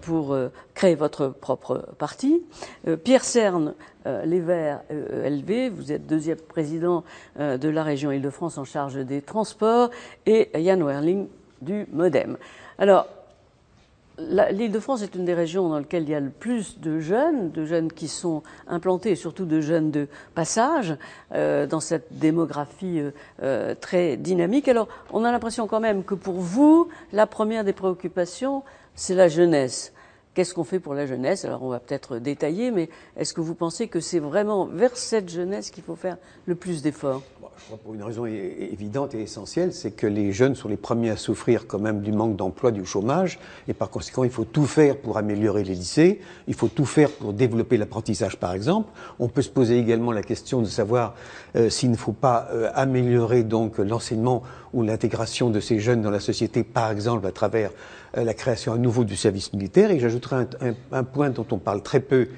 pour 0.03 0.37
créer 0.75 0.95
votre 0.95 1.29
propre 1.29 1.85
parti. 1.99 2.43
Pierre 3.05 3.25
Cerne, 3.25 3.75
Les 4.25 4.41
Verts 4.41 4.81
LV, 4.91 5.71
vous 5.71 5.93
êtes 5.93 6.07
deuxième 6.07 6.39
président 6.39 7.05
de 7.39 7.69
la 7.69 7.83
région 7.83 8.13
Île-de-France 8.13 8.59
en 8.59 8.65
charge 8.65 8.97
des 8.97 9.23
transports, 9.23 9.91
et 10.27 10.51
Yann 10.59 10.83
Werling 10.83 11.27
du 11.61 11.87
Modem. 11.93 12.37
Alors, 12.79 13.07
L'Île-de-France 14.19 15.03
est 15.03 15.15
une 15.15 15.27
des 15.27 15.35
régions 15.35 15.69
dans 15.69 15.79
lesquelles 15.79 16.05
il 16.05 16.09
y 16.09 16.15
a 16.15 16.21
le 16.21 16.31
plus 16.31 16.81
de 16.81 17.01
jeunes, 17.01 17.51
de 17.51 17.67
jeunes 17.67 17.93
qui 17.93 18.09
sont 18.09 18.43
implantés, 18.67 19.11
et 19.11 19.15
surtout 19.15 19.45
de 19.45 19.61
jeunes 19.61 19.91
de 19.91 20.09
passage, 20.35 20.97
euh, 21.35 21.67
dans 21.67 21.81
cette 21.81 22.19
démographie 22.19 22.99
euh, 22.99 23.11
euh, 23.43 23.75
très 23.79 24.17
dynamique. 24.17 24.69
Alors, 24.69 24.89
on 25.13 25.23
a 25.23 25.31
l'impression 25.31 25.67
quand 25.67 25.81
même 25.81 26.03
que 26.03 26.15
pour 26.15 26.37
vous, 26.37 26.89
la 27.13 27.27
première 27.27 27.63
des 27.63 27.75
préoccupations, 27.75 28.63
c'est 28.95 29.15
la 29.15 29.29
jeunesse. 29.29 29.93
Qu'est-ce 30.37 30.53
qu'on 30.53 30.65
fait 30.65 30.81
pour 30.81 30.93
la 30.93 31.07
jeunesse? 31.07 31.47
Alors, 31.47 31.63
on 31.63 31.71
va 31.71 31.81
peut-être 31.81 32.19
détailler, 32.19 32.71
mais 32.71 32.91
est-ce 33.17 33.33
que 33.33 33.41
vous 33.41 33.55
pensez 33.55 33.89
que 33.89 34.01
c'est 34.01 34.19
vraiment 34.19 34.67
vers 34.67 34.95
cette 34.95 35.31
jeunesse 35.31 35.71
qu'il 35.71 35.83
faut 35.83 35.97
faire 35.97 36.19
le 36.45 36.55
plus 36.55 36.83
d'efforts? 36.83 37.23
Pour 37.83 37.95
une 37.95 38.03
raison 38.03 38.27
évidente 38.27 39.15
et 39.15 39.23
essentielle, 39.23 39.73
c'est 39.73 39.91
que 39.91 40.07
les 40.07 40.33
jeunes 40.33 40.55
sont 40.55 40.69
les 40.69 40.77
premiers 40.77 41.11
à 41.11 41.17
souffrir 41.17 41.67
quand 41.67 41.79
même 41.79 42.01
du 42.01 42.13
manque 42.13 42.37
d'emploi, 42.37 42.71
du 42.71 42.85
chômage, 42.85 43.39
et 43.67 43.75
par 43.75 43.91
conséquent, 43.91 44.25
il 44.25 44.31
faut 44.31 44.45
tout 44.45 44.67
faire 44.67 44.97
pour 44.97 45.19
améliorer 45.19 45.65
les 45.65 45.75
lycées, 45.75 46.21
il 46.49 46.55
faut 46.55 46.69
tout 46.69 46.85
faire 46.85 47.11
pour 47.11 47.33
développer 47.33 47.77
l'apprentissage, 47.77 48.37
par 48.37 48.53
exemple. 48.53 48.91
On 49.19 49.29
peut 49.29 49.43
se 49.43 49.49
poser 49.51 49.79
également 49.79 50.13
la 50.13 50.23
question 50.23 50.61
de 50.61 50.67
savoir 50.67 51.15
euh, 51.57 51.71
s'il 51.71 51.91
ne 51.91 51.97
faut 51.97 52.13
pas 52.13 52.49
euh, 52.53 52.71
améliorer 52.75 53.43
donc 53.43 53.79
l'enseignement 53.79 54.43
ou 54.73 54.83
l'intégration 54.83 55.51
de 55.51 55.61
ces 55.61 55.79
jeunes 55.79 56.03
dans 56.03 56.11
la 56.11 56.21
société, 56.21 56.63
par 56.63 56.91
exemple 56.91 57.27
à 57.27 57.33
travers 57.33 57.71
euh, 58.17 58.25
la 58.25 58.35
création 58.35 58.73
à 58.73 58.79
nouveau 58.79 59.05
du 59.05 59.17
service 59.17 59.53
militaire. 59.53 59.91
Et 59.91 59.99
j'ajouterai 59.99 60.37
un, 60.61 60.75
un 60.93 61.05
point 61.05 61.31
dont 61.31 61.47
on 61.51 61.59
parle 61.59 61.83
très 61.83 62.01
peu 62.01 62.29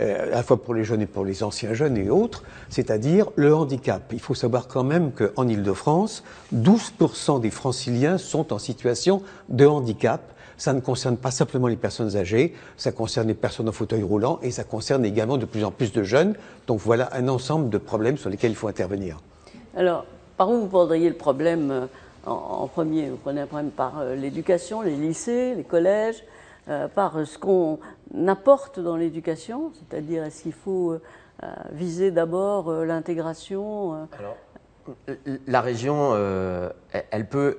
euh, 0.00 0.26
à 0.26 0.36
la 0.36 0.42
fois 0.42 0.62
pour 0.62 0.74
les 0.74 0.84
jeunes 0.84 1.02
et 1.02 1.06
pour 1.06 1.24
les 1.24 1.42
anciens 1.42 1.74
jeunes 1.74 1.96
et 1.96 2.10
autres, 2.10 2.42
c'est-à-dire 2.68 3.30
le 3.36 3.54
handicap. 3.54 4.02
Il 4.12 4.20
faut 4.20 4.34
savoir 4.34 4.68
quand 4.68 4.84
même 4.84 5.12
qu'en 5.12 5.48
Ile-de-France, 5.48 6.22
12% 6.54 7.40
des 7.40 7.50
franciliens 7.50 8.18
sont 8.18 8.52
en 8.52 8.58
situation 8.58 9.22
de 9.48 9.66
handicap. 9.66 10.32
Ça 10.58 10.72
ne 10.72 10.80
concerne 10.80 11.16
pas 11.16 11.30
simplement 11.30 11.66
les 11.66 11.76
personnes 11.76 12.16
âgées, 12.16 12.54
ça 12.76 12.92
concerne 12.92 13.28
les 13.28 13.34
personnes 13.34 13.68
en 13.68 13.72
fauteuil 13.72 14.02
roulant 14.02 14.38
et 14.42 14.50
ça 14.50 14.64
concerne 14.64 15.04
également 15.04 15.36
de 15.36 15.44
plus 15.44 15.64
en 15.64 15.70
plus 15.70 15.92
de 15.92 16.02
jeunes. 16.02 16.34
Donc 16.66 16.80
voilà 16.80 17.10
un 17.12 17.28
ensemble 17.28 17.68
de 17.68 17.78
problèmes 17.78 18.16
sur 18.16 18.30
lesquels 18.30 18.52
il 18.52 18.56
faut 18.56 18.68
intervenir. 18.68 19.18
Alors, 19.76 20.06
par 20.36 20.50
où 20.50 20.60
vous 20.60 20.66
prendriez 20.66 21.08
le 21.08 21.14
problème 21.14 21.70
euh, 21.70 21.86
en, 22.26 22.66
premier? 22.68 23.08
Vous 23.08 23.16
prenez 23.16 23.42
un 23.42 23.46
problème 23.46 23.70
par 23.70 24.00
euh, 24.00 24.14
l'éducation, 24.14 24.82
les 24.82 24.96
lycées, 24.96 25.54
les 25.54 25.64
collèges? 25.64 26.22
Par 26.94 27.26
ce 27.26 27.38
qu'on 27.38 27.78
apporte 28.26 28.80
dans 28.80 28.96
l'éducation, 28.96 29.72
c'est-à-dire 29.74 30.24
est-ce 30.24 30.42
qu'il 30.42 30.52
faut 30.52 30.92
euh, 31.42 31.46
viser 31.72 32.10
d'abord 32.10 32.70
euh, 32.70 32.84
l'intégration 32.84 34.08
la 35.48 35.60
région, 35.62 36.14
elle, 37.10 37.28
peut, 37.28 37.58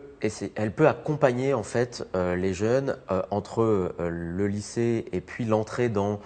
elle 0.56 0.72
peut 0.72 0.88
accompagner 0.88 1.54
en 1.54 1.64
fait 1.64 2.08
les 2.16 2.54
jeunes 2.54 2.96
entre 3.32 3.94
le 4.00 4.48
lycée 4.48 5.04
et 5.12 5.20
puis 5.20 5.44
l'entrée 5.44 5.90
dans 5.90 6.22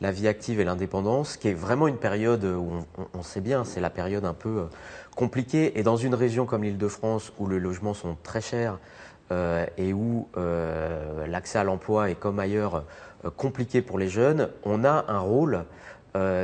la 0.00 0.12
vie 0.12 0.28
active 0.28 0.60
et 0.60 0.64
l'indépendance, 0.64 1.36
qui 1.36 1.48
est 1.48 1.54
vraiment 1.54 1.88
une 1.88 1.96
période 1.96 2.44
où 2.44 2.84
on, 3.14 3.22
sait 3.22 3.40
bien, 3.40 3.64
c'est 3.64 3.80
la 3.80 3.90
période 3.90 4.24
un 4.24 4.34
peu 4.34 4.66
compliquée. 5.14 5.78
Et 5.78 5.82
dans 5.82 5.96
une 5.96 6.14
région 6.14 6.46
comme 6.46 6.62
l'Île-de-France, 6.62 7.32
où 7.38 7.48
les 7.48 7.58
logements 7.58 7.94
sont 7.94 8.16
très 8.22 8.40
chers, 8.40 8.74
euh, 8.74 8.76
et 9.30 9.92
où 9.92 10.28
euh, 10.36 11.26
l'accès 11.26 11.58
à 11.58 11.64
l'emploi 11.64 12.10
est 12.10 12.14
comme 12.14 12.38
ailleurs 12.38 12.84
euh, 13.24 13.30
compliqué 13.30 13.82
pour 13.82 13.98
les 13.98 14.08
jeunes, 14.08 14.48
on 14.64 14.84
a 14.84 15.04
un 15.08 15.18
rôle 15.18 15.64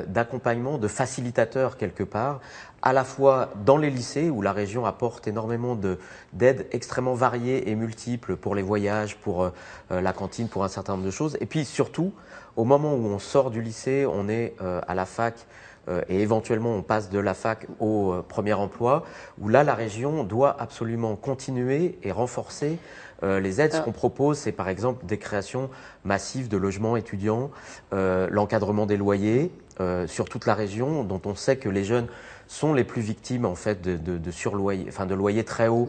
d'accompagnement, 0.06 0.76
de 0.76 0.86
facilitateur 0.86 1.78
quelque 1.78 2.04
part, 2.04 2.40
à 2.82 2.92
la 2.92 3.04
fois 3.04 3.48
dans 3.64 3.78
les 3.78 3.88
lycées 3.88 4.28
où 4.28 4.42
la 4.42 4.52
région 4.52 4.84
apporte 4.84 5.26
énormément 5.26 5.78
d'aides 6.34 6.66
extrêmement 6.72 7.14
variées 7.14 7.70
et 7.70 7.74
multiples 7.74 8.36
pour 8.36 8.54
les 8.54 8.60
voyages, 8.60 9.16
pour 9.16 9.50
la 9.88 10.12
cantine, 10.12 10.48
pour 10.48 10.62
un 10.62 10.68
certain 10.68 10.92
nombre 10.92 11.06
de 11.06 11.10
choses, 11.10 11.38
et 11.40 11.46
puis 11.46 11.64
surtout 11.64 12.12
au 12.56 12.64
moment 12.64 12.92
où 12.92 13.06
on 13.06 13.18
sort 13.18 13.50
du 13.50 13.62
lycée, 13.62 14.04
on 14.04 14.28
est 14.28 14.54
à 14.60 14.94
la 14.94 15.06
fac 15.06 15.36
euh, 15.36 15.61
et 16.08 16.20
éventuellement 16.20 16.74
on 16.74 16.82
passe 16.82 17.10
de 17.10 17.18
la 17.18 17.34
fac 17.34 17.66
au 17.80 18.12
euh, 18.12 18.22
premier 18.26 18.52
emploi, 18.52 19.04
où 19.40 19.48
là 19.48 19.64
la 19.64 19.74
région 19.74 20.24
doit 20.24 20.56
absolument 20.60 21.16
continuer 21.16 21.98
et 22.02 22.12
renforcer 22.12 22.78
euh, 23.22 23.40
les 23.40 23.60
aides. 23.60 23.72
Ce 23.72 23.80
qu'on 23.80 23.92
propose, 23.92 24.38
c'est 24.38 24.52
par 24.52 24.68
exemple 24.68 25.04
des 25.06 25.18
créations 25.18 25.70
massives 26.04 26.48
de 26.48 26.56
logements 26.56 26.96
étudiants, 26.96 27.50
l'encadrement 27.92 28.86
des 28.86 28.96
loyers 28.96 29.52
sur 30.06 30.28
toute 30.28 30.46
la 30.46 30.54
région, 30.54 31.04
dont 31.04 31.20
on 31.24 31.34
sait 31.34 31.56
que 31.56 31.68
les 31.68 31.84
jeunes 31.84 32.06
sont 32.46 32.74
les 32.74 32.84
plus 32.84 33.00
victimes 33.00 33.44
en 33.44 33.54
fait 33.54 33.80
de, 33.80 33.96
de, 33.96 34.18
de 34.18 34.30
surloyer, 34.30 34.84
enfin 34.88 35.06
de 35.06 35.14
loyers 35.14 35.44
très 35.44 35.68
hauts 35.68 35.88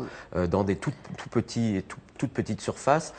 dans 0.49 0.63
des 0.63 0.75
tout, 0.75 0.93
tout 1.17 1.29
petits, 1.29 1.83
tout, 1.87 1.99
toutes 2.17 2.31
petites 2.31 2.61
surfaces. 2.61 3.13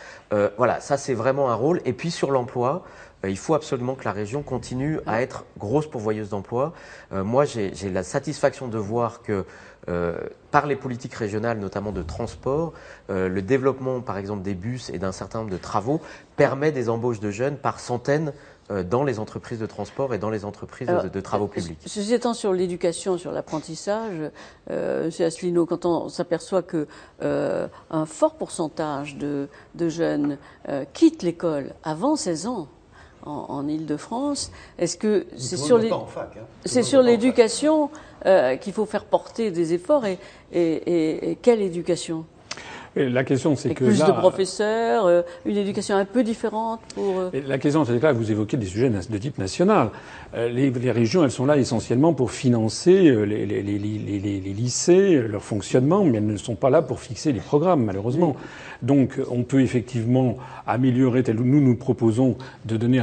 voilà, 0.56 0.80
ça 0.80 0.96
c'est 0.96 1.14
vraiment 1.14 1.50
un 1.50 1.54
rôle. 1.54 1.80
Et 1.84 1.92
puis 1.92 2.10
sur 2.10 2.30
l'emploi, 2.30 2.84
euh, 2.84 3.03
il 3.28 3.38
faut 3.38 3.54
absolument 3.54 3.94
que 3.94 4.04
la 4.04 4.12
région 4.12 4.42
continue 4.42 5.00
à 5.06 5.22
être 5.22 5.44
grosse 5.58 5.86
pourvoyeuse 5.86 6.30
d'emplois. 6.30 6.72
Euh, 7.12 7.24
moi, 7.24 7.44
j'ai 7.44 7.72
la 7.90 8.02
satisfaction 8.02 8.68
de 8.68 8.78
voir 8.78 9.22
que 9.22 9.44
euh, 9.88 10.18
par 10.50 10.66
les 10.66 10.76
politiques 10.76 11.14
régionales, 11.14 11.58
notamment 11.58 11.92
de 11.92 12.02
transport, 12.02 12.72
le 13.08 13.42
développement, 13.42 14.00
par 14.00 14.16
exemple, 14.16 14.42
des 14.42 14.54
bus 14.54 14.88
et 14.88 14.98
d'un 14.98 15.12
certain 15.12 15.40
nombre 15.40 15.50
de 15.50 15.58
travaux 15.58 16.00
permet 16.36 16.72
des 16.72 16.88
embauches 16.88 17.20
de 17.20 17.30
jeunes 17.30 17.56
par 17.56 17.80
centaines 17.80 18.32
dans 18.70 19.04
les 19.04 19.18
entreprises 19.18 19.58
de 19.58 19.66
transport 19.66 20.14
et 20.14 20.18
dans 20.18 20.30
les 20.30 20.46
entreprises 20.46 20.88
de, 20.88 21.20
travaux 21.20 21.48
publics. 21.48 21.78
Ceci 21.84 22.14
étant 22.14 22.32
sur 22.32 22.54
l'éducation, 22.54 23.18
sur 23.18 23.30
l'apprentissage, 23.30 24.30
euh, 24.70 25.10
M. 25.10 25.26
Asselineau, 25.26 25.66
quand 25.66 25.84
on 25.84 26.08
s'aperçoit 26.08 26.62
que 26.62 26.86
un 27.20 28.06
fort 28.06 28.36
pourcentage 28.36 29.16
de, 29.16 29.48
de 29.74 29.88
jeunes 29.88 30.38
quittent 30.94 31.22
l'école 31.22 31.74
avant 31.82 32.16
16 32.16 32.46
ans, 32.46 32.68
en, 33.24 33.46
en 33.48 33.68
Ile-de-France. 33.68 34.50
Est-ce 34.78 34.96
que 34.96 35.26
c'est 35.36 35.56
sur 35.56 35.78
les... 35.78 35.90
Hein. 35.90 36.04
C'est 36.64 36.82
sur 36.82 37.02
l'éducation 37.02 37.90
euh, 38.26 38.56
qu'il 38.56 38.72
faut 38.72 38.86
faire 38.86 39.04
porter 39.04 39.50
des 39.50 39.74
efforts 39.74 40.06
et, 40.06 40.18
et, 40.52 41.30
et 41.30 41.36
quelle 41.36 41.60
éducation? 41.60 42.24
La 42.96 43.24
question, 43.24 43.56
c'est 43.56 43.74
que 43.74 43.84
plus 43.84 43.98
de 43.98 44.12
professeurs, 44.12 45.06
euh, 45.06 45.22
une 45.44 45.56
éducation 45.56 45.96
un 45.96 46.04
peu 46.04 46.22
différente 46.22 46.80
pour. 46.94 47.18
Euh, 47.18 47.30
la 47.46 47.58
question, 47.58 47.84
c'est 47.84 47.98
que 47.98 48.02
là, 48.02 48.12
vous 48.12 48.30
évoquez 48.30 48.56
des 48.56 48.66
sujets 48.66 48.88
de 48.88 49.18
type 49.18 49.38
national. 49.38 49.90
Euh, 50.34 50.48
les, 50.48 50.70
les, 50.70 50.90
régions, 50.92 51.24
elles 51.24 51.30
sont 51.30 51.46
là 51.46 51.56
essentiellement 51.56 52.12
pour 52.12 52.30
financer 52.30 53.10
les, 53.26 53.46
les, 53.46 53.62
les, 53.62 54.40
lycées, 54.40 55.20
leur 55.22 55.42
fonctionnement, 55.42 56.04
mais 56.04 56.18
elles 56.18 56.26
ne 56.26 56.36
sont 56.36 56.54
pas 56.54 56.70
là 56.70 56.82
pour 56.82 57.00
fixer 57.00 57.32
les 57.32 57.40
programmes, 57.40 57.84
malheureusement. 57.84 58.36
Donc, 58.82 59.18
on 59.30 59.42
peut 59.42 59.60
effectivement 59.60 60.36
améliorer, 60.66 61.22
tel 61.22 61.36
nous 61.36 61.60
nous 61.60 61.76
proposons 61.76 62.36
de 62.64 62.76
donner 62.76 63.02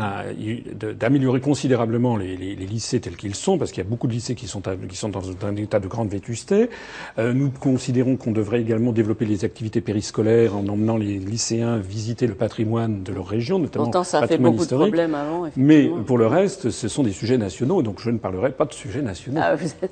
d'améliorer 1.00 1.42
considérablement 1.42 2.18
les, 2.18 2.36
lycées 2.56 3.00
tels 3.00 3.18
qu'ils 3.18 3.36
sont, 3.36 3.58
parce 3.58 3.72
qu'il 3.72 3.84
y 3.84 3.88
a 3.88 3.90
beaucoup 3.90 4.08
de 4.08 4.14
lycées 4.14 4.36
qui 4.36 4.48
sont, 4.48 4.62
qui 4.88 4.96
sont 4.96 5.10
dans 5.10 5.24
un 5.46 5.56
état 5.56 5.80
de 5.80 5.88
grande 5.88 6.10
vétusté. 6.10 6.70
nous 7.18 7.50
considérons 7.50 8.16
qu'on 8.16 8.32
devrait 8.32 8.62
également 8.62 8.92
développer 8.92 9.26
les 9.26 9.44
activités 9.44 9.81
périscolaires 9.82 10.56
en 10.56 10.68
emmenant 10.68 10.98
les 10.98 11.18
lycéens 11.18 11.78
visiter 11.78 12.28
le 12.28 12.36
patrimoine 12.36 13.04
de 13.04 13.14
leur 13.14 13.28
région, 13.28 13.60
notamment 13.60 13.86
Pourtant, 13.86 14.04
ça 14.04 14.20
a 14.20 14.28
fait 14.28 14.38
beaucoup 14.38 14.66
de 14.66 14.76
problèmes 14.76 15.16
avant. 15.16 15.50
Mais 15.58 15.90
pour 16.06 16.18
le 16.18 16.28
reste, 16.28 16.70
ce 16.70 16.88
sont 16.88 17.04
des 17.04 17.12
sujets 17.12 17.38
nationaux, 17.38 17.82
donc 17.82 18.00
je 18.00 18.10
ne 18.10 18.18
parlerai 18.18 18.52
pas 18.52 18.66
de 18.66 18.74
sujets 18.74 19.02
nationaux. 19.02 19.42
Ah, 19.44 19.56
vous 19.56 19.68
êtes 19.82 19.92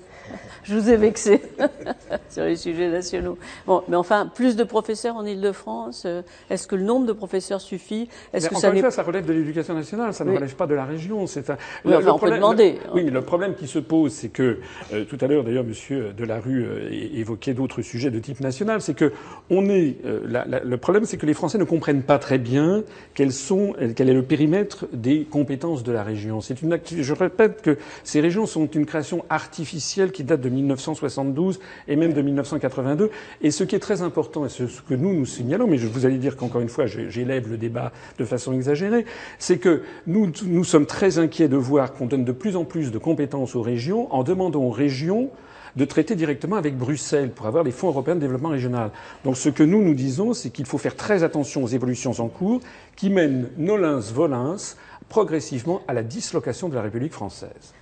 je 0.64 0.76
vous 0.76 0.90
ai 0.90 0.98
vexé 0.98 1.42
sur 2.30 2.44
les 2.44 2.56
sujets 2.56 2.90
nationaux. 2.90 3.38
Bon, 3.66 3.84
mais 3.88 3.96
enfin, 3.96 4.30
plus 4.34 4.56
de 4.56 4.64
professeurs 4.64 5.16
en 5.16 5.26
Ile-de-France, 5.26 6.04
euh, 6.06 6.22
est-ce 6.50 6.68
que 6.68 6.76
le 6.76 6.84
nombre 6.84 7.06
de 7.06 7.14
professeurs 7.14 7.62
suffit? 7.62 8.10
Est-ce 8.34 8.50
que 8.50 8.56
ça, 8.56 8.70
une 8.70 8.80
fois, 8.80 8.92
ça 8.92 9.04
relève 9.04 9.26
de 9.26 9.34
l'éducation 9.34 9.74
nationale, 9.74 10.14
ça 10.14 10.26
ne 10.26 10.34
relève 10.34 10.56
pas 10.56 10.68
de 10.68 10.76
la 10.76 10.86
région. 10.86 11.28
C'est 11.28 11.50
un... 11.50 11.58
oui, 11.86 11.94
enfin, 11.96 12.12
on 12.12 12.20
peut 12.20 12.32
demander. 12.32 12.80
oui, 12.94 13.04
mais 13.04 13.12
le 13.12 13.22
problème 13.22 13.56
qui 13.56 13.68
se 13.68 13.80
pose, 13.80 14.12
c'est 14.12 14.30
que 14.30 14.60
euh, 14.94 15.06
tout 15.06 15.18
à 15.22 15.28
l'heure, 15.28 15.44
d'ailleurs, 15.44 15.64
Monsieur 15.64 16.14
Delarue 16.18 16.66
euh, 16.66 16.90
évoquait 17.14 17.54
d'autres 17.54 17.82
sujets 17.82 18.12
de 18.12 18.20
type 18.20 18.40
national, 18.40 18.82
c'est 18.82 18.94
que 18.94 19.12
on 19.50 19.70
est. 19.70 19.98
La, 20.26 20.46
la, 20.46 20.60
le 20.60 20.78
problème, 20.78 21.06
c'est 21.06 21.18
que 21.18 21.26
les 21.26 21.34
Français 21.34 21.58
ne 21.58 21.64
comprennent 21.64 22.04
pas 22.04 22.20
très 22.20 22.38
bien 22.38 22.84
quels 23.14 23.32
sont, 23.32 23.74
quel 23.96 24.10
est 24.10 24.14
le 24.14 24.24
périmètre 24.24 24.86
des 24.94 25.26
compétences 25.26 25.84
de 25.84 25.92
la 25.92 26.04
région. 26.04 26.42
C'est 26.42 26.62
une. 26.62 26.78
Je 26.86 27.14
répète 27.14 27.62
que 27.62 27.78
ces 28.04 28.22
régions 28.22 28.46
sont 28.46 28.68
une 28.68 28.86
création 28.86 29.26
artificielle 29.30 30.12
qui 30.12 30.24
date 30.24 30.42
de 30.42 30.49
1972 30.50 31.60
et 31.88 31.96
même 31.96 32.14
de 32.14 32.22
1982. 32.22 33.12
Et 33.42 33.52
ce 33.52 33.64
qui 33.64 33.76
est 33.76 33.80
très 33.80 34.02
important, 34.02 34.46
et 34.46 34.50
ce 34.50 34.64
que 34.64 34.94
nous 34.94 35.14
nous 35.14 35.26
signalons, 35.26 35.68
mais 35.68 35.78
je 35.78 35.88
vous 35.88 36.06
allez 36.06 36.18
dire 36.18 36.36
qu'encore 36.36 36.62
une 36.62 36.70
fois, 36.70 36.86
j'élève 36.86 37.50
le 37.50 37.58
débat 37.58 37.92
de 38.18 38.26
façon 38.26 38.54
exagérée, 38.54 39.06
c'est 39.38 39.58
que 39.58 39.84
nous, 40.08 40.32
nous 40.46 40.64
sommes 40.64 40.86
très 40.86 41.20
inquiets 41.20 41.48
de 41.48 41.58
voir 41.58 41.94
qu'on 41.94 42.06
donne 42.06 42.26
de 42.26 42.32
plus 42.32 42.56
en 42.56 42.66
plus 42.66 42.92
de 42.92 42.98
compétences 42.98 43.56
aux 43.56 43.62
régions 43.62 44.14
en 44.14 44.24
demandant 44.24 44.62
aux 44.62 44.72
régions 44.72 45.30
de 45.76 45.86
traiter 45.86 46.16
directement 46.16 46.56
avec 46.56 46.78
Bruxelles 46.78 47.32
pour 47.32 47.46
avoir 47.46 47.64
les 47.64 47.72
fonds 47.72 47.90
européens 47.90 48.16
de 48.16 48.20
développement 48.20 48.50
régional. 48.50 48.92
Donc 49.24 49.38
ce 49.38 49.50
que 49.50 49.64
nous 49.64 49.82
nous 49.84 49.94
disons, 49.94 50.34
c'est 50.34 50.50
qu'il 50.50 50.66
faut 50.66 50.78
faire 50.78 50.96
très 50.96 51.24
attention 51.24 51.64
aux 51.64 51.68
évolutions 51.68 52.14
en 52.20 52.28
cours 52.28 52.62
qui 52.96 53.10
mènent 53.10 53.50
nolens-volens 53.58 54.76
progressivement 55.10 55.82
à 55.88 55.94
la 55.94 56.04
dislocation 56.04 56.70
de 56.70 56.76
la 56.76 56.82
République 56.82 57.14
française 57.14 57.74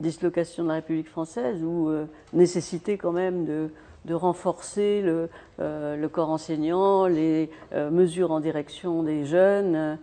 dislocation 0.00 0.62
de 0.62 0.68
la 0.68 0.74
République 0.74 1.08
française 1.08 1.62
ou 1.62 1.88
euh, 1.88 2.06
nécessité 2.32 2.96
quand 2.96 3.12
même 3.12 3.44
de, 3.44 3.70
de 4.04 4.14
renforcer 4.14 5.02
le, 5.02 5.28
euh, 5.60 5.96
le, 5.96 6.08
corps 6.08 6.30
enseignant, 6.30 7.06
les 7.06 7.50
euh, 7.72 7.90
mesures 7.90 8.30
en 8.30 8.40
direction 8.40 9.02
des 9.02 9.24
jeunes. 9.24 9.98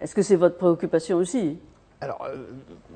Est-ce 0.00 0.14
que 0.14 0.22
c'est 0.22 0.36
votre 0.36 0.56
préoccupation 0.56 1.18
aussi? 1.18 1.58
Alors, 2.00 2.26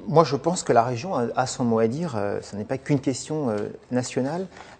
moi, 0.06 0.24
je 0.24 0.34
pense 0.34 0.62
que 0.62 0.72
la 0.72 0.82
région 0.82 1.14
a, 1.14 1.46
son 1.46 1.64
mot 1.64 1.78
à 1.78 1.86
dire. 1.88 2.18
Ce 2.40 2.56
n'est 2.56 2.64
pas 2.64 2.78
qu'une 2.78 3.00
question 3.00 3.54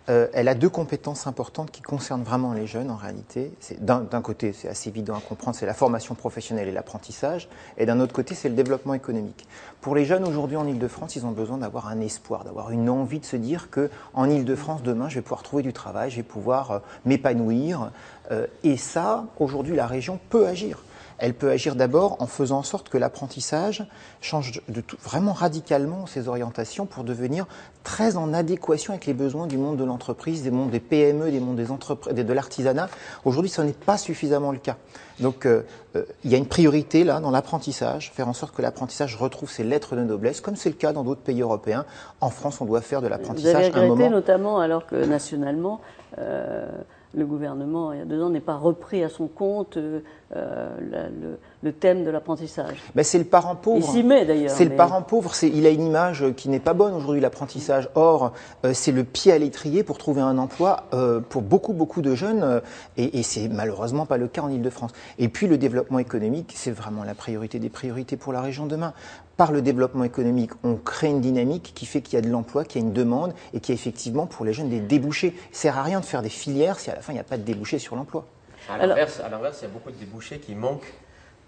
euh, 0.09 0.29
elle 0.35 0.49
a 0.49 0.55
deux 0.55 0.69
compétences 0.69 1.27
importantes 1.27 1.71
qui 1.71 1.81
concernent 1.81 2.23
vraiment 2.23 2.53
les 2.53 2.67
jeunes, 2.67 2.91
en 2.91 2.97
réalité. 2.97 3.53
D'un 3.81 4.23
côté, 4.23 4.53
c'est 4.53 4.69
assez 4.69 4.91
évident 4.91 5.15
à 5.17 5.21
comprendre, 5.21 5.57
c'est 5.57 5.67
la 5.67 5.75
formation 5.75 6.15
professionnelle 6.15 6.69
et 6.69 6.73
l'apprentissage. 6.73 7.49
Et 7.79 7.87
d'un 7.87 8.01
autre 8.01 8.13
côté, 8.13 8.35
c'est 8.35 8.49
le 8.49 8.55
développement 8.55 8.95
économique. 8.95 9.47
Pour 9.81 9.95
les 9.95 10.05
jeunes 10.05 10.25
aujourd'hui 10.25 10.57
en 10.57 10.67
Ile-de-France, 10.67 11.17
ils 11.17 11.25
ont 11.25 11.31
besoin 11.31 11.59
d'avoir 11.59 11.89
un 11.89 12.01
espoir, 12.01 12.45
d'avoir 12.45 12.71
une 12.71 12.91
envie 12.91 13.21
de 13.21 13.25
se 13.25 13.37
dire 13.37 13.71
que 13.71 13.91
en 14.13 14.29
Ile-de-France, 14.29 14.83
demain, 14.83 15.09
je 15.09 15.17
vais 15.17 15.23
pouvoir 15.23 15.43
trouver 15.43 15.63
du 15.63 15.73
travail, 15.73 16.11
je 16.11 16.17
vais 16.17 16.23
pouvoir 16.23 16.83
m'épanouir. 17.05 17.91
et 18.63 18.77
ça, 18.77 19.27
aujourd'hui, 19.39 19.77
la 19.77 19.87
région 19.87 20.19
peut 20.31 20.47
agir. 20.47 20.79
Elle 21.19 21.35
peut 21.35 21.51
agir 21.51 21.77
d'abord 21.77 22.17
en 22.21 22.27
faisant 22.27 22.59
en 22.59 22.63
sorte 22.63 22.89
que 22.89 22.99
l'apprentissage 22.99 23.87
change 24.21 24.61
de 24.69 24.81
tout, 24.81 24.97
vraiment 25.03 25.33
radicalement 25.33 26.07
ses 26.07 26.29
orientations 26.29 26.87
pour 26.87 27.05
devenir 27.05 27.47
très 27.83 28.17
en 28.17 28.33
adéquation 28.33 28.93
avec 28.93 29.07
les 29.07 29.15
besoins 29.15 29.47
du 29.47 29.59
monde 29.59 29.77
de 29.77 29.85
l'entreprise, 29.85 30.43
des 30.43 30.51
mondes 30.51 30.71
des 30.71 30.81
PME, 30.81 31.31
des 31.31 31.41
mondes 31.41 31.57
des 31.57 31.71
entreprises, 31.71 32.15
de 32.15 32.33
l'artisanat. 32.33 32.89
Aujourd'hui, 33.25 33.51
ce 33.51 33.63
n'est 33.63 33.73
pas 33.73 33.99
suffisamment 33.99 34.53
le 34.53 34.59
cas. 34.59 34.77
Donc, 35.21 35.47
euh, 35.47 35.63
euh, 35.97 36.05
il 36.25 36.31
y 36.31 36.35
a 36.35 36.39
une 36.39 36.47
priorité 36.47 37.05
là 37.05 37.21
dans 37.21 37.31
l'apprentissage, 37.31 38.11
faire 38.15 38.29
en 38.29 38.33
sorte 38.33 38.55
que 38.55 38.63
l'apprentissage 38.63 39.17
retrouve 39.17 39.51
ses 39.51 39.65
lettres 39.65 39.97
de 39.97 40.03
noblesse, 40.03 40.41
comme 40.41 40.57
c'est 40.57 40.71
le 40.71 40.75
cas 40.75 40.93
dans 40.93 41.05
d'autres 41.05 41.21
pays 41.21 41.43
européens. 41.43 41.85
En 42.21 42.31
France, 42.31 42.61
on 42.61 42.65
doit 42.65 42.81
faire 42.81 43.03
de 43.03 43.07
l'apprentissage 43.07 43.71
un 43.75 43.87
moment. 43.87 44.11
notamment 44.11 44.59
alors 44.61 44.87
que 44.87 44.97
nationalement. 44.97 45.81
Euh, 46.19 46.67
le 47.17 47.27
gouvernement, 47.27 47.93
il 47.93 47.99
y 47.99 48.03
a 48.03 48.05
deux 48.05 48.23
ans, 48.23 48.31
n'est 48.31 48.41
pas 48.41 48.57
repris 48.57 49.03
à 49.03 49.09
son 49.09 49.29
compte 49.29 49.77
euh, 49.77 50.01
le, 51.65 51.73
thème 51.73 52.05
de 52.05 52.11
l'apprentissage. 52.11 52.77
Ben 52.95 53.03
c'est 53.03 53.19
le 53.19 53.25
parent 53.25 53.57
pauvre. 53.57 53.79
Il 53.79 53.93
s'y 53.93 54.03
met 54.03 54.25
d'ailleurs. 54.25 54.51
C'est 54.51 54.65
le 54.65 54.77
parent 54.77 55.03
pauvre. 55.03 55.33
Il 55.43 55.67
a 55.67 55.71
une 55.71 55.87
image 55.87 56.25
qui 56.37 56.49
n'est 56.49 56.61
pas 56.61 56.75
bonne 56.75 56.95
aujourd'hui, 56.95 57.21
l'apprentissage. 57.21 57.89
Or, 57.95 58.33
euh, 58.65 58.73
c'est 58.75 58.93
le 58.93 59.05
pied 59.05 59.33
à 59.33 59.39
l'étrier 59.39 59.83
pour 59.83 59.99
trouver 59.99 60.21
un 60.21 60.39
emploi 60.39 60.85
euh, 60.93 61.21
pour 61.21 61.43
beaucoup, 61.43 61.73
beaucoup 61.73 62.03
de 62.03 62.15
jeunes. 62.15 62.61
et, 62.97 63.19
et 63.19 63.23
c'est 63.23 63.49
malheureusement 63.49 64.07
pas 64.07 64.17
le 64.17 64.29
cas 64.29 64.43
en 64.43 64.51
Ile-de-France. 64.51 64.93
Et 65.19 65.29
puis, 65.29 65.47
le 65.47 65.59
développement 65.59 65.99
économique, 65.99 66.53
c'est 66.55 66.71
vraiment 66.71 67.05
la 67.05 67.15
priorité 67.15 67.59
des 67.59 67.71
priorités 67.71 68.17
pour 68.17 68.33
la 68.33 68.41
région 68.41 68.67
demain 68.67 68.93
par 69.37 69.53
le 69.53 69.63
développement 69.63 70.05
économique, 70.05 70.53
on 70.63 70.77
crée 70.77 71.09
une 71.09 71.21
dynamique 71.21 71.73
qui 71.75 71.87
fait 71.87 72.01
qu'il 72.01 72.15
y 72.15 72.19
a 72.19 72.21
de 72.21 72.31
l'emploi, 72.31 72.65
qu'il 72.65 72.81
y 72.81 72.85
a 72.85 72.87
une 72.87 72.93
demande 72.93 73.35
et 73.53 73.61
qu'il 73.61 73.75
y 73.75 73.77
a 73.77 73.81
effectivement 73.81 74.27
pour 74.27 74.45
les 74.45 74.53
jeunes 74.53 74.69
des 74.69 74.81
débouchés. 74.81 75.35
Ça 75.53 75.63
sert 75.63 75.79
à 75.79 75.83
rien 75.83 76.01
de 76.01 76.05
faire 76.05 76.23
des 76.23 76.29
filières 76.29 76.79
si 76.79 76.91
à 76.91 76.95
la 76.95 77.01
fin 77.01 77.13
il 77.13 77.17
n'y 77.17 77.21
a 77.21 77.25
pas 77.25 77.37
de 77.37 77.43
débouchés 77.43 77.79
sur 77.79 77.97
l'emploi. 77.97 78.27
À 78.69 78.87
l'inverse, 78.87 79.21
il 79.21 79.63
y 79.63 79.67
a 79.67 79.69
beaucoup 79.69 79.91
de 79.91 79.97
débouchés 79.97 80.39
qui 80.39 80.55
manquent 80.55 80.93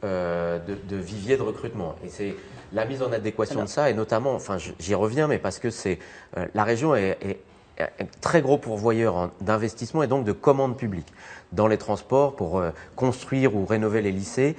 euh, 0.04 0.58
de, 0.58 0.74
de, 0.74 0.96
viviers 0.96 1.36
de 1.36 1.42
recrutement. 1.42 1.94
Et 2.04 2.08
c'est 2.08 2.34
la 2.72 2.84
mise 2.84 3.02
en 3.02 3.12
adéquation 3.12 3.62
de 3.62 3.68
ça, 3.68 3.88
et 3.88 3.94
notamment, 3.94 4.34
enfin 4.34 4.58
j'y 4.78 4.94
reviens, 4.94 5.26
mais 5.26 5.38
parce 5.38 5.58
que 5.58 5.70
c'est 5.70 5.98
euh, 6.36 6.46
la 6.54 6.64
région 6.64 6.94
est, 6.94 7.16
est, 7.22 7.40
un 7.78 8.06
très 8.20 8.42
gros 8.42 8.58
pourvoyeur 8.58 9.30
d'investissement 9.40 10.02
et 10.02 10.06
donc 10.06 10.24
de 10.24 10.32
commandes 10.32 10.76
publiques 10.76 11.12
dans 11.52 11.66
les 11.66 11.78
transports 11.78 12.36
pour 12.36 12.58
euh, 12.58 12.70
construire 12.94 13.56
ou 13.56 13.64
rénover 13.64 14.02
les 14.02 14.12
lycées, 14.12 14.56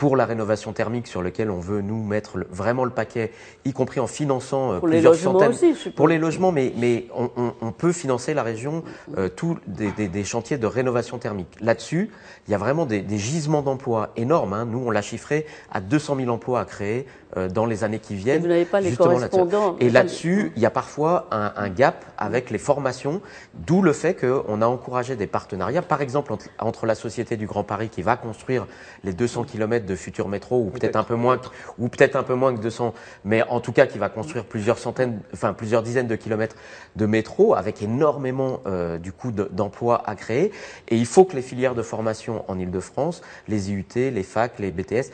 pour 0.00 0.16
la 0.16 0.24
rénovation 0.24 0.72
thermique 0.72 1.06
sur 1.06 1.20
lequel 1.20 1.50
on 1.50 1.60
veut 1.60 1.82
nous 1.82 2.02
mettre 2.02 2.38
vraiment 2.48 2.86
le 2.86 2.90
paquet, 2.90 3.32
y 3.66 3.74
compris 3.74 4.00
en 4.00 4.06
finançant 4.06 4.72
euh, 4.72 4.78
pour 4.78 4.88
plusieurs 4.88 5.12
les 5.12 5.18
centaines. 5.18 5.50
Aussi, 5.50 5.90
pour 5.94 6.08
les 6.08 6.16
logements, 6.16 6.52
mais, 6.52 6.72
mais 6.78 7.06
on, 7.14 7.28
on, 7.36 7.52
on 7.60 7.70
peut 7.70 7.92
financer 7.92 8.32
la 8.32 8.42
région 8.42 8.82
euh, 9.18 9.28
tous 9.28 9.58
des, 9.66 9.92
des, 9.92 10.08
des, 10.08 10.24
chantiers 10.24 10.56
de 10.56 10.66
rénovation 10.66 11.18
thermique. 11.18 11.54
Là-dessus, 11.60 12.08
il 12.48 12.50
y 12.50 12.54
a 12.54 12.56
vraiment 12.56 12.86
des, 12.86 13.02
des 13.02 13.18
gisements 13.18 13.60
d'emplois 13.60 14.12
énormes. 14.16 14.54
Hein. 14.54 14.64
Nous, 14.64 14.78
on 14.78 14.90
l'a 14.90 15.02
chiffré 15.02 15.44
à 15.70 15.82
200 15.82 16.16
000 16.16 16.30
emplois 16.30 16.60
à 16.60 16.64
créer 16.64 17.04
dans 17.36 17.66
les 17.66 17.84
années 17.84 17.98
qui 17.98 18.14
viennent. 18.14 18.38
Et 18.38 18.40
vous 18.40 18.48
n'avez 18.48 18.64
pas 18.64 18.80
les 18.80 18.94
correspondants. 18.96 19.76
Et 19.80 19.90
là-dessus, 19.90 20.52
il 20.56 20.62
y 20.62 20.66
a 20.66 20.70
parfois 20.70 21.28
un, 21.30 21.52
un 21.56 21.68
gap 21.68 22.04
avec 22.18 22.50
les 22.50 22.58
formations, 22.58 23.20
d'où 23.54 23.82
le 23.82 23.92
fait 23.92 24.14
qu'on 24.14 24.62
a 24.62 24.66
encouragé 24.66 25.16
des 25.16 25.26
partenariats, 25.26 25.82
par 25.82 26.02
exemple 26.02 26.32
entre, 26.32 26.46
entre 26.58 26.86
la 26.86 26.94
Société 26.94 27.36
du 27.36 27.46
Grand 27.46 27.64
Paris 27.64 27.88
qui 27.88 28.02
va 28.02 28.16
construire 28.16 28.66
les 29.04 29.12
200 29.12 29.44
km 29.44 29.86
de 29.86 29.96
futur 29.96 30.28
métro, 30.28 30.58
ou 30.58 30.70
peut-être 30.70 30.96
un 30.96 31.02
peu 31.02 31.14
moins, 31.14 31.40
ou 31.78 31.88
peut-être 31.88 32.16
un 32.16 32.22
peu 32.22 32.34
moins 32.34 32.54
que 32.54 32.60
200, 32.60 32.94
mais 33.24 33.42
en 33.42 33.60
tout 33.60 33.72
cas 33.72 33.86
qui 33.86 33.98
va 33.98 34.08
construire 34.08 34.44
plusieurs 34.44 34.78
centaines, 34.78 35.20
enfin 35.32 35.52
plusieurs 35.52 35.82
dizaines 35.82 36.06
de 36.06 36.16
kilomètres 36.16 36.56
de 36.96 37.06
métro 37.06 37.54
avec 37.54 37.82
énormément 37.82 38.60
euh, 38.66 38.98
du 38.98 39.12
coup 39.12 39.32
d'emplois 39.32 40.02
à 40.06 40.14
créer. 40.14 40.52
Et 40.88 40.96
il 40.96 41.06
faut 41.06 41.24
que 41.24 41.36
les 41.36 41.42
filières 41.42 41.74
de 41.74 41.82
formation 41.82 42.44
en 42.48 42.58
Ile-de-France, 42.58 43.22
les 43.48 43.70
IUT, 43.70 43.86
les 43.94 44.22
facs, 44.22 44.58
les 44.58 44.70
BTS 44.70 45.10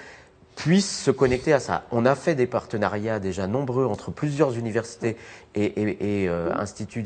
puissent 0.56 1.04
se 1.04 1.10
connecter 1.10 1.52
à 1.52 1.60
ça. 1.60 1.84
On 1.92 2.06
a 2.06 2.14
fait 2.14 2.34
des 2.34 2.46
partenariats 2.46 3.20
déjà 3.20 3.46
nombreux 3.46 3.84
entre 3.84 4.10
plusieurs 4.10 4.56
universités 4.56 5.16
et, 5.54 5.64
et, 5.64 6.22
et 6.22 6.28
euh, 6.28 6.52
instituts 6.54 7.04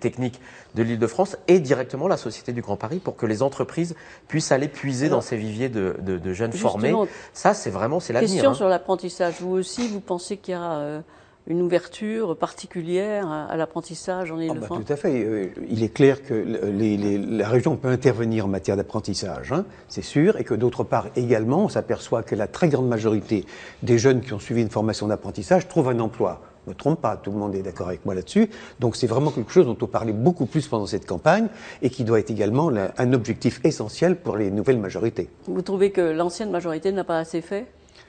techniques 0.00 0.40
de 0.76 0.82
l'Île-de-France 0.82 1.36
et 1.48 1.58
directement 1.58 2.08
la 2.08 2.16
Société 2.16 2.52
du 2.52 2.62
Grand 2.62 2.76
Paris 2.76 3.00
pour 3.00 3.16
que 3.16 3.26
les 3.26 3.42
entreprises 3.42 3.96
puissent 4.28 4.52
aller 4.52 4.68
puiser 4.68 5.08
dans 5.08 5.20
ces 5.20 5.36
viviers 5.36 5.68
de, 5.68 5.96
de, 6.00 6.18
de 6.18 6.32
jeunes 6.32 6.52
formés. 6.52 6.94
Ça, 7.32 7.52
c'est 7.52 7.70
vraiment 7.70 8.00
c'est 8.00 8.12
l'avenir. 8.12 8.32
Question 8.32 8.50
hein. 8.52 8.54
sur 8.54 8.68
l'apprentissage. 8.68 9.34
Vous 9.40 9.50
aussi, 9.50 9.88
vous 9.88 10.00
pensez 10.00 10.36
qu'il 10.36 10.52
y 10.52 10.56
a 10.56 10.74
euh, 10.74 11.00
une 11.46 11.60
ouverture 11.60 12.36
particulière 12.36 13.30
à 13.30 13.56
l'apprentissage 13.56 14.32
en 14.32 14.40
Ile-de-France 14.40 14.70
oh 14.70 14.78
bah, 14.78 14.84
Tout 14.86 14.92
à 14.92 14.96
fait. 14.96 15.24
Euh, 15.24 15.46
il 15.68 15.82
est 15.82 15.92
clair 15.92 16.22
que 16.22 16.32
les, 16.34 16.96
les, 16.96 17.18
la 17.18 17.48
région 17.48 17.76
peut 17.76 17.88
intervenir 17.88 18.46
en 18.46 18.48
matière 18.48 18.76
d'apprentissage, 18.76 19.52
hein, 19.52 19.64
c'est 19.88 20.02
sûr, 20.02 20.38
et 20.38 20.44
que 20.44 20.54
d'autre 20.54 20.84
part 20.84 21.08
également, 21.16 21.64
on 21.64 21.68
s'aperçoit 21.68 22.22
que 22.22 22.34
la 22.34 22.46
très 22.46 22.68
grande 22.68 22.88
majorité 22.88 23.44
des 23.82 23.98
jeunes 23.98 24.22
qui 24.22 24.32
ont 24.32 24.38
suivi 24.38 24.62
une 24.62 24.70
formation 24.70 25.06
d'apprentissage 25.06 25.68
trouvent 25.68 25.88
un 25.88 26.00
emploi. 26.00 26.40
Ne 26.66 26.72
me 26.72 26.74
trompe 26.74 27.02
pas, 27.02 27.18
tout 27.18 27.30
le 27.30 27.36
monde 27.36 27.54
est 27.54 27.62
d'accord 27.62 27.88
avec 27.88 28.06
moi 28.06 28.14
là-dessus. 28.14 28.48
Donc 28.80 28.96
c'est 28.96 29.06
vraiment 29.06 29.30
quelque 29.30 29.52
chose 29.52 29.66
dont 29.66 29.76
on 29.82 29.86
parlait 29.86 30.14
beaucoup 30.14 30.46
plus 30.46 30.66
pendant 30.66 30.86
cette 30.86 31.04
campagne 31.06 31.48
et 31.82 31.90
qui 31.90 32.04
doit 32.04 32.18
être 32.18 32.30
également 32.30 32.70
un 32.96 33.12
objectif 33.12 33.60
essentiel 33.64 34.16
pour 34.16 34.38
les 34.38 34.50
nouvelles 34.50 34.78
majorités. 34.78 35.28
Vous 35.46 35.60
trouvez 35.60 35.90
que 35.90 36.00
l'ancienne 36.00 36.50
majorité 36.50 36.90
n'a 36.90 37.04
pas 37.04 37.18
assez 37.18 37.42
fait? 37.42 37.66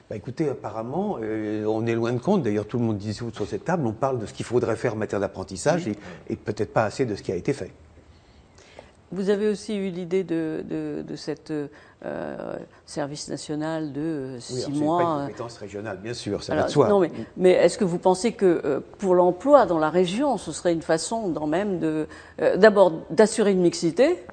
Bah 0.08 0.16
écoutez, 0.16 0.48
apparemment, 0.48 1.18
euh, 1.20 1.64
on 1.66 1.84
est 1.86 1.94
loin 1.94 2.12
de 2.12 2.18
compte. 2.18 2.42
D'ailleurs, 2.42 2.66
tout 2.66 2.78
le 2.78 2.84
monde 2.84 2.98
dit 2.98 3.12
sur 3.12 3.46
cette 3.46 3.64
table, 3.64 3.86
on 3.86 3.92
parle 3.92 4.18
de 4.20 4.26
ce 4.26 4.32
qu'il 4.32 4.46
faudrait 4.46 4.76
faire 4.76 4.94
en 4.94 4.96
matière 4.96 5.20
d'apprentissage 5.20 5.88
et, 5.88 5.96
et 6.30 6.36
peut-être 6.36 6.72
pas 6.72 6.84
assez 6.84 7.04
de 7.06 7.14
ce 7.16 7.22
qui 7.22 7.32
a 7.32 7.36
été 7.36 7.52
fait. 7.52 7.72
Vous 9.12 9.30
avez 9.30 9.48
aussi 9.48 9.76
eu 9.76 9.90
l'idée 9.90 10.24
de, 10.24 10.64
de, 10.68 11.02
de 11.02 11.16
cette 11.16 11.52
euh, 11.52 12.56
service 12.84 13.28
national 13.28 13.92
de 13.92 14.32
oui, 14.34 14.40
six 14.40 14.66
alors, 14.66 14.78
mois. 14.78 14.98
Pas 14.98 15.04
une 15.04 15.20
compétence 15.28 15.56
régionale, 15.58 15.98
bien 16.02 16.12
sûr, 16.12 16.42
ça 16.42 16.56
va 16.56 16.64
de 16.64 16.70
soi. 16.70 16.88
Non, 16.88 16.98
mais, 17.00 17.10
mais 17.36 17.52
est-ce 17.52 17.78
que 17.78 17.84
vous 17.84 17.98
pensez 17.98 18.32
que 18.32 18.60
euh, 18.64 18.80
pour 18.98 19.14
l'emploi 19.14 19.64
dans 19.64 19.78
la 19.78 19.90
région, 19.90 20.36
ce 20.38 20.50
serait 20.50 20.72
une 20.72 20.82
façon, 20.82 21.28
dans 21.28 21.46
même 21.46 21.78
de, 21.78 22.08
euh, 22.42 22.56
d'abord 22.56 22.92
d'assurer 23.10 23.52
une 23.52 23.62
mixité 23.62 24.24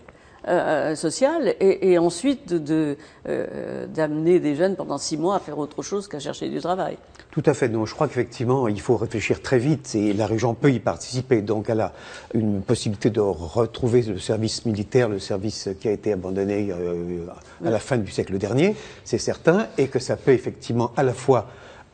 euh, 0.48 0.96
sociale 0.96 1.56
et, 1.60 1.92
et 1.92 1.98
ensuite 1.98 2.54
de, 2.54 2.98
euh, 3.28 3.88
d'amener 3.88 4.40
des 4.40 4.56
jeunes 4.56 4.76
pendant 4.76 4.98
six 4.98 5.18
mois 5.18 5.38
à 5.38 5.40
faire 5.40 5.58
autre 5.58 5.82
chose 5.82 6.08
qu'à 6.08 6.20
chercher 6.20 6.50
du 6.50 6.60
travail. 6.60 6.98
Tout 7.32 7.44
à 7.46 7.54
fait. 7.54 7.70
Donc, 7.70 7.88
je 7.88 7.96
crois 7.96 8.08
qu'effectivement, 8.08 8.68
il 8.68 8.80
faut 8.80 8.96
réfléchir 8.96 9.42
très 9.42 9.58
vite 9.58 9.96
et 9.96 10.14
la 10.14 10.28
région 10.28 10.54
peut 10.54 10.72
y 10.72 10.80
participer. 10.80 11.42
Donc, 11.42 11.70
elle 11.70 11.82
a 11.82 11.94
une 12.34 12.62
possibilité 12.62 13.10
de 13.10 13.22
retrouver 13.22 14.02
le 14.04 14.20
service 14.20 14.66
militaire, 14.66 15.10
le 15.10 15.20
service 15.20 15.70
qui 15.80 15.88
a 15.88 15.92
été 15.92 16.14
abandonné 16.14 16.70
euh, 16.72 17.26
à 17.66 17.70
la 17.70 17.80
fin 17.80 17.98
du 17.98 18.12
siècle 18.12 18.38
dernier, 18.38 18.76
c'est 19.04 19.18
certain, 19.18 19.68
et 19.78 19.88
que 19.88 20.00
ça 20.00 20.16
peut 20.16 20.32
effectivement 20.32 20.92
à 20.96 21.04
la 21.04 21.14
fois 21.14 21.48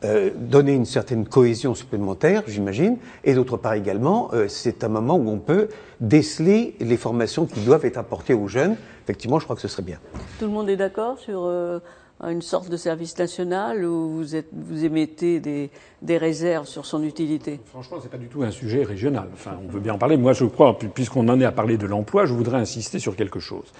euh, 0.04 0.30
donner 0.34 0.72
une 0.72 0.86
certaine 0.86 1.26
cohésion 1.26 1.74
supplémentaire, 1.74 2.42
j'imagine, 2.46 2.96
et 3.24 3.34
d'autre 3.34 3.56
part 3.56 3.74
également, 3.74 4.30
euh, 4.32 4.48
c'est 4.48 4.82
un 4.84 4.88
moment 4.88 5.16
où 5.16 5.28
on 5.28 5.38
peut 5.38 5.68
déceler 6.00 6.74
les 6.80 6.96
formations 6.96 7.46
qui 7.46 7.60
doivent 7.60 7.84
être 7.84 7.98
apportées 7.98 8.34
aux 8.34 8.48
jeunes. 8.48 8.76
Effectivement, 9.04 9.38
je 9.38 9.44
crois 9.44 9.56
que 9.56 9.62
ce 9.62 9.68
serait 9.68 9.82
bien. 9.82 9.98
Tout 10.38 10.46
le 10.46 10.52
monde 10.52 10.70
est 10.70 10.76
d'accord 10.76 11.18
sur 11.18 11.44
euh, 11.44 11.80
une 12.22 12.42
sorte 12.42 12.68
de 12.68 12.76
service 12.76 13.18
national 13.18 13.84
où 13.84 14.10
vous, 14.10 14.36
êtes, 14.36 14.48
vous 14.52 14.84
émettez 14.84 15.40
des, 15.40 15.70
des 16.02 16.18
réserves 16.18 16.66
sur 16.66 16.86
son 16.86 17.02
utilité? 17.02 17.60
Franchement, 17.66 17.98
c'est 18.02 18.10
pas 18.10 18.18
du 18.18 18.28
tout 18.28 18.42
un 18.42 18.50
sujet 18.50 18.84
régional. 18.84 19.28
Enfin, 19.32 19.58
on 19.66 19.70
veut 19.70 19.80
bien 19.80 19.94
en 19.94 19.98
parler. 19.98 20.16
Moi, 20.16 20.32
je 20.32 20.44
crois, 20.44 20.78
puisqu'on 20.78 21.28
en 21.28 21.40
est 21.40 21.44
à 21.44 21.52
parler 21.52 21.76
de 21.76 21.86
l'emploi, 21.86 22.26
je 22.26 22.34
voudrais 22.34 22.58
insister 22.58 22.98
sur 22.98 23.16
quelque 23.16 23.40
chose. 23.40 23.72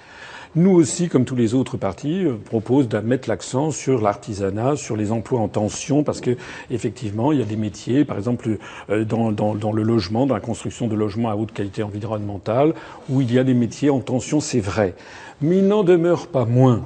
Nous 0.53 0.71
aussi, 0.71 1.07
comme 1.07 1.23
tous 1.23 1.37
les 1.37 1.53
autres 1.53 1.77
partis, 1.77 2.25
euh, 2.25 2.33
proposent 2.33 2.89
de 2.89 2.97
mettre 2.97 3.29
l'accent 3.29 3.71
sur 3.71 4.01
l'artisanat, 4.01 4.75
sur 4.75 4.97
les 4.97 5.13
emplois 5.13 5.39
en 5.39 5.47
tension, 5.47 6.03
parce 6.03 6.19
que 6.19 6.35
effectivement, 6.69 7.31
il 7.31 7.39
y 7.39 7.41
a 7.41 7.45
des 7.45 7.55
métiers, 7.55 8.03
par 8.03 8.17
exemple 8.17 8.57
euh, 8.89 9.05
dans, 9.05 9.31
dans, 9.31 9.55
dans, 9.55 9.71
le 9.71 9.81
logement, 9.81 10.25
dans 10.25 10.33
la 10.33 10.41
construction 10.41 10.87
de 10.87 10.95
logements 10.95 11.29
à 11.29 11.35
haute 11.35 11.53
qualité 11.53 11.83
environnementale, 11.83 12.73
où 13.09 13.21
il 13.21 13.33
y 13.33 13.39
a 13.39 13.45
des 13.45 13.53
métiers 13.53 13.89
en 13.89 14.01
tension, 14.01 14.41
c'est 14.41 14.59
vrai. 14.59 14.93
Mais 15.39 15.59
il 15.59 15.67
n'en 15.69 15.85
demeure 15.85 16.27
pas 16.27 16.43
moins 16.43 16.81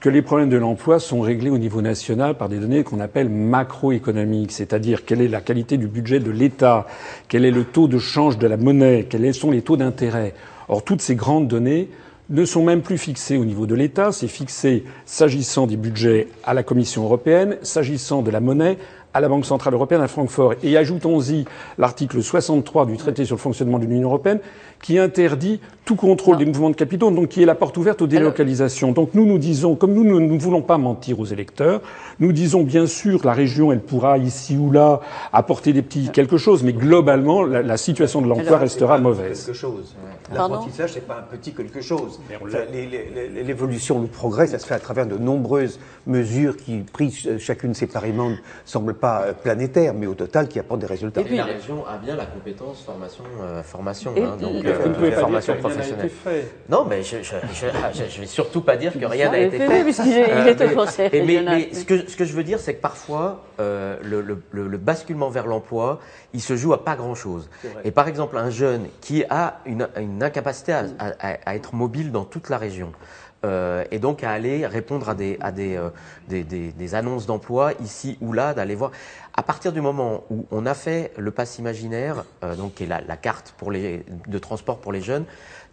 que 0.00 0.10
les 0.10 0.20
problèmes 0.20 0.50
de 0.50 0.58
l'emploi 0.58 0.98
sont 0.98 1.22
réglés 1.22 1.48
au 1.48 1.56
niveau 1.56 1.80
national 1.80 2.36
par 2.36 2.50
des 2.50 2.58
données 2.58 2.84
qu'on 2.84 3.00
appelle 3.00 3.30
macroéconomiques, 3.30 4.52
c'est-à-dire 4.52 5.06
quelle 5.06 5.22
est 5.22 5.28
la 5.28 5.40
qualité 5.40 5.78
du 5.78 5.86
budget 5.86 6.20
de 6.20 6.30
l'État, 6.30 6.86
quel 7.28 7.46
est 7.46 7.50
le 7.50 7.64
taux 7.64 7.88
de 7.88 7.96
change 7.96 8.36
de 8.36 8.46
la 8.46 8.58
monnaie, 8.58 9.06
quels 9.08 9.32
sont 9.32 9.50
les 9.50 9.62
taux 9.62 9.78
d'intérêt. 9.78 10.34
Or, 10.68 10.84
toutes 10.84 11.00
ces 11.00 11.14
grandes 11.14 11.48
données 11.48 11.88
ne 12.30 12.44
sont 12.44 12.64
même 12.64 12.82
plus 12.82 12.98
fixés 12.98 13.36
au 13.36 13.44
niveau 13.44 13.66
de 13.66 13.74
l'État, 13.74 14.12
c'est 14.12 14.28
fixé 14.28 14.84
s'agissant 15.04 15.66
des 15.66 15.76
budgets 15.76 16.28
à 16.44 16.54
la 16.54 16.62
Commission 16.62 17.04
européenne, 17.04 17.58
s'agissant 17.62 18.22
de 18.22 18.30
la 18.30 18.40
monnaie 18.40 18.78
à 19.12 19.20
la 19.20 19.28
Banque 19.28 19.46
Centrale 19.46 19.74
Européenne 19.74 20.00
à 20.00 20.08
Francfort. 20.08 20.54
Et 20.62 20.76
ajoutons-y 20.76 21.44
l'article 21.78 22.22
63 22.22 22.86
du 22.86 22.96
traité 22.96 23.24
sur 23.24 23.36
le 23.36 23.40
fonctionnement 23.40 23.78
de 23.78 23.84
l'Union 23.86 24.08
Européenne 24.08 24.40
qui 24.84 24.98
interdit 24.98 25.60
tout 25.86 25.96
contrôle 25.96 26.36
des 26.36 26.44
mouvements 26.44 26.68
de 26.68 26.76
capitaux, 26.76 27.10
donc 27.10 27.28
qui 27.28 27.42
est 27.42 27.46
la 27.46 27.54
porte 27.54 27.76
ouverte 27.78 28.02
aux 28.02 28.06
délocalisations. 28.06 28.92
Donc 28.92 29.10
nous 29.14 29.24
nous 29.24 29.38
disons, 29.38 29.76
comme 29.76 29.94
nous 29.94 30.04
ne 30.04 30.38
voulons 30.38 30.60
pas 30.60 30.76
mentir 30.76 31.20
aux 31.20 31.24
électeurs, 31.24 31.80
nous 32.20 32.32
disons 32.32 32.62
bien 32.62 32.86
sûr 32.86 33.20
la 33.24 33.32
région, 33.32 33.72
elle 33.72 33.80
pourra 33.80 34.18
ici 34.18 34.56
ou 34.58 34.70
là 34.70 35.00
apporter 35.32 35.72
des 35.72 35.80
petits 35.80 36.10
quelque 36.10 36.36
chose, 36.36 36.62
mais 36.62 36.74
globalement 36.74 37.44
la, 37.44 37.76
situation 37.78 38.20
de 38.20 38.28
l'emploi 38.28 38.58
restera 38.58 38.98
mauvaise. 38.98 39.44
Quelque 39.44 39.56
chose. 39.56 39.94
L'apprentissage, 40.32 40.92
c'est 40.92 41.06
pas 41.06 41.18
un 41.18 41.36
petit 41.36 41.52
quelque 41.52 41.80
chose. 41.80 42.20
L'évolution, 43.34 44.00
le 44.00 44.06
progrès, 44.06 44.46
ça 44.46 44.58
se 44.58 44.66
fait 44.66 44.74
à 44.74 44.78
travers 44.78 45.06
de 45.06 45.16
nombreuses 45.16 45.78
mesures 46.06 46.56
qui, 46.56 46.78
prises 46.78 47.38
chacune 47.38 47.74
séparément, 47.74 48.30
ne 48.30 48.36
semblent 48.64 48.94
pas 48.94 49.32
planétaires, 49.32 49.94
mais 49.94 50.06
au 50.06 50.14
total 50.14 50.48
qui 50.48 50.58
apportent 50.58 50.80
des 50.80 50.86
résultats. 50.86 51.22
Et 51.22 51.24
puis 51.24 51.36
la 51.36 51.44
région 51.44 51.84
a 51.86 51.96
bien 51.96 52.16
la 52.16 52.26
compétence 52.26 52.82
formation, 52.82 53.24
euh, 53.42 53.62
formation, 53.62 54.14
hein, 54.16 54.36
donc 54.40 54.64
euh, 54.64 54.73
formation 55.12 55.56
professionnelle. 55.56 56.10
Non, 56.68 56.84
mais 56.88 57.02
je, 57.02 57.16
je, 57.22 58.20
vais 58.20 58.26
surtout 58.26 58.60
pas 58.60 58.76
dire 58.76 58.92
que 58.92 59.04
rien 59.04 59.30
n'a 59.30 59.38
été 59.38 59.58
fait. 59.58 59.82
Puisqu'il 59.82 60.12
est 60.12 60.60
au 60.60 60.64
euh, 60.64 60.74
conseil 60.74 61.10
mais, 61.44 61.68
ce, 61.72 61.84
que, 61.84 62.08
ce 62.08 62.16
que 62.16 62.24
je 62.24 62.32
veux 62.32 62.44
dire, 62.44 62.58
c'est 62.58 62.74
que 62.74 62.80
parfois, 62.80 63.44
le, 63.58 64.20
le, 64.50 64.78
basculement 64.78 65.30
vers 65.30 65.46
l'emploi, 65.46 66.00
il 66.32 66.40
se 66.40 66.56
joue 66.56 66.72
à 66.72 66.84
pas 66.84 66.96
grand-chose. 66.96 67.48
Et 67.84 67.90
par 67.90 68.08
exemple, 68.08 68.36
un 68.36 68.50
jeune 68.50 68.88
qui 69.00 69.24
a 69.30 69.60
une, 69.66 69.88
une 70.00 70.22
incapacité 70.22 70.72
à, 70.72 70.84
à, 71.18 71.54
être 71.54 71.74
mobile 71.74 72.12
dans 72.12 72.24
toute 72.24 72.48
la 72.48 72.58
région, 72.58 72.92
euh, 73.44 73.84
et 73.90 73.98
donc 73.98 74.24
à 74.24 74.30
aller 74.30 74.66
répondre 74.66 75.08
à 75.08 75.14
des, 75.14 75.36
à 75.40 75.52
des, 75.52 75.76
euh, 75.76 75.90
des, 76.28 76.42
des, 76.42 76.72
des 76.72 76.94
annonces 76.94 77.26
d'emploi 77.26 77.72
ici 77.82 78.16
ou 78.20 78.32
là, 78.32 78.54
d'aller 78.54 78.74
voir. 78.74 78.90
À 79.36 79.42
partir 79.42 79.72
du 79.72 79.80
moment 79.80 80.24
où 80.30 80.46
on 80.50 80.64
a 80.64 80.74
fait 80.74 81.12
le 81.18 81.30
pass 81.30 81.58
imaginaire, 81.58 82.24
euh, 82.42 82.54
donc 82.54 82.74
qui 82.74 82.84
est 82.84 82.86
la, 82.86 83.00
la, 83.00 83.16
carte 83.16 83.54
pour 83.58 83.70
les, 83.70 84.04
de 84.28 84.38
transport 84.38 84.78
pour 84.78 84.92
les 84.92 85.00
jeunes, 85.00 85.24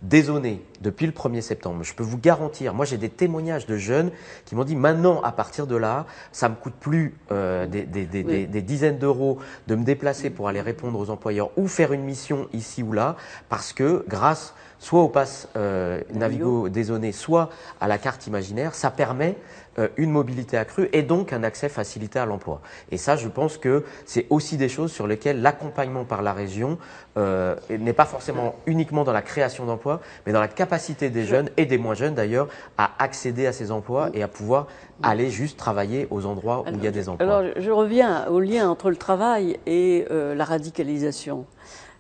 dézoné 0.02 0.66
depuis 0.82 1.06
le 1.06 1.12
1er 1.12 1.42
septembre, 1.42 1.84
je 1.84 1.94
peux 1.94 2.04
vous 2.04 2.18
garantir, 2.18 2.74
moi 2.74 2.86
j'ai 2.86 2.98
des 2.98 3.10
témoignages 3.10 3.68
de 3.68 3.78
jeunes 3.78 4.12
qui 4.46 4.56
m'ont 4.56 4.64
dit 4.64 4.76
maintenant 4.76 5.22
à 5.22 5.32
partir 5.32 5.68
de 5.68 5.76
là, 5.76 6.08
ça 6.32 6.50
me 6.50 6.56
coûte 6.56 6.74
plus 6.80 7.16
euh, 7.32 7.68
des, 7.68 7.84
des, 7.84 8.06
des, 8.06 8.24
des, 8.48 8.62
dizaines 8.62 8.98
d'euros 8.98 9.38
de 9.68 9.76
me 9.76 9.84
déplacer 9.84 10.32
pour 10.32 10.48
aller 10.48 10.62
répondre 10.62 10.98
aux 11.00 11.12
employeurs 11.12 11.52
ou 11.56 11.68
faire 11.68 11.94
une 11.94 12.04
mission 12.04 12.48
ici 12.54 12.82
ou 12.82 12.94
là, 12.94 13.16
parce 13.48 13.74
que 13.74 14.04
grâce 14.08 14.56
soit 14.82 15.02
au 15.02 15.10
pass 15.10 15.48
euh, 15.56 16.02
Navigo 16.12 16.68
dézoné, 16.68 17.12
soit 17.12 17.50
à 17.80 17.88
la 17.88 18.00
carte 18.00 18.28
imaginaire, 18.28 18.74
ça 18.74 18.90
permet 18.90 19.38
euh, 19.80 19.88
une 19.96 20.12
mobilité 20.12 20.58
accrue 20.58 20.90
et 20.92 21.04
donc 21.04 21.32
un 21.32 21.44
accès 21.44 21.70
facilité 21.70 22.20
à 22.20 22.26
l'emploi. 22.26 22.62
Et 22.90 22.98
ça, 22.98 23.16
je 23.16 23.30
pense 23.30 23.58
que 23.58 23.86
c'est 24.06 24.26
aussi 24.30 24.58
des 24.58 24.68
choses 24.68 24.92
sur 24.92 25.08
lesquelles 25.08 25.42
l'accompagnement 25.42 26.04
par 26.04 26.24
la 26.24 26.34
région 26.34 26.78
euh, 27.16 27.56
n'est 27.70 27.94
pas 27.94 28.06
forcément 28.06 28.56
uniquement 28.66 29.04
dans 29.04 29.14
la 29.14 29.22
création 29.22 29.66
d'emplois, 29.66 30.02
mais 30.26 30.34
dans 30.34 30.42
la 30.42 30.50
capacité 30.50 31.10
des 31.10 31.26
jeunes 31.26 31.50
et 31.56 31.66
des 31.66 31.78
moins 31.78 31.94
jeunes 31.94 32.16
d'ailleurs 32.16 32.50
à 32.78 32.92
accéder 33.00 33.46
à 33.46 33.54
ces 33.54 33.72
emplois 33.72 34.10
et 34.14 34.24
à 34.24 34.28
pouvoir 34.28 34.68
aller 35.04 35.30
juste 35.30 35.58
travailler 35.58 36.08
aux 36.10 36.26
endroits 36.26 36.64
où 36.68 36.76
il 36.76 36.84
y 36.84 36.88
a 36.88 36.92
des 36.92 37.08
emplois. 37.08 37.26
Alors, 37.26 37.52
je 37.56 37.72
reviens 37.72 38.28
au 38.28 38.40
lien 38.40 38.70
entre 38.70 38.90
le 38.90 38.96
travail 38.96 39.58
et 39.68 40.06
euh, 40.12 40.36
la 40.36 40.44
radicalisation. 40.44 41.46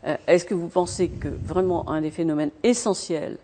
Euh, 0.06 0.16
est-ce 0.28 0.45
que 0.45 0.54
vous 0.54 0.68
pensez 0.68 1.10
que 1.10 1.28
vraiment 1.28 1.89
un 1.89 2.02
des 2.02 2.12
phénomènes 2.12 2.52
essentiels 2.64 3.38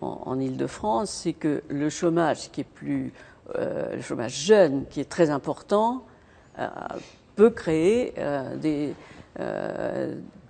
en, 0.00 0.20
en 0.26 0.40
Ile-de-France, 0.40 1.10
c'est 1.10 1.32
que 1.32 1.62
le 1.68 1.88
chômage 1.88 2.50
qui 2.50 2.62
est 2.62 2.64
plus, 2.64 3.12
euh, 3.56 3.96
le 3.96 4.02
chômage 4.02 4.34
jeune 4.34 4.84
qui 4.90 5.00
est 5.00 5.08
très 5.08 5.30
important, 5.30 6.02
euh, 6.58 6.68
peut 7.34 7.50
créer 7.50 8.12
des, 8.60 8.92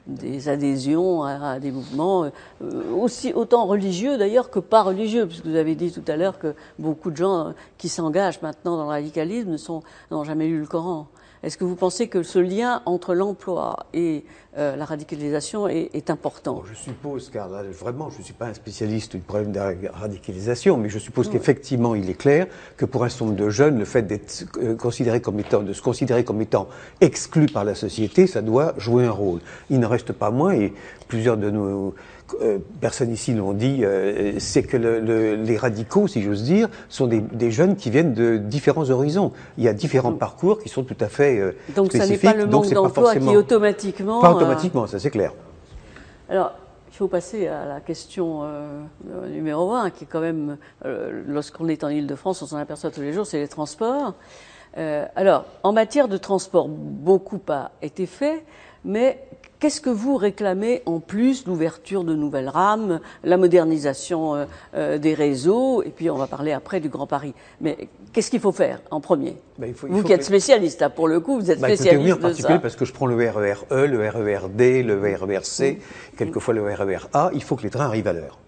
des 0.09 0.49
adhésions 0.49 1.23
à, 1.23 1.61
des 1.61 1.71
mouvements 1.71 2.29
aussi 2.93 3.33
autant 3.33 3.67
religieux 3.67 4.19
d'ailleurs 4.19 4.51
que 4.51 4.59
pas 4.59 4.83
religieux, 4.83 5.29
puisque 5.29 5.47
vous 5.47 5.55
avez 5.55 5.77
dit 5.77 5.93
tout 5.93 6.03
à 6.09 6.17
l'heure 6.17 6.41
que 6.41 6.57
beaucoup 6.81 7.13
de 7.13 7.17
gens 7.17 7.55
qui 7.79 7.89
s'engagent 7.89 8.43
maintenant 8.43 8.77
dans 8.77 8.83
le 8.83 8.89
radicalisme 8.89 9.57
n'ont 10.11 10.25
jamais 10.25 10.49
lu 10.49 10.59
le 10.59 10.67
Coran. 10.67 11.07
Est-ce 11.43 11.59
que 11.59 11.65
vous 11.65 11.75
pensez 11.75 12.07
que 12.07 12.23
ce 12.23 12.39
lien 12.39 12.83
entre 12.87 13.15
l'emploi 13.15 13.87
et 13.93 14.25
euh, 14.57 14.77
la 14.77 14.85
radicalisation 14.85 15.67
est, 15.67 15.91
est 15.93 16.09
important? 16.09 16.63
Je 16.71 16.75
suppose, 16.75 17.31
car 17.31 17.49
là, 17.49 17.63
vraiment, 17.65 18.11
je 18.11 18.19
ne 18.19 18.23
suis 18.23 18.33
pas 18.33 18.47
un 18.47 18.55
spécialiste 18.55 19.17
du 19.17 19.23
problème 19.23 19.51
de 19.51 19.59
la 19.59 19.73
radicalisation, 19.93 20.77
mais 20.77 20.89
je 20.89 21.01
suppose 21.01 21.29
qu'effectivement, 21.29 21.97
il 21.97 22.09
est 22.09 22.15
clair 22.15 22.47
que 22.77 22.85
pour 22.85 23.03
un 23.03 23.09
certain 23.09 23.25
nombre 23.25 23.39
de 23.39 23.51
jeunes, 23.51 23.79
le 23.79 23.85
fait 23.85 24.03
d'être 24.03 24.45
euh, 24.59 24.77
considéré 24.77 25.21
comme 25.21 25.41
étant, 25.41 25.63
de 25.63 25.73
se 25.73 25.83
considérer 25.83 26.23
comme 26.23 26.41
étant 26.41 26.69
exclu 27.01 27.47
par 27.47 27.65
la 27.65 27.75
société, 27.75 28.29
ça 28.29 28.41
doit 28.41 28.75
jouer 28.77 29.07
un 29.07 29.11
rôle. 29.11 29.41
Il 29.69 29.81
ne 29.81 29.87
reste 29.87 30.13
pas 30.13 30.31
moins, 30.31 30.53
et 30.53 30.73
plusieurs 31.09 31.37
de 31.37 31.51
nos 31.51 31.95
euh, 32.41 32.59
personnes 32.81 33.13
ici 33.13 33.35
l'ont 33.35 33.53
dit, 33.53 33.85
euh, 33.85 34.35
c'est 34.39 34.63
que 34.63 34.77
le, 34.77 35.35
les 35.35 35.57
radicaux, 35.57 36.07
si 36.09 36.23
j'ose 36.23 36.43
dire, 36.43 36.69
sont 36.89 37.07
des, 37.07 37.21
des, 37.21 37.51
jeunes 37.51 37.77
qui 37.77 37.91
viennent 37.91 38.15
de 38.15 38.37
différents 38.37 38.91
horizons. 38.91 39.33
Il 39.59 39.65
y 39.65 39.69
a 39.69 39.73
différents 39.73 40.13
parcours 40.13 40.59
qui 40.61 40.69
sont 40.69 40.83
tout 40.83 40.97
à 41.01 41.09
fait 41.09 41.39
euh, 41.39 41.53
Donc 41.75 41.89
spécifiques. 41.89 42.21
ça 42.21 42.29
n'est 42.29 42.35
pas 42.35 42.41
le 42.41 42.47
manque 42.47 42.71
d'emploi 42.71 43.17
qui 43.17 43.37
automatiquement... 43.37 44.21
Pas 44.21 44.35
automatiquement, 44.35 44.87
ça 44.87 44.99
c'est 44.99 45.11
clair. 45.11 45.33
Alors, 46.29 46.53
il 46.91 46.97
faut 46.97 47.09
passer 47.09 47.47
à 47.47 47.67
la 47.67 47.81
question 47.81 48.43
numéro 49.31 49.73
un, 49.73 49.91
qui 49.91 50.05
est 50.05 50.07
quand 50.07 50.21
même, 50.21 50.59
lorsqu'on 51.27 51.69
est 51.69 51.85
en 51.85 51.89
Ile-de-France, 51.89 52.43
on 52.43 52.47
s'en 52.47 52.59
aperçoit 52.59 52.91
tous 52.91 53.01
les 53.01 53.13
jours, 53.13 53.27
c'est 53.27 53.39
les 53.39 53.49
transports. 53.49 54.15
alors, 54.77 55.47
en 55.63 55.73
matière 55.73 56.07
de 56.09 56.19
transport, 56.19 56.69
beaucoup 56.69 57.41
a 57.49 57.71
été 57.81 58.05
fait, 58.05 58.45
mais 58.85 59.19
Qu'est-ce 59.63 59.81
que 59.81 59.91
vous 59.91 60.17
réclamez 60.17 60.83
en 60.87 60.99
plus 60.99 61.47
L'ouverture 61.47 62.03
de 62.03 62.17
nouvelles 62.17 62.49
rames, 62.49 62.99
la 63.23 63.37
modernisation 63.37 64.35
euh, 64.35 64.45
euh, 64.75 64.99
des 64.99 65.15
réseaux, 65.15 65.85
et 65.85 65.91
puis 65.91 66.11
on 66.11 66.17
va 66.17 66.27
parler 66.27 66.51
après 66.51 66.81
du 66.81 66.89
Grand 66.89 67.07
Paris. 67.07 67.33
Mais 67.61 67.87
qu'est-ce 68.13 68.29
qu'il 68.29 68.41
faut 68.41 68.51
faire 68.51 68.81
en 68.91 69.01
premier 69.01 69.37
ben, 69.59 69.69
il 69.69 69.75
faut, 69.75 69.87
il 69.87 69.93
Vous 69.93 70.03
qui 70.03 70.13
êtes 70.13 70.25
spécialiste, 70.25 70.81
là, 70.81 70.91
pour 70.91 71.07
le 71.07 71.21
coup, 71.21 71.39
vous 71.39 71.49
êtes 71.49 71.61
ben, 71.61 71.69
spécialiste 71.69 72.05
il 72.05 72.11
faut 72.11 72.19
en 72.19 72.23
particulier 72.23 72.59
parce 72.59 72.75
que 72.75 72.85
je 72.85 72.93
prends 72.93 73.07
le 73.07 73.15
RER 73.15 73.55
E, 73.71 73.87
le 73.87 74.09
RER 74.09 74.49
D, 74.53 74.83
le 74.83 75.01
RER 75.01 75.45
C, 75.45 75.79
quelquefois 76.19 76.55
le 76.55 76.65
RER 76.65 77.07
A. 77.13 77.31
Il 77.33 77.45
faut 77.45 77.55
que 77.55 77.63
les 77.63 77.71
trains 77.71 77.87
arrivent 77.87 78.09
à 78.09 78.15
l'heure. 78.15 78.41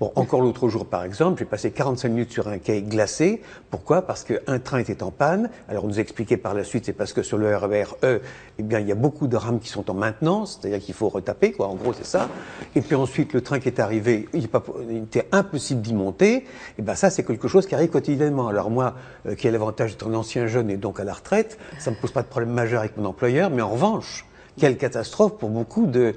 Bon, 0.00 0.10
encore 0.16 0.40
l'autre 0.40 0.68
jour, 0.68 0.86
par 0.86 1.04
exemple, 1.04 1.38
j'ai 1.38 1.44
passé 1.44 1.70
45 1.70 2.08
minutes 2.08 2.32
sur 2.32 2.48
un 2.48 2.58
quai 2.58 2.82
glacé. 2.82 3.42
Pourquoi? 3.70 4.02
Parce 4.02 4.24
qu'un 4.24 4.58
train 4.58 4.78
était 4.78 5.04
en 5.04 5.12
panne. 5.12 5.50
Alors, 5.68 5.84
on 5.84 5.86
nous 5.86 6.00
expliquait 6.00 6.36
par 6.36 6.52
la 6.52 6.64
suite, 6.64 6.86
c'est 6.86 6.92
parce 6.92 7.12
que 7.12 7.22
sur 7.22 7.38
le 7.38 7.56
RER 7.56 7.84
E, 8.02 8.20
eh 8.58 8.62
bien, 8.64 8.80
il 8.80 8.88
y 8.88 8.92
a 8.92 8.96
beaucoup 8.96 9.28
de 9.28 9.36
rames 9.36 9.60
qui 9.60 9.68
sont 9.68 9.88
en 9.92 9.94
maintenance, 9.94 10.58
c'est-à-dire 10.60 10.80
qu'il 10.80 10.94
faut 10.94 11.08
retaper, 11.08 11.52
quoi. 11.52 11.68
En 11.68 11.76
gros, 11.76 11.92
c'est 11.92 12.06
ça. 12.06 12.28
Et 12.74 12.80
puis 12.80 12.96
ensuite, 12.96 13.32
le 13.34 13.40
train 13.40 13.60
qui 13.60 13.68
est 13.68 13.78
arrivé, 13.78 14.28
il, 14.34 14.48
était 14.96 15.28
impossible 15.30 15.80
d'y 15.80 15.94
monter. 15.94 16.34
Et 16.38 16.44
eh 16.80 16.82
ben, 16.82 16.96
ça, 16.96 17.08
c'est 17.08 17.22
quelque 17.22 17.46
chose 17.46 17.68
qui 17.68 17.76
arrive 17.76 17.90
quotidiennement. 17.90 18.48
Alors, 18.48 18.70
moi, 18.70 18.94
euh, 19.26 19.36
qui 19.36 19.46
ai 19.46 19.52
l'avantage 19.52 19.92
d'être 19.92 20.08
un 20.08 20.14
ancien 20.14 20.48
jeune 20.48 20.70
et 20.70 20.76
donc 20.76 20.98
à 20.98 21.04
la 21.04 21.12
retraite, 21.12 21.56
ça 21.78 21.92
me 21.92 21.96
pose 21.96 22.10
pas 22.10 22.22
de 22.22 22.28
problème 22.28 22.52
majeur 22.52 22.80
avec 22.80 22.96
mon 22.96 23.04
employeur, 23.04 23.48
mais 23.48 23.62
en 23.62 23.70
revanche, 23.70 24.26
quelle 24.58 24.76
catastrophe 24.76 25.36
pour 25.38 25.50
beaucoup 25.50 25.86
de 25.86 26.14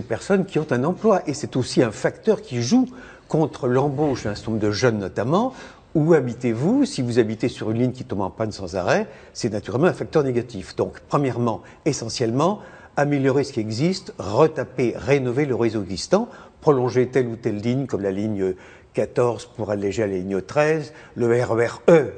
personnes 0.00 0.46
qui 0.46 0.58
ont 0.58 0.66
un 0.70 0.84
emploi. 0.84 1.22
Et 1.26 1.34
c'est 1.34 1.56
aussi 1.56 1.82
un 1.82 1.90
facteur 1.90 2.40
qui 2.40 2.62
joue 2.62 2.86
contre 3.28 3.68
l'embauche 3.68 4.24
d'un 4.24 4.34
certain 4.34 4.52
nombre 4.52 4.62
de 4.62 4.70
jeunes 4.70 4.98
notamment. 4.98 5.52
Où 5.94 6.14
habitez-vous? 6.14 6.84
Si 6.84 7.02
vous 7.02 7.18
habitez 7.18 7.48
sur 7.48 7.70
une 7.70 7.78
ligne 7.78 7.92
qui 7.92 8.04
tombe 8.04 8.20
en 8.20 8.30
panne 8.30 8.52
sans 8.52 8.76
arrêt, 8.76 9.06
c'est 9.32 9.50
naturellement 9.50 9.86
un 9.86 9.92
facteur 9.92 10.22
négatif. 10.22 10.76
Donc, 10.76 11.00
premièrement, 11.08 11.62
essentiellement, 11.84 12.60
améliorer 12.96 13.44
ce 13.44 13.52
qui 13.52 13.60
existe, 13.60 14.12
retaper, 14.18 14.94
rénover 14.96 15.46
le 15.46 15.54
réseau 15.54 15.82
existant, 15.82 16.28
prolonger 16.60 17.08
telle 17.08 17.28
ou 17.28 17.36
telle 17.36 17.58
ligne, 17.58 17.86
comme 17.86 18.02
la 18.02 18.10
ligne 18.10 18.54
14 18.94 19.50
pour 19.56 19.70
alléger 19.70 20.02
la 20.02 20.08
ligne 20.08 20.40
13, 20.40 20.92
le 21.16 21.26
RER 21.26 21.80
E, 21.88 22.12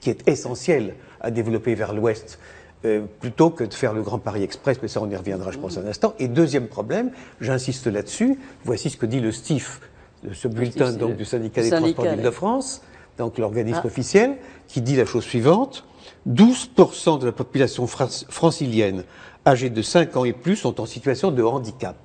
qui 0.00 0.10
est 0.10 0.28
essentiel 0.28 0.94
à 1.20 1.30
développer 1.30 1.74
vers 1.74 1.92
l'ouest, 1.92 2.38
euh, 2.84 3.02
plutôt 3.20 3.50
que 3.50 3.62
de 3.62 3.74
faire 3.74 3.92
le 3.92 4.02
Grand 4.02 4.18
Paris 4.18 4.42
Express, 4.42 4.78
mais 4.82 4.88
ça 4.88 5.00
on 5.00 5.08
y 5.08 5.14
reviendra 5.14 5.52
je 5.52 5.58
pense 5.58 5.78
un 5.78 5.86
instant. 5.86 6.14
Et 6.18 6.28
deuxième 6.28 6.66
problème, 6.66 7.12
j'insiste 7.40 7.86
là-dessus, 7.86 8.38
voici 8.64 8.90
ce 8.90 8.96
que 8.96 9.06
dit 9.06 9.20
le 9.20 9.30
STIF, 9.30 9.80
ce 10.32 10.48
bulletin 10.48 10.92
donc, 10.92 11.16
du 11.16 11.24
syndicat 11.24 11.62
des 11.62 11.70
transports 11.70 12.06
d'Île-de-France, 12.06 12.82
donc 13.18 13.38
l'organisme 13.38 13.80
ah. 13.82 13.86
officiel, 13.86 14.36
qui 14.68 14.80
dit 14.80 14.96
la 14.96 15.04
chose 15.04 15.24
suivante 15.24 15.84
12% 16.28 17.18
de 17.18 17.26
la 17.26 17.32
population 17.32 17.86
francilienne 17.86 19.04
âgée 19.46 19.70
de 19.70 19.82
5 19.82 20.16
ans 20.16 20.24
et 20.24 20.32
plus 20.32 20.56
sont 20.56 20.80
en 20.80 20.86
situation 20.86 21.30
de 21.30 21.42
handicap. 21.42 21.96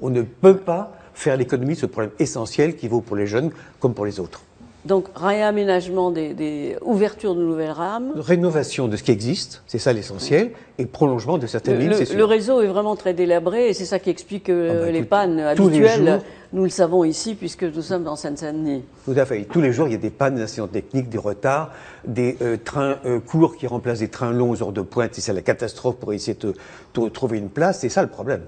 On 0.00 0.10
ne 0.10 0.22
peut 0.22 0.56
pas 0.56 0.92
faire 1.14 1.36
l'économie 1.36 1.74
de 1.74 1.80
ce 1.80 1.86
problème 1.86 2.12
essentiel 2.18 2.76
qui 2.76 2.88
vaut 2.88 3.00
pour 3.00 3.16
les 3.16 3.26
jeunes 3.26 3.50
comme 3.80 3.94
pour 3.94 4.06
les 4.06 4.20
autres. 4.20 4.42
Donc, 4.86 5.06
réaménagement 5.16 6.12
des, 6.12 6.32
des 6.32 6.76
ouvertures 6.82 7.34
de 7.34 7.40
nouvelles 7.42 7.72
rames. 7.72 8.12
Rénovation 8.14 8.86
de 8.86 8.96
ce 8.96 9.02
qui 9.02 9.10
existe, 9.10 9.62
c'est 9.66 9.78
ça 9.78 9.92
l'essentiel, 9.92 10.52
et 10.78 10.86
prolongement 10.86 11.38
de 11.38 11.46
certaines 11.48 11.74
Le, 11.74 11.80
lignes, 11.88 11.98
le- 12.08 12.16
le 12.16 12.24
réseau 12.24 12.60
est 12.62 12.68
vraiment 12.68 12.94
très 12.94 13.12
délabré 13.12 13.68
et 13.68 13.74
c'est 13.74 13.84
ça 13.84 13.98
qui 13.98 14.10
explique 14.10 14.48
euh, 14.48 14.78
Ah 14.82 14.84
bah, 14.86 14.90
les 14.92 15.00
tout- 15.00 15.06
pannes 15.08 15.36
les 15.38 15.42
habituelles. 15.42 16.06
jours. 16.06 16.18
Nous 16.52 16.62
le 16.62 16.70
savons 16.70 17.02
ici 17.02 17.34
puisque 17.34 17.64
nous 17.64 17.82
sommes 17.82 18.04
dans 18.04 18.14
Seine-Saint-Denis. 18.14 18.84
Tout 19.04 19.14
à 19.16 19.24
fait. 19.26 19.42
Tous 19.44 19.60
les 19.60 19.72
jours, 19.72 19.88
il 19.88 19.92
y 19.92 19.96
a 19.96 19.98
des 19.98 20.10
pannes, 20.10 20.36
des 20.36 20.42
incidents 20.42 20.68
techniques, 20.68 21.08
des 21.08 21.18
retards, 21.18 21.72
des 22.06 22.36
euh, 22.40 22.56
trains 22.56 22.98
euh, 23.04 23.18
courts 23.18 23.56
qui 23.56 23.66
remplacent 23.66 23.98
des 23.98 24.08
trains 24.08 24.30
longs 24.30 24.50
aux 24.52 24.62
heures 24.62 24.70
de 24.72 24.82
pointe. 24.82 25.18
Et 25.18 25.20
c'est 25.20 25.32
la 25.32 25.42
catastrophe 25.42 25.96
pour 25.96 26.12
essayer 26.12 26.38
de, 26.40 26.54
de 26.94 27.08
trouver 27.08 27.38
une 27.38 27.48
place. 27.50 27.80
C'est 27.80 27.88
ça 27.88 28.02
le 28.02 28.08
problème. 28.08 28.42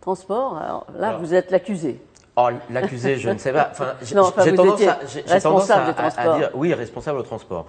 Transport, 0.00 0.56
alors 0.56 0.86
là, 0.98 1.08
Alors. 1.08 1.20
vous 1.20 1.34
êtes 1.34 1.50
l'accusé. 1.50 2.00
Oh, 2.40 2.48
l'accusé, 2.70 3.16
je 3.18 3.30
ne 3.30 3.38
sais 3.38 3.52
pas. 3.52 3.68
Enfin, 3.72 3.94
j'ai 4.02 4.14
tendance, 4.14 4.80
à, 4.82 4.98
j'ai- 5.06 5.24
j'ai 5.26 5.32
responsable 5.32 5.42
tendance 5.42 5.70
à- 5.70 5.74
des 5.76 5.80
à- 5.90 6.06
à 6.06 6.10
transports. 6.10 6.36
dire, 6.38 6.50
oui, 6.54 6.74
responsable 6.74 7.18
au 7.18 7.22
transport. 7.22 7.66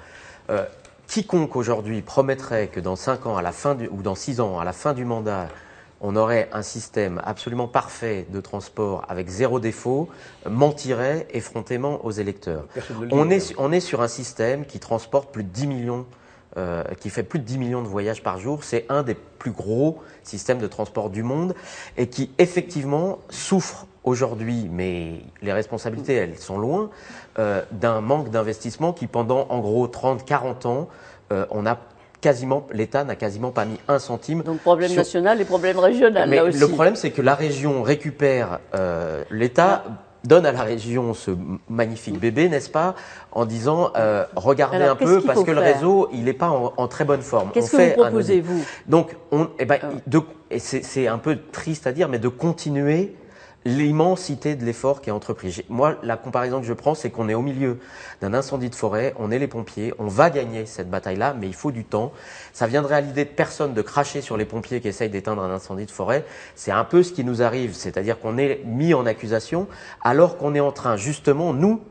Euh, 0.50 0.66
quiconque 1.08 1.56
aujourd'hui 1.56 2.02
promettrait 2.02 2.68
que 2.68 2.80
dans 2.80 2.96
5 2.96 3.26
ans, 3.26 3.38
à 3.38 3.42
la 3.42 3.52
fin 3.52 3.76
du, 3.76 3.88
ou 3.90 4.02
dans 4.02 4.16
6 4.16 4.40
ans, 4.40 4.60
à 4.60 4.64
la 4.66 4.74
fin 4.74 4.94
du 4.94 5.04
mandat, 5.06 5.48
on 6.00 6.16
aurait 6.16 6.50
un 6.52 6.64
système 6.64 7.22
absolument 7.24 7.68
parfait 7.68 8.26
de 8.30 8.42
transport 8.42 9.04
avec 9.08 9.30
zéro 9.30 9.60
défaut, 9.60 10.10
mentirait 10.50 11.28
effrontément 11.32 12.04
aux 12.06 12.12
électeurs. 12.12 12.66
Dit, 12.76 12.82
On 13.12 13.30
est, 13.30 13.54
on 13.58 13.80
sur 13.80 14.02
un 14.02 14.08
système 14.08 14.66
qui 14.66 14.80
transporte 14.80 15.32
plus 15.32 15.44
de 15.44 15.50
10 15.50 15.68
millions, 15.68 16.06
euh, 16.58 16.84
qui 17.00 17.10
fait 17.10 17.24
plus 17.24 17.40
de 17.40 17.46
10 17.46 17.58
millions 17.58 17.82
de 17.84 17.88
voyages 17.88 18.24
par 18.24 18.40
jour. 18.40 18.64
C'est 18.64 18.86
un 18.90 19.04
des 19.04 19.14
plus 19.16 19.52
gros 19.52 20.02
systèmes 20.24 20.60
de 20.60 20.68
transport 20.68 21.10
du 21.10 21.24
monde 21.24 21.54
et 21.98 22.08
qui 22.08 22.32
effectivement 22.40 23.20
souffre 23.30 23.86
aujourd'hui, 24.04 24.68
mais 24.72 25.22
les 25.42 25.54
responsabilités, 25.54 26.16
elles 26.16 26.38
sont 26.38 26.58
loin, 26.58 26.90
euh, 27.40 27.62
d'un 27.72 28.02
manque 28.02 28.30
d'investissement 28.30 28.94
qui 28.94 29.08
pendant 29.08 29.46
en 29.50 29.60
gros 29.60 29.88
30, 29.88 30.26
40 30.26 30.66
ans, 30.66 30.90
euh, 31.32 31.46
on 31.52 31.66
a 31.66 31.78
quasiment, 32.20 32.68
l'État 32.72 33.04
n'a 33.04 33.16
quasiment 33.16 33.52
pas 33.52 33.66
mis 33.66 33.80
un 33.88 34.00
centime. 34.00 34.44
Donc 34.44 34.60
problème 34.60 34.90
sur- 34.90 34.98
national 35.00 35.42
et 35.42 35.46
problème 35.46 35.80
régional 35.80 36.30
mais 36.30 36.36
là 36.38 36.44
aussi. 36.46 36.60
le 36.60 36.68
problème, 36.68 36.96
c'est 36.96 37.12
que 37.12 37.22
la 37.22 37.36
région 37.36 37.82
récupère, 37.84 38.60
euh, 38.76 39.24
l'État 39.32 39.84
donne 40.24 40.46
à 40.46 40.52
la 40.52 40.62
région 40.62 41.16
ce 41.16 41.32
magnifique 41.68 42.20
bébé, 42.20 42.48
n'est-ce 42.48 42.70
pas, 42.70 42.94
en 43.32 43.46
disant 43.46 43.92
euh, 43.96 44.24
regardez 44.36 44.78
Alors, 44.78 44.92
un 44.92 44.96
peu 44.96 45.20
parce 45.22 45.44
que 45.44 45.50
le 45.50 45.60
réseau, 45.60 46.10
il 46.14 46.26
n'est 46.26 46.34
pas 46.34 46.50
en, 46.50 46.74
en 46.78 46.88
très 46.88 47.06
bonne 47.06 47.22
forme. 47.24 47.50
Qu'est-ce 47.52 47.76
On 47.76 47.78
que 47.80 47.84
fait 47.84 47.96
vous 47.96 48.02
un 48.04 48.06
proposez, 48.06 48.34
audit. 48.38 48.46
vous? 48.46 48.64
Donc, 48.86 49.16
on, 49.32 49.48
eh 49.58 49.66
ben, 49.66 49.80
Ah. 49.82 49.88
de, 50.06 50.22
et 50.52 50.60
c'est 50.60 50.84
c'est 50.84 51.08
un 51.08 51.18
peu 51.18 51.40
triste 51.52 51.88
à 51.88 51.92
dire, 51.92 52.08
mais 52.08 52.20
de 52.20 52.28
continuer 52.28 53.16
l'immensité 53.64 54.56
de 54.56 54.66
l'effort 54.66 55.02
qui 55.02 55.10
est 55.10 55.14
entrepris. 55.14 55.64
Moi, 55.70 55.96
la 56.02 56.18
comparaison 56.18 56.60
que 56.60 56.66
je 56.66 56.74
prends, 56.74 56.96
c'est 56.96 57.12
qu'on 57.12 57.30
est 57.30 57.36
au 57.36 57.42
milieu 57.44 57.80
d'un 58.20 58.34
incendie 58.34 58.70
de 58.70 58.76
forêt, 58.76 59.14
on 59.20 59.30
est 59.30 59.38
les 59.38 59.48
pompiers, 59.48 59.94
on 60.00 60.08
va 60.08 60.30
gagner 60.32 60.66
cette 60.66 60.90
bataille-là, 60.90 61.36
mais 61.40 61.48
il 61.48 61.54
faut 61.54 61.72
du 61.72 61.86
temps. 61.86 62.12
Ça 62.54 62.66
viendrait 62.66 62.96
à 62.96 63.02
l'idée 63.02 63.26
de 63.26 63.30
personne 63.30 63.74
de 63.74 63.82
cracher 63.82 64.22
sur 64.22 64.36
les 64.36 64.46
pompiers 64.46 64.82
qui 64.82 64.88
essayent 64.88 65.10
d'éteindre 65.10 65.44
un 65.44 65.54
incendie 65.54 65.86
de 65.86 65.92
forêt. 65.92 66.26
C'est 66.56 66.72
un 66.72 66.84
peu 66.84 67.04
ce 67.04 67.14
qui 67.14 67.24
nous 67.24 67.44
arrive, 67.44 67.74
c'est-à-dire 67.74 68.20
qu'on 68.20 68.38
est 68.40 68.62
mis 68.66 68.94
en 68.96 69.06
accusation, 69.06 69.68
alors 70.04 70.38
qu'on 70.38 70.56
est 70.56 70.60
en 70.60 70.72
train, 70.72 70.98
justement, 70.98 71.54
nous, 71.54 71.82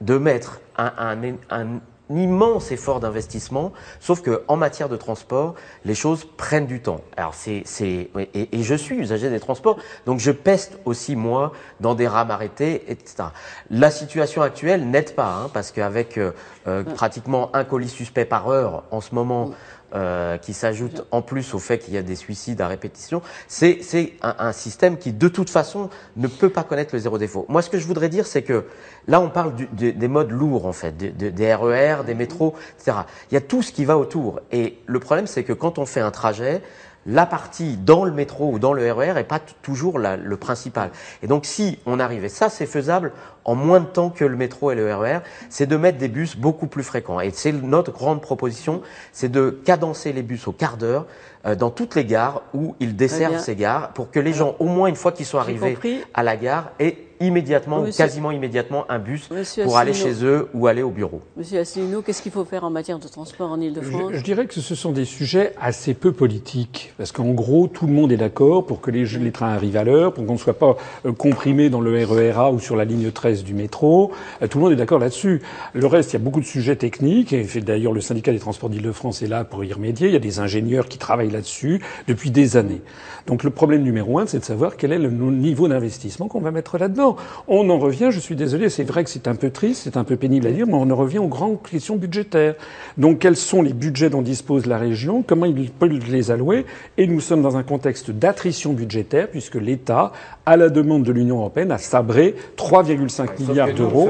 de 0.00 0.16
mettre 0.16 0.60
un, 0.76 0.92
un- 0.98 1.36
un 1.50 1.80
immense 2.10 2.70
effort 2.70 3.00
d'investissement, 3.00 3.72
sauf 4.00 4.20
que 4.20 4.42
en 4.48 4.56
matière 4.56 4.88
de 4.88 4.96
transport, 4.96 5.54
les 5.84 5.94
choses 5.94 6.24
prennent 6.36 6.66
du 6.66 6.80
temps. 6.80 7.00
Alors 7.16 7.34
c'est, 7.34 7.62
c'est 7.64 8.10
et, 8.34 8.58
et 8.58 8.62
je 8.62 8.74
suis 8.74 8.96
usager 8.96 9.30
des 9.30 9.40
transports, 9.40 9.78
donc 10.06 10.20
je 10.20 10.30
peste 10.30 10.78
aussi 10.84 11.16
moi 11.16 11.52
dans 11.80 11.94
des 11.94 12.06
rames 12.06 12.30
arrêtées, 12.30 12.84
etc. 12.88 13.28
La 13.70 13.90
situation 13.90 14.42
actuelle 14.42 14.88
n'aide 14.90 15.14
pas, 15.14 15.32
hein, 15.32 15.50
parce 15.52 15.72
qu'avec 15.72 16.18
euh, 16.18 16.32
euh, 16.66 16.82
pratiquement 16.84 17.54
un 17.54 17.64
colis 17.64 17.88
suspect 17.88 18.24
par 18.24 18.48
heure 18.48 18.84
en 18.90 19.00
ce 19.00 19.14
moment. 19.14 19.50
Euh, 19.94 20.38
qui 20.38 20.52
s'ajoute 20.52 21.06
en 21.10 21.22
plus 21.22 21.54
au 21.54 21.58
fait 21.58 21.78
qu'il 21.78 21.94
y 21.94 21.96
a 21.98 22.02
des 22.02 22.16
suicides 22.16 22.60
à 22.60 22.68
répétition, 22.68 23.22
c'est 23.48 23.80
un, 24.22 24.34
un 24.38 24.52
système 24.52 24.98
qui 24.98 25.12
de 25.12 25.28
toute 25.28 25.50
façon 25.50 25.90
ne 26.16 26.26
peut 26.28 26.48
pas 26.50 26.64
connaître 26.64 26.94
le 26.94 26.98
zéro 27.00 27.18
défaut. 27.18 27.46
Moi, 27.48 27.62
ce 27.62 27.70
que 27.70 27.78
je 27.78 27.86
voudrais 27.86 28.08
dire, 28.08 28.26
c'est 28.26 28.42
que 28.42 28.64
là, 29.06 29.20
on 29.20 29.30
parle 29.30 29.54
du- 29.54 29.68
des- 29.72 29.92
des 29.92 30.08
modes 30.08 30.30
lourds 30.30 30.66
en 30.66 30.72
fait, 30.72 30.96
de- 30.96 31.10
de- 31.10 31.30
des 31.30 31.54
RER, 31.54 32.04
des 32.04 32.14
métros, 32.14 32.54
etc. 32.78 32.98
Il 33.30 33.34
y 33.34 33.36
a 33.36 33.40
tout 33.40 33.62
ce 33.62 33.72
qui 33.72 33.84
va 33.84 33.96
autour. 33.98 34.40
Et 34.52 34.78
le 34.86 34.98
problème, 35.00 35.26
c'est 35.26 35.44
que 35.44 35.52
quand 35.52 35.78
on 35.78 35.86
fait 35.86 36.00
un 36.00 36.10
trajet, 36.10 36.62
la 37.06 37.26
partie 37.26 37.76
dans 37.76 38.04
le 38.04 38.12
métro 38.12 38.50
ou 38.52 38.58
dans 38.58 38.72
le 38.72 38.90
RER 38.90 39.14
est 39.18 39.24
pas 39.24 39.38
t- 39.38 39.52
toujours 39.62 39.98
la- 39.98 40.16
le 40.16 40.36
principal. 40.36 40.90
Et 41.22 41.26
donc, 41.26 41.44
si 41.44 41.78
on 41.86 42.00
arrive, 42.00 42.24
et 42.24 42.28
ça, 42.28 42.48
c'est 42.48 42.66
faisable 42.66 43.12
en 43.44 43.54
moins 43.54 43.80
de 43.80 43.86
temps 43.86 44.08
que 44.10 44.24
le 44.24 44.36
métro 44.36 44.70
et 44.70 44.74
le 44.74 44.94
RER, 44.94 45.18
c'est 45.50 45.66
de 45.66 45.76
mettre 45.76 45.98
des 45.98 46.08
bus 46.08 46.36
beaucoup 46.36 46.66
plus 46.66 46.82
fréquents. 46.82 47.20
Et 47.20 47.30
c'est 47.30 47.52
notre 47.52 47.92
grande 47.92 48.22
proposition, 48.22 48.80
c'est 49.12 49.30
de 49.30 49.50
cadencer 49.64 50.12
les 50.12 50.22
bus 50.22 50.48
au 50.48 50.52
quart 50.52 50.76
d'heure 50.78 51.04
euh, 51.46 51.54
dans 51.54 51.70
toutes 51.70 51.94
les 51.94 52.06
gares 52.06 52.40
où 52.54 52.74
ils 52.80 52.96
desservent 52.96 53.34
ces 53.38 53.54
gares 53.54 53.88
pour 53.92 54.10
que 54.10 54.18
les 54.20 54.32
gens, 54.32 54.56
au 54.58 54.64
moins 54.66 54.88
une 54.88 54.96
fois 54.96 55.12
qu'ils 55.12 55.26
sont 55.26 55.38
arrivés 55.38 55.74
à 56.14 56.22
la 56.22 56.36
gare, 56.38 56.70
aient 56.80 56.96
immédiatement 57.20 57.78
ou 57.80 57.82
Monsieur- 57.86 58.04
quasiment 58.04 58.30
immédiatement 58.30 58.84
un 58.90 58.98
bus 58.98 59.30
Monsieur 59.30 59.64
pour 59.64 59.76
aller 59.78 59.92
chez 59.92 60.24
eux 60.24 60.48
ou 60.54 60.66
aller 60.66 60.82
au 60.82 60.90
bureau. 60.90 61.20
Monsieur 61.36 61.60
Asselineau, 61.60 62.02
qu'est-ce 62.02 62.22
qu'il 62.22 62.32
faut 62.32 62.44
faire 62.44 62.64
en 62.64 62.70
matière 62.70 62.98
de 62.98 63.08
transport 63.08 63.50
en 63.50 63.60
Ile-de-France 63.60 64.12
Je, 64.12 64.18
je 64.18 64.22
dirais 64.24 64.46
que 64.46 64.54
ce 64.60 64.74
sont 64.74 64.92
des 64.92 65.04
sujets 65.04 65.52
assez 65.60 65.94
peu 65.94 66.12
politiques, 66.12 66.92
parce 66.98 67.12
qu'en 67.12 67.30
gros, 67.32 67.66
tout 67.66 67.86
le 67.86 67.92
monde 67.92 68.12
est 68.12 68.16
d'accord 68.16 68.66
pour 68.66 68.80
que 68.80 68.90
les, 68.90 69.04
les 69.04 69.32
trains 69.32 69.50
arrivent 69.54 69.76
à 69.76 69.84
l'heure, 69.84 70.12
pour 70.12 70.26
qu'on 70.26 70.34
ne 70.34 70.38
soit 70.38 70.58
pas 70.58 70.76
euh, 71.06 71.12
comprimé 71.12 71.70
dans 71.70 71.80
le 71.80 72.04
RERA 72.04 72.50
ou 72.52 72.58
sur 72.60 72.76
la 72.76 72.84
ligne 72.84 73.10
13 73.10 73.44
du 73.44 73.54
métro. 73.54 74.12
Euh, 74.42 74.46
tout 74.48 74.58
le 74.58 74.64
monde 74.64 74.72
est 74.72 74.76
d'accord 74.76 74.98
là-dessus. 74.98 75.42
Le 75.72 75.86
reste, 75.86 76.10
il 76.12 76.14
y 76.14 76.16
a 76.16 76.24
beaucoup 76.24 76.40
de 76.40 76.46
sujets 76.46 76.76
techniques, 76.76 77.32
et 77.32 77.44
d'ailleurs 77.60 77.92
le 77.92 78.00
syndicat 78.00 78.32
des 78.32 78.38
transports 78.38 78.70
d'Île-de-France 78.70 79.22
est 79.22 79.26
là 79.28 79.44
pour 79.44 79.64
y 79.64 79.72
remédier. 79.72 80.08
Il 80.08 80.12
y 80.12 80.16
a 80.16 80.20
des 80.20 80.38
ingénieurs 80.40 80.88
qui 80.88 80.98
travaillent 80.98 81.30
là-dessus 81.30 81.80
depuis 82.08 82.30
des 82.30 82.56
années. 82.56 82.82
Donc 83.26 83.42
le 83.44 83.50
problème 83.50 83.82
numéro 83.82 84.18
un, 84.18 84.26
c'est 84.26 84.38
de 84.38 84.44
savoir 84.44 84.76
quel 84.76 84.92
est 84.92 84.98
le 84.98 85.10
niveau 85.10 85.68
d'investissement 85.68 86.28
qu'on 86.28 86.40
va 86.40 86.50
mettre 86.50 86.78
là-dedans. 86.78 87.03
On 87.48 87.68
en 87.70 87.78
revient, 87.78 88.08
je 88.10 88.20
suis 88.20 88.36
désolé, 88.36 88.68
c'est 88.68 88.84
vrai 88.84 89.04
que 89.04 89.10
c'est 89.10 89.28
un 89.28 89.34
peu 89.34 89.50
triste, 89.50 89.82
c'est 89.84 89.96
un 89.96 90.04
peu 90.04 90.16
pénible 90.16 90.46
à 90.46 90.50
dire, 90.50 90.66
mais 90.66 90.74
on 90.74 90.90
en 90.90 90.96
revient 90.96 91.18
aux 91.18 91.28
grandes 91.28 91.62
questions 91.62 91.96
budgétaires. 91.96 92.54
Donc 92.98 93.18
quels 93.20 93.36
sont 93.36 93.62
les 93.62 93.72
budgets 93.72 94.10
dont 94.10 94.22
dispose 94.22 94.66
la 94.66 94.78
région, 94.78 95.22
comment 95.26 95.46
il 95.46 95.70
peut 95.70 95.86
les 95.86 96.30
allouer, 96.30 96.64
et 96.98 97.06
nous 97.06 97.20
sommes 97.20 97.42
dans 97.42 97.56
un 97.56 97.62
contexte 97.62 98.10
d'attrition 98.10 98.72
budgétaire, 98.72 99.28
puisque 99.28 99.56
l'État, 99.56 100.12
à 100.46 100.56
la 100.56 100.68
demande 100.68 101.02
de 101.04 101.12
l'Union 101.12 101.38
européenne, 101.38 101.70
a 101.72 101.78
sabré 101.78 102.34
3,5 102.56 103.38
milliards 103.48 103.68
d'euros. 103.74 104.08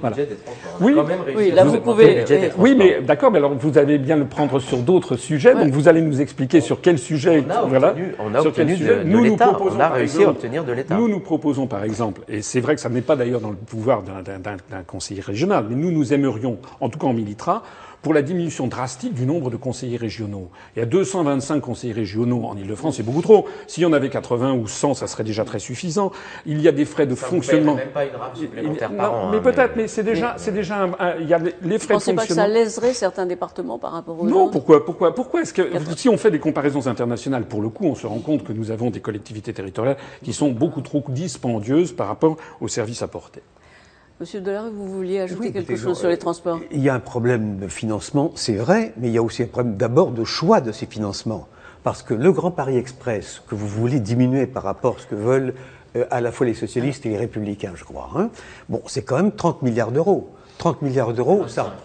Voilà. 0.00 0.16
Oui. 0.80 0.94
Oui, 1.36 1.50
là, 1.52 1.64
vous 1.64 1.80
pouvez- 1.80 2.24
Oui, 2.58 2.74
mais 2.76 3.00
d'accord, 3.02 3.30
mais 3.30 3.38
alors 3.38 3.54
vous 3.54 3.78
allez 3.78 3.98
bien 3.98 4.16
le 4.16 4.24
prendre 4.26 4.58
sur 4.60 4.78
d'autres 4.78 5.16
sujets, 5.16 5.54
donc 5.54 5.70
vous 5.72 5.88
allez 5.88 6.00
nous 6.02 6.20
expliquer 6.20 6.60
sur 6.60 6.80
quel 6.80 6.98
sujet. 6.98 7.44
On 7.46 7.50
a 7.50 7.62
voilà, 7.68 7.92
obtenu- 7.94 8.14
on 8.18 8.34
a 8.34 8.40
sur 8.42 8.52
quel 8.52 8.66
de- 8.66 8.74
sujet. 8.74 8.96
de 8.98 9.02
Nous, 9.04 9.18
nous 9.18 9.24
l'État, 9.24 9.48
proposons, 9.48 9.76
on 9.76 9.80
a 9.80 9.88
par 9.88 9.92
réussi 9.94 10.24
à 10.24 10.30
obtenir 10.30 10.64
de 10.64 10.72
l'État. 10.72 10.96
Nous, 10.96 11.08
nous 11.08 11.20
proposons 11.20 11.66
par 11.66 11.84
exemple, 11.84 12.22
et 12.36 12.42
c'est 12.42 12.60
vrai 12.60 12.74
que 12.74 12.80
ça 12.80 12.88
n'est 12.90 13.00
pas 13.00 13.16
d'ailleurs 13.16 13.40
dans 13.40 13.50
le 13.50 13.56
pouvoir 13.56 14.02
d'un- 14.02 14.82
conseiller 14.86 15.22
régional, 15.22 15.64
mais 15.68 15.74
nous, 15.74 15.90
nous 15.90 16.12
aimerions, 16.12 16.58
en 16.80 16.88
tout 16.90 16.98
cas 16.98 17.06
en 17.06 17.14
Militra, 17.14 17.62
pour 18.02 18.14
la 18.14 18.22
diminution 18.22 18.66
drastique 18.66 19.14
du 19.14 19.26
nombre 19.26 19.50
de 19.50 19.56
conseillers 19.56 19.96
régionaux. 19.96 20.50
Il 20.76 20.80
y 20.80 20.82
a 20.82 20.86
225 20.86 21.60
conseillers 21.60 21.92
régionaux 21.92 22.44
en 22.44 22.56
Ile-de-France, 22.56 22.96
c'est 22.96 23.02
beaucoup 23.02 23.22
trop. 23.22 23.46
S'il 23.66 23.82
y 23.82 23.86
en 23.86 23.92
avait 23.92 24.10
80 24.10 24.54
ou 24.54 24.66
100, 24.66 24.94
ça 24.94 25.06
serait 25.06 25.24
déjà 25.24 25.44
très 25.44 25.58
suffisant. 25.58 26.12
Il 26.46 26.60
y 26.60 26.68
a 26.68 26.72
des 26.72 26.84
frais 26.84 27.06
de 27.06 27.14
fonctionnement. 27.14 27.74
même 27.74 27.88
pas 27.90 28.04
une 28.04 28.14
rame 28.16 28.34
supplémentaire 28.34 28.88
Il- 28.92 28.96
par 28.96 29.12
non, 29.12 29.18
an. 29.18 29.30
mais 29.30 29.38
hein, 29.38 29.40
peut-être, 29.40 29.76
mais 29.76 29.88
c'est 29.88 30.02
déjà, 30.02 30.34
c'est 30.38 30.52
déjà, 30.52 30.82
un- 30.84 30.92
un- 30.98 31.14
il 31.20 31.28
y 31.28 31.34
a 31.34 31.38
les- 31.38 31.54
les 31.62 31.76
Vous 31.78 31.84
frais 31.84 31.94
de 31.94 31.98
pensez 31.98 32.12
pas 32.14 32.22
que 32.22 32.28
ça 32.28 32.34
fonctionnement. 32.42 32.54
léserait 32.54 32.94
certains 32.94 33.26
départements 33.26 33.78
par 33.78 33.92
rapport 33.92 34.20
aux 34.20 34.26
Non, 34.26 34.44
autres 34.44 34.52
pourquoi, 34.52 34.84
pourquoi, 34.84 35.14
pourquoi 35.14 35.42
est-ce 35.42 35.52
que 35.52 35.62
si 35.96 36.08
on 36.08 36.16
fait 36.16 36.30
des 36.30 36.38
comparaisons 36.38 36.86
internationales, 36.86 37.44
pour 37.46 37.62
le 37.62 37.68
coup, 37.68 37.86
on 37.86 37.94
se 37.94 38.06
rend 38.06 38.18
compte 38.18 38.44
que 38.44 38.52
nous 38.52 38.70
avons 38.70 38.90
des 38.90 39.00
collectivités 39.00 39.52
territoriales 39.52 39.96
qui 40.22 40.32
sont 40.32 40.50
beaucoup 40.52 40.80
trop 40.80 41.02
dispendieuses 41.08 41.92
par 41.92 42.06
rapport 42.08 42.36
aux 42.60 42.68
services 42.68 43.02
apportés. 43.02 43.42
Monsieur 44.18 44.40
Delarue, 44.40 44.70
vous 44.70 44.88
vouliez 44.88 45.20
ajouter 45.20 45.40
Oui, 45.40 45.52
quelque 45.52 45.72
écoutez, 45.72 45.76
chose 45.88 45.98
sur 45.98 46.08
les 46.08 46.16
transports? 46.16 46.60
Il 46.70 46.80
y 46.80 46.88
a 46.88 46.94
un 46.94 47.00
problème 47.00 47.58
de 47.58 47.68
financement, 47.68 48.32
c'est 48.34 48.54
vrai, 48.54 48.94
mais 48.96 49.08
il 49.08 49.12
y 49.14 49.18
a 49.18 49.22
aussi 49.22 49.42
un 49.42 49.46
problème 49.46 49.76
d'abord 49.76 50.10
de 50.10 50.24
choix 50.24 50.62
de 50.62 50.72
ces 50.72 50.86
financements. 50.86 51.48
Parce 51.82 52.02
que 52.02 52.14
le 52.14 52.32
Grand 52.32 52.50
Paris 52.50 52.78
Express, 52.78 53.42
que 53.46 53.54
vous 53.54 53.68
voulez 53.68 54.00
diminuer 54.00 54.46
par 54.46 54.62
rapport 54.62 54.96
à 54.96 55.00
ce 55.00 55.06
que 55.06 55.14
veulent 55.14 55.54
euh, 55.96 56.06
à 56.10 56.22
la 56.22 56.32
fois 56.32 56.46
les 56.46 56.54
socialistes 56.54 57.04
et 57.04 57.10
les 57.10 57.18
républicains, 57.18 57.72
je 57.74 57.84
crois, 57.84 58.08
hein, 58.16 58.30
bon, 58.70 58.80
c'est 58.86 59.02
quand 59.02 59.16
même 59.16 59.32
30 59.32 59.60
milliards 59.62 59.92
d'euros. 59.92 60.30
30 60.58 60.80
milliards 60.80 61.12
d'euros, 61.12 61.46
ça. 61.46 61.76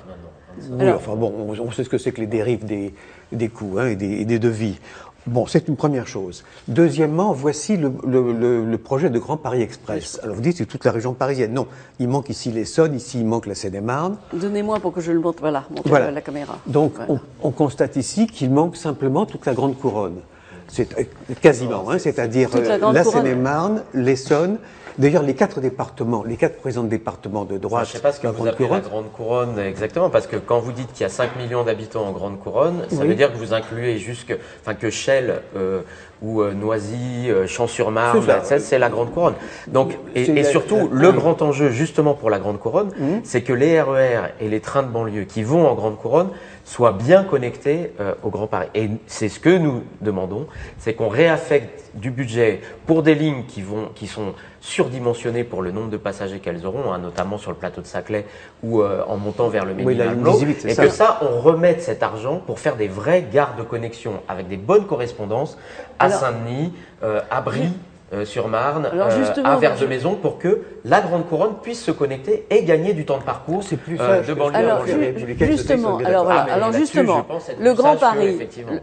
Oui, 0.69 0.81
Alors- 0.83 0.95
enfin 0.97 1.15
bon, 1.15 1.33
on, 1.37 1.59
on 1.59 1.71
sait 1.71 1.83
ce 1.83 1.89
que 1.89 1.97
c'est 1.97 2.11
que 2.13 2.21
les 2.21 2.27
dérives 2.27 2.63
des, 2.65 2.93
des 3.33 3.49
coûts 3.49 3.75
hein, 3.77 3.87
et, 3.87 3.95
des, 3.97 4.21
et 4.21 4.25
des 4.25 4.39
devis. 4.39 4.79
Bon, 5.27 5.45
c'est 5.45 5.67
une 5.67 5.75
première 5.75 6.07
chose. 6.07 6.43
Deuxièmement, 6.67 7.31
voici 7.31 7.77
le, 7.77 7.91
le- 8.07 8.33
le- 8.33 8.65
le 8.65 8.77
projet 8.79 9.09
de 9.11 9.19
Grand 9.19 9.37
Paris 9.37 9.61
Express. 9.61 10.19
Alors 10.23 10.35
vous 10.35 10.41
dites 10.41 10.57
c'est 10.57 10.65
toute 10.65 10.83
la 10.83 10.91
région 10.91 11.13
parisienne. 11.13 11.53
Non, 11.53 11.67
il 11.99 12.07
manque 12.07 12.29
ici 12.29 12.51
l'Essonne, 12.51 12.95
ici 12.95 13.19
il 13.19 13.25
manque 13.27 13.45
la 13.45 13.53
Seine-et-Marne. 13.53 14.17
Donnez-moi 14.33 14.79
pour 14.79 14.93
que 14.93 14.99
je 15.01 15.11
le 15.11 15.19
montre. 15.19 15.39
Voilà, 15.41 15.65
montrez 15.69 15.89
Voilà. 15.89 16.09
la 16.11 16.21
caméra. 16.21 16.57
Donc 16.65 16.93
Voilà. 16.95 17.11
on, 17.13 17.47
on 17.47 17.51
constate 17.51 17.97
ici 17.97 18.25
qu'il 18.25 18.49
manque 18.49 18.75
simplement 18.75 19.25
toute 19.27 19.45
la 19.45 19.53
grande 19.53 19.77
couronne. 19.77 20.21
C'est 20.67 20.97
euh, 20.97 21.03
quasiment, 21.41 21.89
hein, 21.91 21.99
c'est-à-dire 21.99 22.49
la 22.55 22.59
euh, 22.87 22.91
la. 22.93 23.03
Seine-et-Marne, 23.03 23.83
l'Essonne 23.93 24.57
D'ailleurs, 24.97 25.23
les 25.23 25.35
quatre 25.35 25.61
départements, 25.61 26.23
les 26.23 26.35
quatre 26.35 26.57
présidents 26.57 26.83
de 26.83 26.89
départements 26.89 27.45
de 27.45 27.57
droite, 27.57 27.85
je 27.85 27.91
ne 27.91 27.95
sais 27.97 28.01
pas 28.01 28.11
ce 28.11 28.19
que 28.19 28.27
vous 28.27 28.47
appelez 28.47 28.67
la 28.67 28.79
Grande 28.79 29.11
Couronne 29.11 29.59
exactement, 29.59 30.09
parce 30.09 30.27
que 30.27 30.35
quand 30.35 30.59
vous 30.59 30.71
dites 30.71 30.91
qu'il 30.93 31.01
y 31.01 31.05
a 31.05 31.09
5 31.09 31.35
millions 31.37 31.63
d'habitants 31.63 32.05
en 32.05 32.11
Grande 32.11 32.39
Couronne, 32.39 32.83
ça 32.89 33.01
Oui. 33.01 33.07
veut 33.07 33.15
dire 33.15 33.31
que 33.31 33.37
vous 33.37 33.53
incluez 33.53 33.97
jusque, 33.97 34.35
enfin 34.61 34.73
que 34.73 34.89
Chelles 34.89 35.41
euh, 35.55 35.81
ou 36.21 36.41
euh, 36.41 36.53
Noisy, 36.53 37.29
euh, 37.29 37.47
Champs-sur-Marne, 37.47 38.21
C'est 38.43 38.59
ça. 38.59 38.59
ça, 38.59 38.79
la 38.79 38.89
Grande 38.89 39.11
Couronne. 39.11 39.35
Donc, 39.67 39.97
et, 40.15 40.43
surtout, 40.43 40.89
le 40.91 41.11
grand 41.11 41.41
enjeu 41.41 41.69
justement 41.69 42.13
pour 42.13 42.29
la 42.29 42.39
Grande 42.39 42.59
Couronne, 42.59 42.91
c'est 43.23 43.41
que 43.41 43.53
les 43.53 43.81
RER 43.81 44.33
et 44.39 44.49
les 44.49 44.59
trains 44.59 44.83
de 44.83 44.89
banlieue 44.89 45.23
qui 45.23 45.43
vont 45.43 45.67
en 45.67 45.75
Grande 45.75 45.97
Couronne 45.97 46.29
soient 46.63 46.93
bien 46.93 47.23
connectés 47.23 47.93
euh, 47.99 48.13
au 48.23 48.29
Grand 48.29 48.47
Paris. 48.47 48.67
Et 48.75 48.89
c'est 49.07 49.29
ce 49.29 49.39
que 49.39 49.55
nous 49.57 49.83
demandons, 50.01 50.47
c'est 50.77 50.93
qu'on 50.93 51.09
réaffecte 51.09 51.91
du 51.93 52.11
budget 52.11 52.61
pour 52.85 53.03
des 53.03 53.15
lignes 53.15 53.45
qui 53.47 53.61
vont, 53.61 53.89
qui 53.95 54.07
sont 54.07 54.33
surdimensionnées 54.61 55.43
pour 55.43 55.61
le 55.61 55.71
nombre 55.71 55.89
de 55.89 55.97
passagers 55.97 56.39
qu'elles 56.39 56.65
auront, 56.65 56.93
hein, 56.93 56.99
notamment 56.99 57.37
sur 57.37 57.51
le 57.51 57.57
plateau 57.57 57.81
de 57.81 57.87
Saclay 57.87 58.25
ou 58.63 58.81
euh, 58.81 59.03
en 59.07 59.17
montant 59.17 59.49
vers 59.49 59.65
le 59.65 59.73
Oui, 59.73 59.95
la 59.95 60.05
ligne 60.05 60.15
Ménil-Malmö, 60.21 60.45
18, 60.53 60.57
c'est 60.61 60.69
et 60.69 60.73
ça. 60.73 60.83
que 60.83 60.89
ça, 60.89 61.19
on 61.21 61.39
remette 61.39 61.81
cet 61.81 62.03
argent 62.03 62.37
pour 62.45 62.59
faire 62.59 62.75
des 62.75 62.87
vraies 62.87 63.25
gares 63.31 63.55
de 63.55 63.63
connexion 63.63 64.21
avec 64.27 64.47
des 64.47 64.57
bonnes 64.57 64.85
correspondances 64.85 65.57
à 65.99 66.09
Saint-Denis, 66.09 66.73
euh, 67.03 67.21
à 67.29 67.41
Brie. 67.41 67.73
Euh, 68.13 68.25
sur 68.25 68.47
Marne, 68.47 68.87
Alors, 68.91 69.07
euh, 69.07 69.41
à 69.43 69.55
je- 69.55 69.59
Vers-de-Maison, 69.59 70.15
pour 70.15 70.37
que 70.37 70.61
la 70.83 71.01
Grande 71.01 71.27
Couronne 71.27 71.55
puisse 71.61 71.81
se 71.83 71.91
connecter 71.91 72.45
et 72.49 72.63
gagner 72.63 72.93
du 72.93 73.05
temps 73.05 73.17
de 73.17 73.23
parcours 73.23 73.63
C'est 73.63 73.77
plus 73.77 73.97
euh, 73.99 74.21
de 74.21 74.33
banlieue 74.33 74.55
à 74.55 74.59
Alors, 74.59 74.79
banlieue. 74.79 75.17
ju- 75.17 75.45
justement, 75.45 75.97
alors 75.99 76.25
voilà. 76.25 76.45
Ah, 76.49 76.53
alors 76.55 76.71
là-dessus, 76.71 76.97
justement, 76.97 77.25
le 77.59 77.73
Grand 77.73 77.95
Paris, 77.95 78.39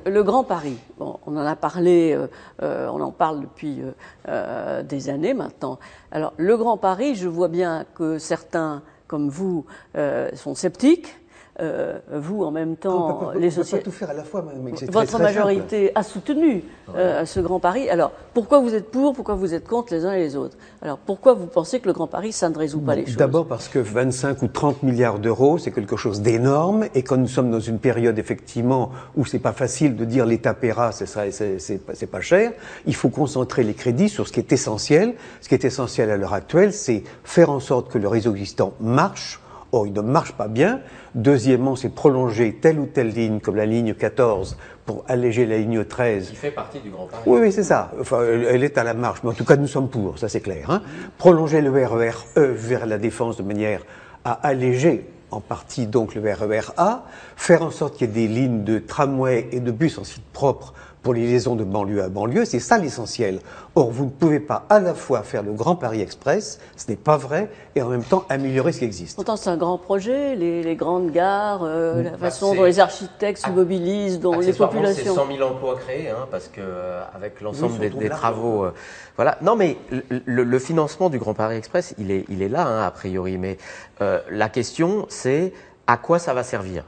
le, 0.07 0.23
Grand 0.23 0.45
Paris, 0.45 0.79
bon, 0.99 1.19
on 1.27 1.37
en 1.37 1.45
a 1.47 1.57
parlé, 1.57 2.15
euh, 2.15 2.27
euh, 2.63 2.89
on 2.93 3.01
en 3.01 3.11
parle 3.13 3.41
depuis 3.43 3.81
euh, 3.83 3.91
euh, 4.29 4.83
des 4.83 5.11
années 5.11 5.35
maintenant. 5.35 5.79
Alors, 6.11 6.33
le 6.37 6.57
Grand 6.57 6.77
Paris, 6.79 7.15
je 7.15 7.29
vois 7.29 7.49
bien 7.49 7.85
que 7.95 8.19
certains, 8.19 8.83
comme 9.07 9.29
vous, 9.29 9.65
euh, 9.97 10.29
sont 10.35 10.55
sceptiques. 10.55 11.15
Euh, 11.61 11.99
vous, 12.13 12.45
en 12.45 12.53
même 12.53 12.73
on 12.73 12.75
temps, 12.77 13.13
peut 13.33 13.39
les 13.39 13.49
on 13.49 13.51
peut 13.51 13.57
pas 13.57 13.65
sociétés. 13.65 13.83
tout 13.85 13.91
faire 13.91 14.11
à 14.11 14.15
la 14.15 14.23
fois, 14.23 14.45
mais 14.63 14.71
très, 14.73 14.87
Votre 14.87 14.99
très 14.99 15.07
simple. 15.07 15.23
majorité 15.25 15.91
a 15.97 16.05
soutenu 16.05 16.63
euh, 16.95 17.25
ce 17.25 17.41
Grand 17.41 17.59
Paris. 17.59 17.91
Alors, 17.91 18.13
pourquoi 18.33 18.61
vous 18.61 18.75
êtes 18.75 18.91
pour, 18.93 19.13
pourquoi 19.13 19.35
vous 19.35 19.55
êtes 19.55 19.67
contre 19.67 19.93
les 19.93 20.05
uns 20.05 20.13
et 20.13 20.21
les 20.21 20.37
autres? 20.37 20.57
Alors, 20.83 20.99
pourquoi 20.99 21.35
vous 21.35 21.47
pensez 21.47 21.81
que 21.81 21.89
le 21.89 21.93
Grand 21.93 22.07
Paris, 22.07 22.31
ça 22.31 22.49
ne 22.49 22.57
résout 22.57 22.81
pas 22.81 22.95
les 22.95 23.07
choses? 23.07 23.17
D'abord 23.17 23.47
parce 23.47 23.67
que 23.69 23.81
25 23.81 24.41
ou 24.43 24.47
30 24.47 24.85
milliards 24.85 25.19
d'euros, 25.19 25.59
c'est 25.59 25.73
quelque 25.73 25.97
chose 25.97 26.21
d'énorme, 26.23 26.87
et 26.95 27.03
quand 27.03 27.17
nous 27.17 27.27
sommes 27.27 27.51
dans 27.51 27.59
une 27.59 27.81
période 27.81 28.21
effectivement 28.21 28.93
où 29.17 29.25
c'est 29.25 29.41
pas 29.41 29.53
facile 29.53 29.97
de 29.97 30.05
dire 30.05 30.27
l'État 30.27 30.55
paiera, 30.55 30.93
c'est 30.93 31.07
ça, 31.07 31.23
c'est 31.33 32.07
pas 32.11 32.21
cher. 32.21 32.53
Il 32.87 32.95
faut 32.95 33.09
concentrer 33.09 33.65
les 33.65 33.75
crédits 33.75 34.09
sur 34.09 34.29
ce 34.29 34.33
qui 34.33 34.39
est 34.39 34.53
essentiel. 34.53 35.15
Ce 35.41 35.49
qui 35.49 35.55
est 35.57 35.65
essentiel 35.65 36.11
à 36.11 36.17
l'heure 36.17 36.35
actuelle, 36.35 36.73
c'est 36.73 37.03
faire 37.25 37.51
en 37.51 37.59
sorte 37.59 37.91
que 37.91 37.99
le 37.99 38.07
réseau 38.07 38.31
existant 38.33 38.75
marche. 38.81 39.41
Or, 39.73 39.87
il 39.87 39.93
ne 39.93 40.01
marche 40.01 40.33
pas 40.33 40.49
bien. 40.49 40.81
Deuxièmement, 41.15 41.77
c'est 41.77 41.91
prolonger 41.91 42.55
telle 42.55 42.79
ou 42.79 42.87
telle 42.87 43.09
ligne, 43.11 43.41
comme 43.41 43.57
la 43.57 43.67
ligne 43.67 43.93
14, 43.95 44.57
pour 44.87 45.05
alléger 45.09 45.45
la 45.45 45.59
ligne 45.59 45.85
13, 45.85 46.31
Qui 46.31 46.37
fait 46.37 46.51
partie 46.51 46.81
du 46.81 46.91
Grand 46.91 47.07
Paris. 47.07 47.23
oui, 47.27 47.41
oui, 47.43 47.53
c'est 47.53 47.65
ça. 47.65 47.93
Enfin, 48.01 48.21
elle 48.23 48.65
est 48.65 48.79
à 48.79 48.85
la 48.85 48.95
marche, 48.95 49.21
mais 49.23 49.31
en 49.31 49.35
tout 49.35 49.45
cas, 49.45 49.57
nous 49.57 49.67
sommes 49.67 49.91
pour, 49.91 50.19
ça 50.19 50.29
c'est 50.29 50.41
clair. 50.41 50.71
Hein. 50.71 50.83
Prolonger 51.19 51.61
le 51.61 51.71
RER 51.71 52.13
E 52.37 52.55
vers 52.55 52.87
la 52.87 52.97
défense 52.97 53.37
de 53.37 53.43
manière 53.43 53.83
à 54.25 54.33
alléger 54.33 55.07
en 55.31 55.41
partie 55.41 55.87
donc 55.87 56.15
le 56.15 56.23
RER 56.23 56.73
A, 56.79 57.05
faire 57.37 57.63
en 57.63 57.71
sorte 57.71 57.97
qu'il 57.97 58.07
y 58.07 58.11
ait 58.11 58.27
des 58.27 58.29
lignes 58.29 58.65
de 58.65 58.79
tramway 58.79 59.49
et 59.53 59.61
de 59.61 59.71
bus 59.71 59.99
en 59.99 60.05
site 60.05 60.25
propre 60.33 60.73
pour 61.09 61.15
les 61.15 61.27
liaisons 61.27 61.57
de 61.57 61.65
banlieue 61.65 62.03
à 62.03 62.11
banlieue, 62.11 62.45
c'est 62.45 62.59
ça 62.59 62.77
l'essentiel. 62.77 63.41
Or, 63.75 63.91
vous 63.91 64.05
ne 64.05 64.11
pouvez 64.11 64.41
pas 64.41 64.67
à 64.69 64.79
la 64.79 64.93
fois 64.93 65.23
faire 65.23 65.43
le 65.43 65.53
Grand 65.53 65.75
Paris 65.75 66.03
Express, 66.03 66.61
ce 66.77 66.85
n'est 66.91 66.99
pas 66.99 67.17
vrai, 67.17 67.49
et 67.75 67.81
en 67.81 67.89
même 67.89 68.03
temps 68.05 68.27
améliorer 68.29 68.73
ce 68.73 68.81
qui 68.81 68.85
existe. 68.85 69.15
Pourtant, 69.17 69.37
c'est 69.39 69.49
un 69.49 69.57
grand 69.57 69.79
projet, 69.79 70.37
les, 70.37 70.63
les 70.63 70.77
grandes 70.77 71.11
gares, 71.11 71.63
euh, 71.63 72.03
la 72.03 72.19
façon 72.19 72.51
c'est- 72.51 72.59
dont 72.59 72.65
les 72.65 72.79
architectes 72.79 73.43
se 73.43 73.49
mobilisent, 73.49 74.21
dont 74.21 74.33
les 74.39 74.49
Accessoirement, 74.49 74.75
populations. 74.83 75.15
C'est 75.15 75.19
100 75.19 75.27
000 75.39 75.49
emplois 75.49 75.77
créés, 75.77 76.11
hein, 76.11 76.27
parce 76.31 76.49
que 76.49 76.61
euh, 76.61 77.01
avec 77.15 77.41
l'ensemble 77.41 77.73
Oui, 77.81 77.89
des, 77.89 78.11
travaux, 78.11 78.65
euh, 78.65 78.75
voilà. 79.17 79.39
Non, 79.41 79.57
mais 79.57 79.79
le, 79.91 80.03
le- 80.27 80.45
le 80.45 80.59
financement 80.59 81.09
du 81.09 81.19
Grand 81.19 81.33
Paris 81.33 81.57
Express, 81.57 81.95
il 81.97 82.11
est, 82.11 82.27
il 82.29 82.43
est 82.43 82.51
là, 82.51 82.67
hein, 82.67 82.83
a 82.87 82.91
priori. 82.91 83.39
Mais 83.39 83.57
euh, 84.03 84.21
la 84.31 84.51
question, 84.51 85.07
c'est 85.09 85.55
à 85.87 85.97
quoi 85.97 86.19
ça 86.19 86.35
va 86.35 86.43
servir? 86.43 86.85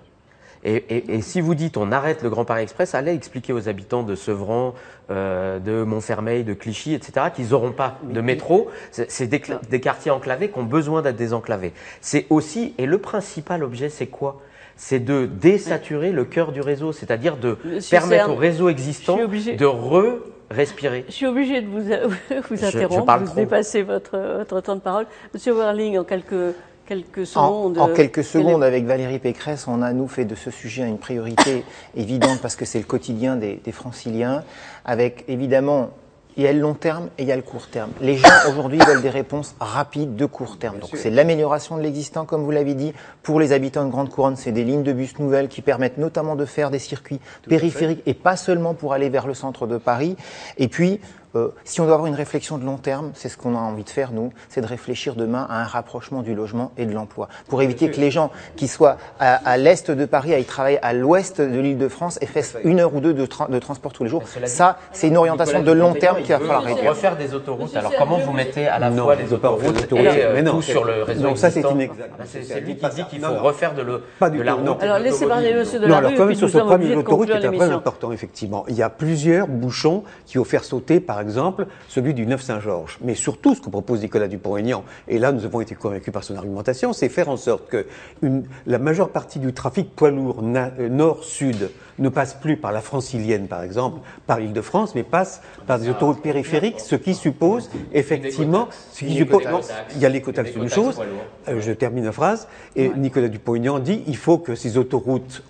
Et, 0.64 0.76
et- 0.76 1.14
et 1.14 1.22
si 1.22 1.40
vous 1.40 1.54
dites 1.54 1.76
on 1.76 1.90
arrête 1.92 2.22
le 2.22 2.30
Grand 2.30 2.44
Paris 2.44 2.62
Express, 2.62 2.94
allez 2.94 3.12
expliquer 3.14 3.52
aux 3.52 3.68
habitants 3.68 4.02
de 4.02 4.14
Sevran, 4.14 4.74
euh, 5.10 5.58
de 5.58 5.82
Montfermeil, 5.84 6.44
de 6.44 6.52
Clichy, 6.54 6.94
etc., 6.94 7.26
qu'ils 7.34 7.48
n'auront 7.48 7.72
pas 7.72 7.98
de 8.02 8.20
métro. 8.20 8.68
C'est 8.90 9.26
des, 9.26 9.40
quartiers 9.80 10.10
enclavés 10.10 10.50
qui 10.50 10.58
ont 10.58 10.64
besoin 10.64 11.02
d'être 11.02 11.16
désenclavés. 11.16 11.72
C'est 12.00 12.26
aussi, 12.30 12.74
et 12.78 12.86
le 12.86 12.98
principal 12.98 13.64
objet, 13.64 13.88
c'est 13.88 14.06
quoi? 14.06 14.40
C'est 14.76 15.00
de 15.00 15.26
désaturer 15.26 16.10
le 16.12 16.24
cœur 16.24 16.52
du 16.52 16.60
réseau, 16.62 16.92
c'est-à-dire 16.92 17.36
de 17.36 17.58
Monsieur 17.64 17.98
permettre 17.98 18.30
au 18.30 18.34
réseau 18.34 18.68
existant 18.70 19.18
je 19.18 19.56
de 19.56 19.66
re-respirer. 19.66 21.04
Je 21.08 21.12
suis 21.12 21.26
obligée 21.26 21.60
de 21.60 21.66
vous, 21.66 21.80
vous 22.48 22.56
Je- 22.56 22.64
interrompre, 22.64 23.00
je 23.02 23.06
parle 23.06 23.24
vous 23.24 23.34
dépassez 23.34 23.82
votre, 23.82 24.18
votre 24.38 24.60
temps 24.60 24.76
de 24.76 24.80
parole. 24.80 25.06
Monsieur 25.34 25.52
Werling, 25.54 25.98
en 25.98 26.04
quelques, 26.04 26.54
quelques 26.90 27.36
En, 27.36 27.46
secondes. 27.46 27.78
en 27.78 27.88
euh, 27.88 27.94
quelques 27.94 28.24
secondes, 28.24 28.64
avec 28.64 28.84
Valérie 28.84 29.20
Pécresse, 29.20 29.68
on 29.68 29.80
a, 29.80 29.92
nous, 29.92 30.08
fait 30.08 30.24
de 30.24 30.34
ce 30.34 30.50
sujet 30.50 30.82
une 30.88 30.98
priorité 30.98 31.64
évidente 31.96 32.40
parce 32.42 32.56
que 32.56 32.64
c'est 32.64 32.80
le 32.80 32.84
quotidien 32.84 33.36
des, 33.36 33.60
des 33.64 33.70
franciliens, 33.70 34.42
avec 34.84 35.24
évidemment, 35.28 35.90
il 36.36 36.42
y 36.42 36.46
a 36.48 36.52
le 36.52 36.58
long 36.58 36.74
terme 36.74 37.08
et 37.16 37.22
il 37.22 37.28
y 37.28 37.32
a 37.32 37.36
le 37.36 37.42
court 37.42 37.68
terme. 37.68 37.90
Les 38.00 38.16
gens 38.16 38.28
aujourd'hui 38.48 38.78
veulent 38.78 39.02
des 39.02 39.10
réponses 39.10 39.54
rapides 39.60 40.16
de 40.16 40.26
court 40.26 40.58
terme. 40.58 40.78
Donc 40.78 40.90
c'est 40.94 41.10
l'amélioration 41.10 41.76
de 41.76 41.82
l'existant, 41.82 42.24
comme 42.24 42.42
vous 42.42 42.50
l'avez 42.50 42.74
dit. 42.74 42.92
Pour 43.22 43.38
les 43.38 43.52
habitants 43.52 43.84
de 43.84 43.90
Grande 43.90 44.10
Couronne, 44.10 44.36
c'est 44.36 44.52
des 44.52 44.64
lignes 44.64 44.82
de 44.82 44.92
bus 44.92 45.18
nouvelles 45.18 45.48
qui 45.48 45.60
permettent 45.60 45.98
notamment 45.98 46.34
de 46.34 46.44
faire 46.44 46.70
des 46.70 46.78
circuits 46.78 47.20
périphériques 47.48 48.02
et 48.06 48.14
pas 48.14 48.36
seulement 48.36 48.74
pour 48.74 48.94
aller 48.94 49.10
vers 49.10 49.26
le 49.26 49.34
centre 49.34 49.66
de 49.66 49.76
Paris. 49.76 50.16
Et 50.56 50.68
puis, 50.68 51.00
euh, 51.36 51.48
si 51.64 51.80
on 51.80 51.84
doit 51.84 51.94
avoir 51.94 52.06
une 52.08 52.14
réflexion 52.14 52.58
de 52.58 52.64
long 52.64 52.76
terme, 52.76 53.10
c'est 53.14 53.28
ce 53.28 53.36
qu'on 53.36 53.54
a 53.54 53.58
envie 53.58 53.84
de 53.84 53.90
faire, 53.90 54.12
nous, 54.12 54.32
c'est 54.48 54.60
de 54.60 54.66
réfléchir 54.66 55.14
demain 55.14 55.46
à 55.48 55.60
un 55.60 55.64
rapprochement 55.64 56.22
du 56.22 56.34
logement 56.34 56.72
et 56.76 56.86
de 56.86 56.92
l'emploi. 56.92 57.28
Pour 57.48 57.62
éviter 57.62 57.90
que 57.90 58.00
les 58.00 58.10
gens 58.10 58.30
qui 58.56 58.68
soient 58.68 58.96
à, 59.18 59.34
à 59.48 59.56
l'est 59.56 59.90
de 59.90 60.04
Paris 60.06 60.34
aillent 60.34 60.44
travailler 60.44 60.78
à 60.84 60.92
l'ouest 60.92 61.40
de 61.40 61.58
l'île 61.60 61.78
de 61.78 61.88
France 61.88 62.18
et 62.20 62.26
fassent 62.26 62.56
une 62.64 62.80
heure 62.80 62.94
ou 62.94 63.00
deux 63.00 63.14
de, 63.14 63.26
tra- 63.26 63.50
de 63.50 63.58
transport 63.58 63.92
tous 63.92 64.04
les 64.04 64.10
jours. 64.10 64.22
Dit, 64.22 64.48
Ça, 64.48 64.78
c'est 64.92 65.08
une 65.08 65.16
orientation 65.16 65.62
de 65.62 65.72
long 65.72 65.94
terme 65.94 66.18
qu'il 66.22 66.32
va 66.32 66.38
falloir 66.40 66.62
réduire. 66.62 66.90
refaire 66.90 67.16
des 67.16 67.34
autoroutes. 67.34 67.74
Alors 67.76 67.92
comment 67.98 68.18
vous 68.18 68.32
mettez 68.32 68.66
à 68.66 68.78
la 68.78 68.90
Non, 68.90 69.04
fois 69.04 69.14
les 69.14 69.22
refaire 69.24 69.38
autoroutes 69.52 69.76
et 69.78 69.80
d'autoroutes. 69.82 70.06
euh, 70.08 70.32
Mais 70.34 70.42
non, 70.42 70.52
tout 70.52 70.62
sur 70.62 70.84
le 70.84 71.02
réseau 71.02 71.22
non, 71.22 71.36
ça, 71.36 71.50
c'est 71.50 71.60
inexact. 71.60 72.10
Ah, 72.18 72.22
C'est 72.26 72.60
lui 72.60 72.76
qui 72.76 72.88
dit 72.88 73.04
qu'il 73.04 73.20
Non, 73.20 73.28
faut 73.28 73.34
non. 73.34 73.42
refaire 73.42 73.74
de, 73.74 73.82
le, 73.82 74.02
Pas 74.18 74.30
du 74.30 74.38
de 74.38 74.42
la 74.42 74.52
non. 74.56 74.72
route. 74.74 74.82
Alors, 74.82 74.98
laissez 74.98 75.26
parler 75.26 75.54
monsieur 75.54 75.78
de 75.78 75.84
non, 75.86 75.92
la 75.92 75.98
alors 75.98 76.10
rue, 76.10 76.16
quand 76.16 76.26
même 76.26 76.34
sur 76.34 76.48
ce 76.48 76.52
sommes 76.58 76.62
premier 76.66 76.74
obligés 76.86 76.94
de 76.94 77.00
autoroute 77.00 77.26
qui 77.28 77.32
est 77.32 77.38
très 77.40 77.50
l'émission. 77.50 77.76
important, 77.76 78.12
effectivement. 78.12 78.64
Il 78.68 78.74
y 78.74 78.82
a 78.82 78.90
plusieurs 78.90 79.46
bouchons 79.46 80.02
qui 80.26 80.38
vont 80.38 80.44
faire 80.44 80.64
sauter, 80.64 81.00
par 81.00 81.19
exemple, 81.20 81.66
celui 81.88 82.14
du 82.14 82.26
9 82.26 82.40
Saint-Georges. 82.42 82.98
Mais 83.02 83.14
surtout, 83.14 83.54
ce 83.54 83.60
que 83.60 83.70
propose 83.70 84.00
Nicolas 84.00 84.28
Dupont-Aignan, 84.28 84.84
et 85.08 85.18
là 85.18 85.32
nous 85.32 85.44
avons 85.44 85.60
été 85.60 85.74
convaincus 85.74 86.12
par 86.12 86.24
son 86.24 86.36
argumentation, 86.36 86.92
c'est 86.92 87.08
faire 87.08 87.28
en 87.28 87.36
sorte 87.36 87.68
que 87.68 87.86
une- 88.22 88.44
la 88.66 88.78
majeure 88.78 89.10
partie 89.10 89.38
du 89.38 89.52
trafic 89.52 89.94
poids 89.94 90.10
lourd 90.10 90.42
euh, 90.42 90.88
nord-sud 90.88 91.70
ne 91.98 92.08
passe 92.08 92.34
plus 92.34 92.56
par 92.56 92.72
la 92.72 92.80
francilienne, 92.80 93.46
par 93.46 93.62
exemple, 93.62 94.00
par 94.26 94.38
l'Île-de-France, 94.38 94.94
mais 94.94 95.02
passe 95.02 95.42
par 95.66 95.78
des 95.78 95.88
autoroutes 95.90 96.22
périphériques, 96.22 96.80
ce 96.80 96.96
qui 96.96 97.14
suppose 97.14 97.70
effectivement, 97.92 98.68
ce 98.92 99.00
qui 99.00 99.06
Une 99.12 99.16
suppose, 99.18 99.42
écotaxe. 99.42 99.68
non, 99.68 99.74
il 99.96 100.00
y 100.00 100.06
a 100.06 100.08
l'écotaxe, 100.08 100.48
Une 100.50 100.54
c'est 100.54 100.60
une 100.62 100.68
chose. 100.68 101.00
Euh, 101.48 101.60
je 101.60 101.72
termine 101.72 102.04
la 102.04 102.12
phrase. 102.12 102.48
Et 102.76 102.90
Nicolas 102.96 103.28
Dupont-Aignan 103.28 103.78
dit 103.80 104.02
il 104.06 104.16
faut 104.16 104.38
que 104.38 104.54
ces 104.54 104.78
autoroutes 104.78 105.42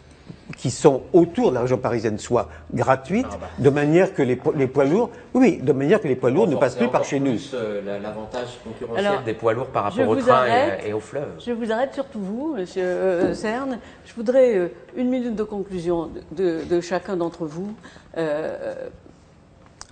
qui 0.56 0.70
sont 0.70 1.02
autour 1.12 1.50
de 1.50 1.54
la 1.56 1.60
région 1.62 1.78
parisienne 1.78 2.18
soient 2.18 2.48
gratuites, 2.74 3.26
Ah 3.30 3.36
bah. 3.40 3.46
de 3.58 3.70
manière 3.70 4.14
que 4.14 4.22
les, 4.22 4.36
po- 4.36 4.52
les 4.56 4.66
poids 4.66 4.84
lourds, 4.84 5.10
oui, 5.34 5.58
de 5.62 5.72
manière 5.72 6.00
que 6.00 6.08
les 6.08 6.16
poids 6.16 6.30
lourds 6.30 6.48
ne 6.48 6.56
passent 6.56 6.76
plus 6.76 6.88
par 6.88 7.04
chez 7.04 7.20
nous. 7.20 7.36
Euh, 7.54 7.80
la- 7.84 7.98
L'avantage 7.98 8.58
concurrentiel 8.64 9.06
Alors, 9.06 9.22
des 9.22 9.34
poids 9.34 9.52
lourds 9.52 9.66
par 9.68 9.90
je 9.90 9.98
rapport 10.00 10.12
au 10.12 10.14
vous 10.16 10.26
train 10.26 10.34
arrête. 10.34 10.80
et, 10.84 10.88
et 10.88 10.92
au 10.92 11.00
fleuve. 11.00 11.28
Je 11.44 11.52
vous 11.52 11.70
arrête 11.72 11.94
surtout 11.94 12.20
vous, 12.20 12.54
Monsieur 12.56 12.82
euh, 12.84 13.34
Cerne. 13.34 13.78
Je 14.06 14.14
voudrais 14.14 14.56
euh, 14.56 14.68
une 14.96 15.08
minute 15.08 15.36
de 15.36 15.44
conclusion 15.44 16.10
de, 16.32 16.60
de- 16.60 16.64
de 16.64 16.80
chacun 16.80 17.16
d'entre 17.16 17.46
vous. 17.46 17.72
Euh, 18.16 18.74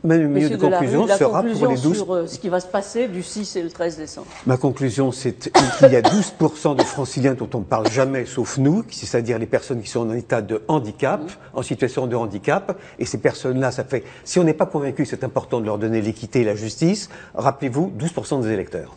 Même 0.09 0.48
de 0.48 0.56
conclusion 0.56 1.06
la 1.06 1.18
sera 1.18 1.42
conclusion 1.42 1.66
pour 1.66 1.74
les 1.74 1.80
12 1.80 1.96
sur 1.96 2.14
euh, 2.14 2.26
ce 2.26 2.38
qui 2.38 2.48
va 2.48 2.61
se 2.61 2.66
passer 2.66 3.09
du 3.09 3.22
6 3.22 3.56
et 3.56 3.62
le 3.62 3.70
13 3.70 3.98
décembre. 3.98 4.26
Ma 4.46 4.56
conclusion, 4.56 5.12
c'est 5.12 5.34
qu'il 5.78 5.92
y 5.92 5.96
a 5.96 6.00
12% 6.00 6.76
de 6.76 6.82
franciliens 6.82 7.34
dont 7.34 7.48
on 7.54 7.59
ne 7.59 7.64
parle 7.64 7.90
jamais, 7.90 8.24
sauf 8.24 8.59
nous, 8.59 8.84
c'est-à-dire 8.90 9.38
les 9.38 9.46
personnes 9.46 9.82
qui 9.82 9.88
sont 9.88 10.09
en 10.09 10.14
état 10.14 10.40
de 10.40 10.62
handicap, 10.68 11.20
en 11.52 11.62
situation 11.62 12.06
de 12.06 12.16
handicap. 12.16 12.78
Et 12.98 13.04
ces 13.04 13.18
personnes-là, 13.18 13.70
ça 13.70 13.84
fait, 13.84 14.04
si 14.24 14.38
on 14.38 14.44
n'est 14.44 14.54
pas 14.54 14.66
convaincu 14.66 15.02
que 15.02 15.09
c'est 15.09 15.24
important 15.24 15.61
de 15.61 15.66
leur 15.66 15.78
donner 15.78 16.00
l'équité 16.00 16.40
et 16.40 16.44
la 16.44 16.54
justice, 16.54 17.11
rappelez-vous, 17.34 17.92
12% 17.98 18.42
des 18.42 18.50
électeurs. 18.50 18.96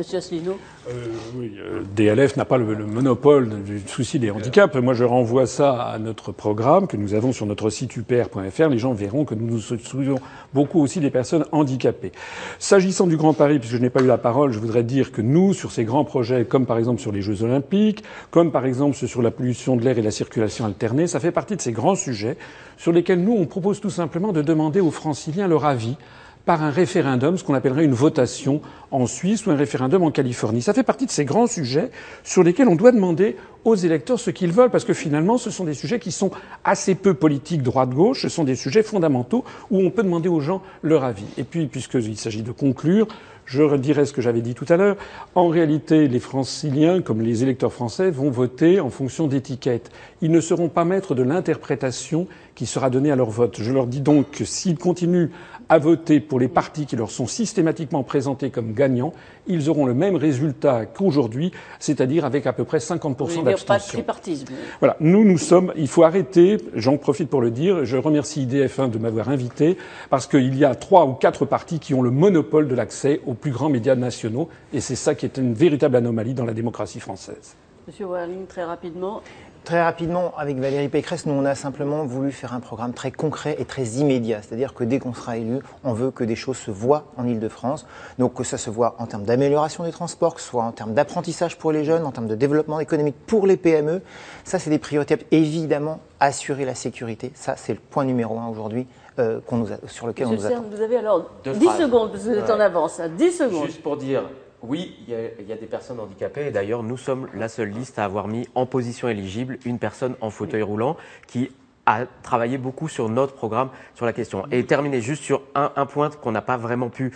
Monsieur 0.00 0.16
Asselineau 0.16 0.56
euh, 0.88 1.08
Oui, 1.36 1.52
euh, 1.58 1.82
DLF 1.94 2.34
n'a 2.38 2.46
pas 2.46 2.56
le, 2.56 2.74
monopole 2.86 3.62
du 3.62 3.82
souci 3.86 4.18
des 4.18 4.30
handicaps. 4.30 4.74
Moi, 4.76 4.94
je 4.94 5.04
renvoie 5.04 5.44
ça 5.44 5.74
à 5.74 5.98
notre 5.98 6.32
programme 6.32 6.86
que 6.86 6.96
nous 6.96 7.12
avons 7.12 7.32
sur 7.34 7.44
notre 7.44 7.68
site 7.68 7.98
upr.fr. 7.98 8.68
Les 8.70 8.78
gens 8.78 8.94
verront 8.94 9.26
que 9.26 9.34
nous 9.34 9.46
nous 9.46 9.58
soucions 9.58 10.14
beaucoup 10.54 10.80
aussi 10.80 11.00
des 11.00 11.10
personnes 11.10 11.44
handicapées. 11.52 12.12
S'agissant 12.58 13.06
du 13.06 13.18
Grand 13.18 13.34
Paris, 13.34 13.58
puisque 13.58 13.74
je 13.74 13.78
n'ai 13.78 13.90
pas 13.90 14.00
eu 14.00 14.06
la 14.06 14.16
parole, 14.16 14.52
je 14.52 14.58
voudrais 14.58 14.84
dire 14.84 15.12
que 15.12 15.20
nous, 15.20 15.52
sur 15.52 15.70
ces 15.70 15.84
grands 15.84 16.06
projets, 16.06 16.46
comme 16.46 16.64
par 16.64 16.78
exemple 16.78 17.02
sur 17.02 17.12
les 17.12 17.20
Jeux 17.20 17.42
Olympiques, 17.42 18.02
comme 18.30 18.52
par 18.52 18.64
exemple 18.64 18.96
sur 18.96 19.20
la 19.20 19.30
pollution 19.30 19.76
de 19.76 19.84
l'air 19.84 19.98
et 19.98 20.02
la 20.02 20.10
circulation 20.10 20.64
alternée, 20.64 21.08
ça 21.08 21.20
fait 21.20 21.30
partie 21.30 21.56
de 21.56 21.60
ces 21.60 21.72
grands 21.72 21.94
sujets 21.94 22.38
sur 22.78 22.92
lesquels 22.92 23.22
nous, 23.22 23.36
on 23.38 23.44
propose 23.44 23.82
tout 23.82 23.90
simplement 23.90 24.32
de 24.32 24.40
demander 24.40 24.80
aux 24.80 24.90
franciliens 24.90 25.46
leur 25.46 25.66
avis 25.66 25.98
par 26.44 26.62
un 26.62 26.70
référendum, 26.70 27.36
ce 27.36 27.44
qu'on 27.44 27.54
appellerait 27.54 27.84
une 27.84 27.94
votation 27.94 28.60
en 28.90 29.06
Suisse 29.06 29.46
ou 29.46 29.50
un 29.50 29.56
référendum 29.56 30.02
en 30.02 30.10
Californie. 30.10 30.62
Ça 30.62 30.74
fait 30.74 30.82
partie 30.82 31.06
de 31.06 31.10
ces 31.10 31.24
grands 31.24 31.46
sujets 31.46 31.90
sur 32.24 32.42
lesquels 32.42 32.68
on 32.68 32.76
doit 32.76 32.92
demander 32.92 33.36
aux 33.64 33.74
électeurs 33.74 34.18
ce 34.18 34.30
qu'ils 34.30 34.52
veulent, 34.52 34.70
parce 34.70 34.84
que 34.84 34.94
finalement, 34.94 35.38
ce 35.38 35.50
sont 35.50 35.64
des 35.64 35.74
sujets 35.74 35.98
qui 35.98 36.12
sont 36.12 36.30
assez 36.64 36.94
peu 36.94 37.14
politiques 37.14 37.62
droite-gauche, 37.62 38.22
ce 38.22 38.28
sont 38.28 38.44
des 38.44 38.56
sujets 38.56 38.82
fondamentaux 38.82 39.44
où 39.70 39.78
on 39.78 39.90
peut 39.90 40.02
demander 40.02 40.28
aux 40.28 40.40
gens 40.40 40.62
leur 40.82 41.04
avis. 41.04 41.26
Et 41.36 41.44
puis, 41.44 41.66
puisqu'il 41.66 42.16
s'agit 42.16 42.42
de 42.42 42.52
conclure, 42.52 43.06
je 43.50 43.62
redirai 43.62 44.06
ce 44.06 44.12
que 44.12 44.22
j'avais 44.22 44.42
dit 44.42 44.54
tout 44.54 44.66
à 44.68 44.76
l'heure. 44.76 44.96
En 45.34 45.48
réalité, 45.48 46.06
les 46.06 46.20
franciliens, 46.20 47.02
comme 47.02 47.20
les 47.20 47.42
électeurs 47.42 47.72
français, 47.72 48.10
vont 48.10 48.30
voter 48.30 48.78
en 48.78 48.90
fonction 48.90 49.26
d'étiquettes. 49.26 49.90
Ils 50.22 50.30
ne 50.30 50.40
seront 50.40 50.68
pas 50.68 50.84
maîtres 50.84 51.16
de 51.16 51.24
l'interprétation 51.24 52.28
qui 52.54 52.66
sera 52.66 52.90
donnée 52.90 53.10
à 53.10 53.16
leur 53.16 53.30
vote. 53.30 53.56
Je 53.60 53.72
leur 53.72 53.88
dis 53.88 54.00
donc 54.00 54.30
que 54.30 54.44
s'ils 54.44 54.78
continuent 54.78 55.30
à 55.70 55.78
voter 55.78 56.18
pour 56.18 56.40
les 56.40 56.48
partis 56.48 56.84
qui 56.84 56.96
leur 56.96 57.12
sont 57.12 57.28
systématiquement 57.28 58.02
présentés 58.02 58.50
comme 58.50 58.74
gagnants, 58.74 59.12
ils 59.46 59.70
auront 59.70 59.86
le 59.86 59.94
même 59.94 60.16
résultat 60.16 60.84
qu'aujourd'hui, 60.84 61.52
c'est-à-dire 61.78 62.24
avec 62.24 62.46
à 62.46 62.52
peu 62.52 62.64
près 62.64 62.78
50% 62.78 63.44
d'abstention. 63.44 63.66
Pas 63.66 63.78
de 63.78 63.84
tripartisme. 63.84 64.46
Voilà. 64.80 64.96
Nous, 64.98 65.24
nous 65.24 65.38
sommes, 65.38 65.72
il 65.76 65.86
faut 65.86 66.02
arrêter, 66.02 66.56
j'en 66.74 66.96
profite 66.96 67.30
pour 67.30 67.40
le 67.40 67.52
dire, 67.52 67.84
je 67.84 67.96
remercie 67.96 68.46
IDF1 68.46 68.90
de 68.90 68.98
m'avoir 68.98 69.28
invité, 69.28 69.78
parce 70.10 70.26
qu'il 70.26 70.56
y 70.56 70.64
a 70.64 70.74
trois 70.74 71.06
ou 71.06 71.12
quatre 71.12 71.44
partis 71.44 71.78
qui 71.78 71.94
ont 71.94 72.02
le 72.02 72.10
monopole 72.10 72.66
de 72.66 72.74
l'accès 72.74 73.20
aux 73.24 73.34
plus 73.34 73.52
grands 73.52 73.70
médias 73.70 73.94
nationaux, 73.94 74.48
et 74.72 74.80
c'est 74.80 74.96
ça 74.96 75.14
qui 75.14 75.24
est 75.24 75.36
une 75.36 75.54
véritable 75.54 75.94
anomalie 75.94 76.34
dans 76.34 76.44
la 76.44 76.52
démocratie 76.52 76.98
française. 77.00 77.54
Monsieur 77.86 78.06
Werling, 78.06 78.46
très 78.46 78.64
rapidement. 78.64 79.22
Très 79.64 79.82
rapidement, 79.82 80.32
avec 80.38 80.56
Valérie 80.56 80.88
Pécresse, 80.88 81.26
nous, 81.26 81.34
on 81.34 81.44
a 81.44 81.54
simplement 81.54 82.04
voulu 82.04 82.32
faire 82.32 82.54
un 82.54 82.60
programme 82.60 82.94
très 82.94 83.10
concret 83.10 83.56
et 83.58 83.66
très 83.66 83.84
immédiat. 83.84 84.40
C'est-à-dire 84.42 84.72
que 84.72 84.84
dès 84.84 84.98
qu'on 84.98 85.12
sera 85.12 85.36
élu, 85.36 85.58
on 85.84 85.92
veut 85.92 86.10
que 86.10 86.24
des 86.24 86.34
choses 86.34 86.56
se 86.56 86.70
voient 86.70 87.04
en 87.18 87.26
Ile-de-France. 87.26 87.86
Donc 88.18 88.34
que 88.34 88.42
ça 88.42 88.56
se 88.56 88.70
voit 88.70 88.96
en 88.98 89.06
termes 89.06 89.24
d'amélioration 89.24 89.84
des 89.84 89.92
transports, 89.92 90.34
que 90.34 90.40
ce 90.40 90.48
soit 90.48 90.64
en 90.64 90.72
termes 90.72 90.94
d'apprentissage 90.94 91.58
pour 91.58 91.72
les 91.72 91.84
jeunes, 91.84 92.06
en 92.06 92.10
termes 92.10 92.26
de 92.26 92.34
développement 92.34 92.80
économique 92.80 93.16
pour 93.26 93.46
les 93.46 93.58
PME. 93.58 94.00
Ça, 94.44 94.58
c'est 94.58 94.70
des 94.70 94.78
priorités. 94.78 95.18
Évidemment, 95.30 96.00
assurer 96.20 96.64
la 96.64 96.74
sécurité. 96.74 97.30
Ça, 97.34 97.54
c'est 97.56 97.74
le 97.74 97.80
point 97.80 98.04
numéro 98.04 98.38
un 98.38 98.48
aujourd'hui 98.48 98.86
euh, 99.18 99.40
sur 99.86 100.06
lequel 100.06 100.28
on 100.28 100.32
nous 100.32 100.46
attend. 100.46 100.64
Vous 100.70 100.80
avez 100.80 100.96
alors 100.96 101.30
10 101.44 101.52
secondes, 101.78 102.12
vous 102.14 102.30
êtes 102.30 102.50
en 102.50 102.60
avance. 102.60 103.00
10 103.00 103.30
secondes. 103.30 103.66
Juste 103.66 103.82
pour 103.82 103.98
dire, 103.98 104.22
oui, 104.62 104.96
il 105.06 105.48
y, 105.48 105.52
a, 105.52 105.56
des 105.56 105.66
personnes 105.66 106.00
handicapées 106.00 106.46
et 106.46 106.50
d'ailleurs 106.50 106.82
nous 106.82 106.96
sommes 106.96 107.28
la 107.34 107.48
seule 107.48 107.70
liste 107.70 107.98
à 107.98 108.04
avoir 108.04 108.28
mis 108.28 108.46
en 108.54 108.66
position 108.66 109.08
éligible 109.08 109.58
une 109.64 109.78
personne 109.78 110.14
en 110.20 110.30
fauteuil 110.30 110.62
roulant 110.62 110.96
qui 111.26 111.50
a 111.86 112.04
travaillé 112.22 112.58
beaucoup 112.58 112.88
sur 112.88 113.08
notre 113.08 113.34
programme 113.34 113.70
sur 113.94 114.06
la 114.06 114.12
question. 114.12 114.44
Et 114.52 114.64
terminer 114.64 115.00
juste 115.00 115.24
sur 115.24 115.42
un, 115.54 115.86
point 115.86 116.10
qu'on 116.10 116.30
n'a 116.30 116.42
pas 116.42 116.56
vraiment 116.56 116.88
pu 116.88 117.12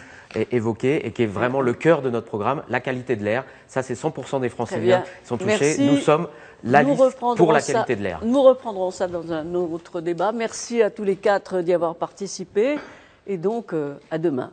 évoquer 0.50 1.06
et 1.06 1.12
qui 1.12 1.22
est 1.22 1.26
vraiment 1.26 1.60
le 1.60 1.74
cœur 1.74 2.02
de 2.02 2.10
notre 2.10 2.26
programme, 2.26 2.62
la 2.68 2.80
qualité 2.80 3.14
de 3.14 3.22
l'air. 3.24 3.44
Ça, 3.68 3.82
c'est 3.82 3.94
100% 3.94 4.40
des 4.40 4.48
Franciliens 4.48 5.02
qui 5.22 5.28
sont 5.28 5.36
touchés. 5.36 5.76
Nous 5.78 5.98
sommes 5.98 6.28
la 6.64 6.82
liste 6.82 7.18
pour 7.36 7.52
la 7.52 7.60
qualité 7.60 7.94
de 7.94 8.02
l'air. 8.02 8.20
Nous 8.24 8.42
reprendrons 8.42 8.90
ça 8.90 9.06
dans 9.06 9.32
un 9.32 9.54
autre 9.54 10.00
débat. 10.00 10.32
Merci 10.32 10.82
à 10.82 10.90
tous 10.90 11.04
les 11.04 11.16
quatre 11.16 11.60
d'y 11.60 11.72
avoir 11.72 11.94
participé 11.94 12.78
et 13.26 13.36
donc 13.36 13.72
euh, 13.74 13.94
à 14.10 14.18
demain. 14.18 14.50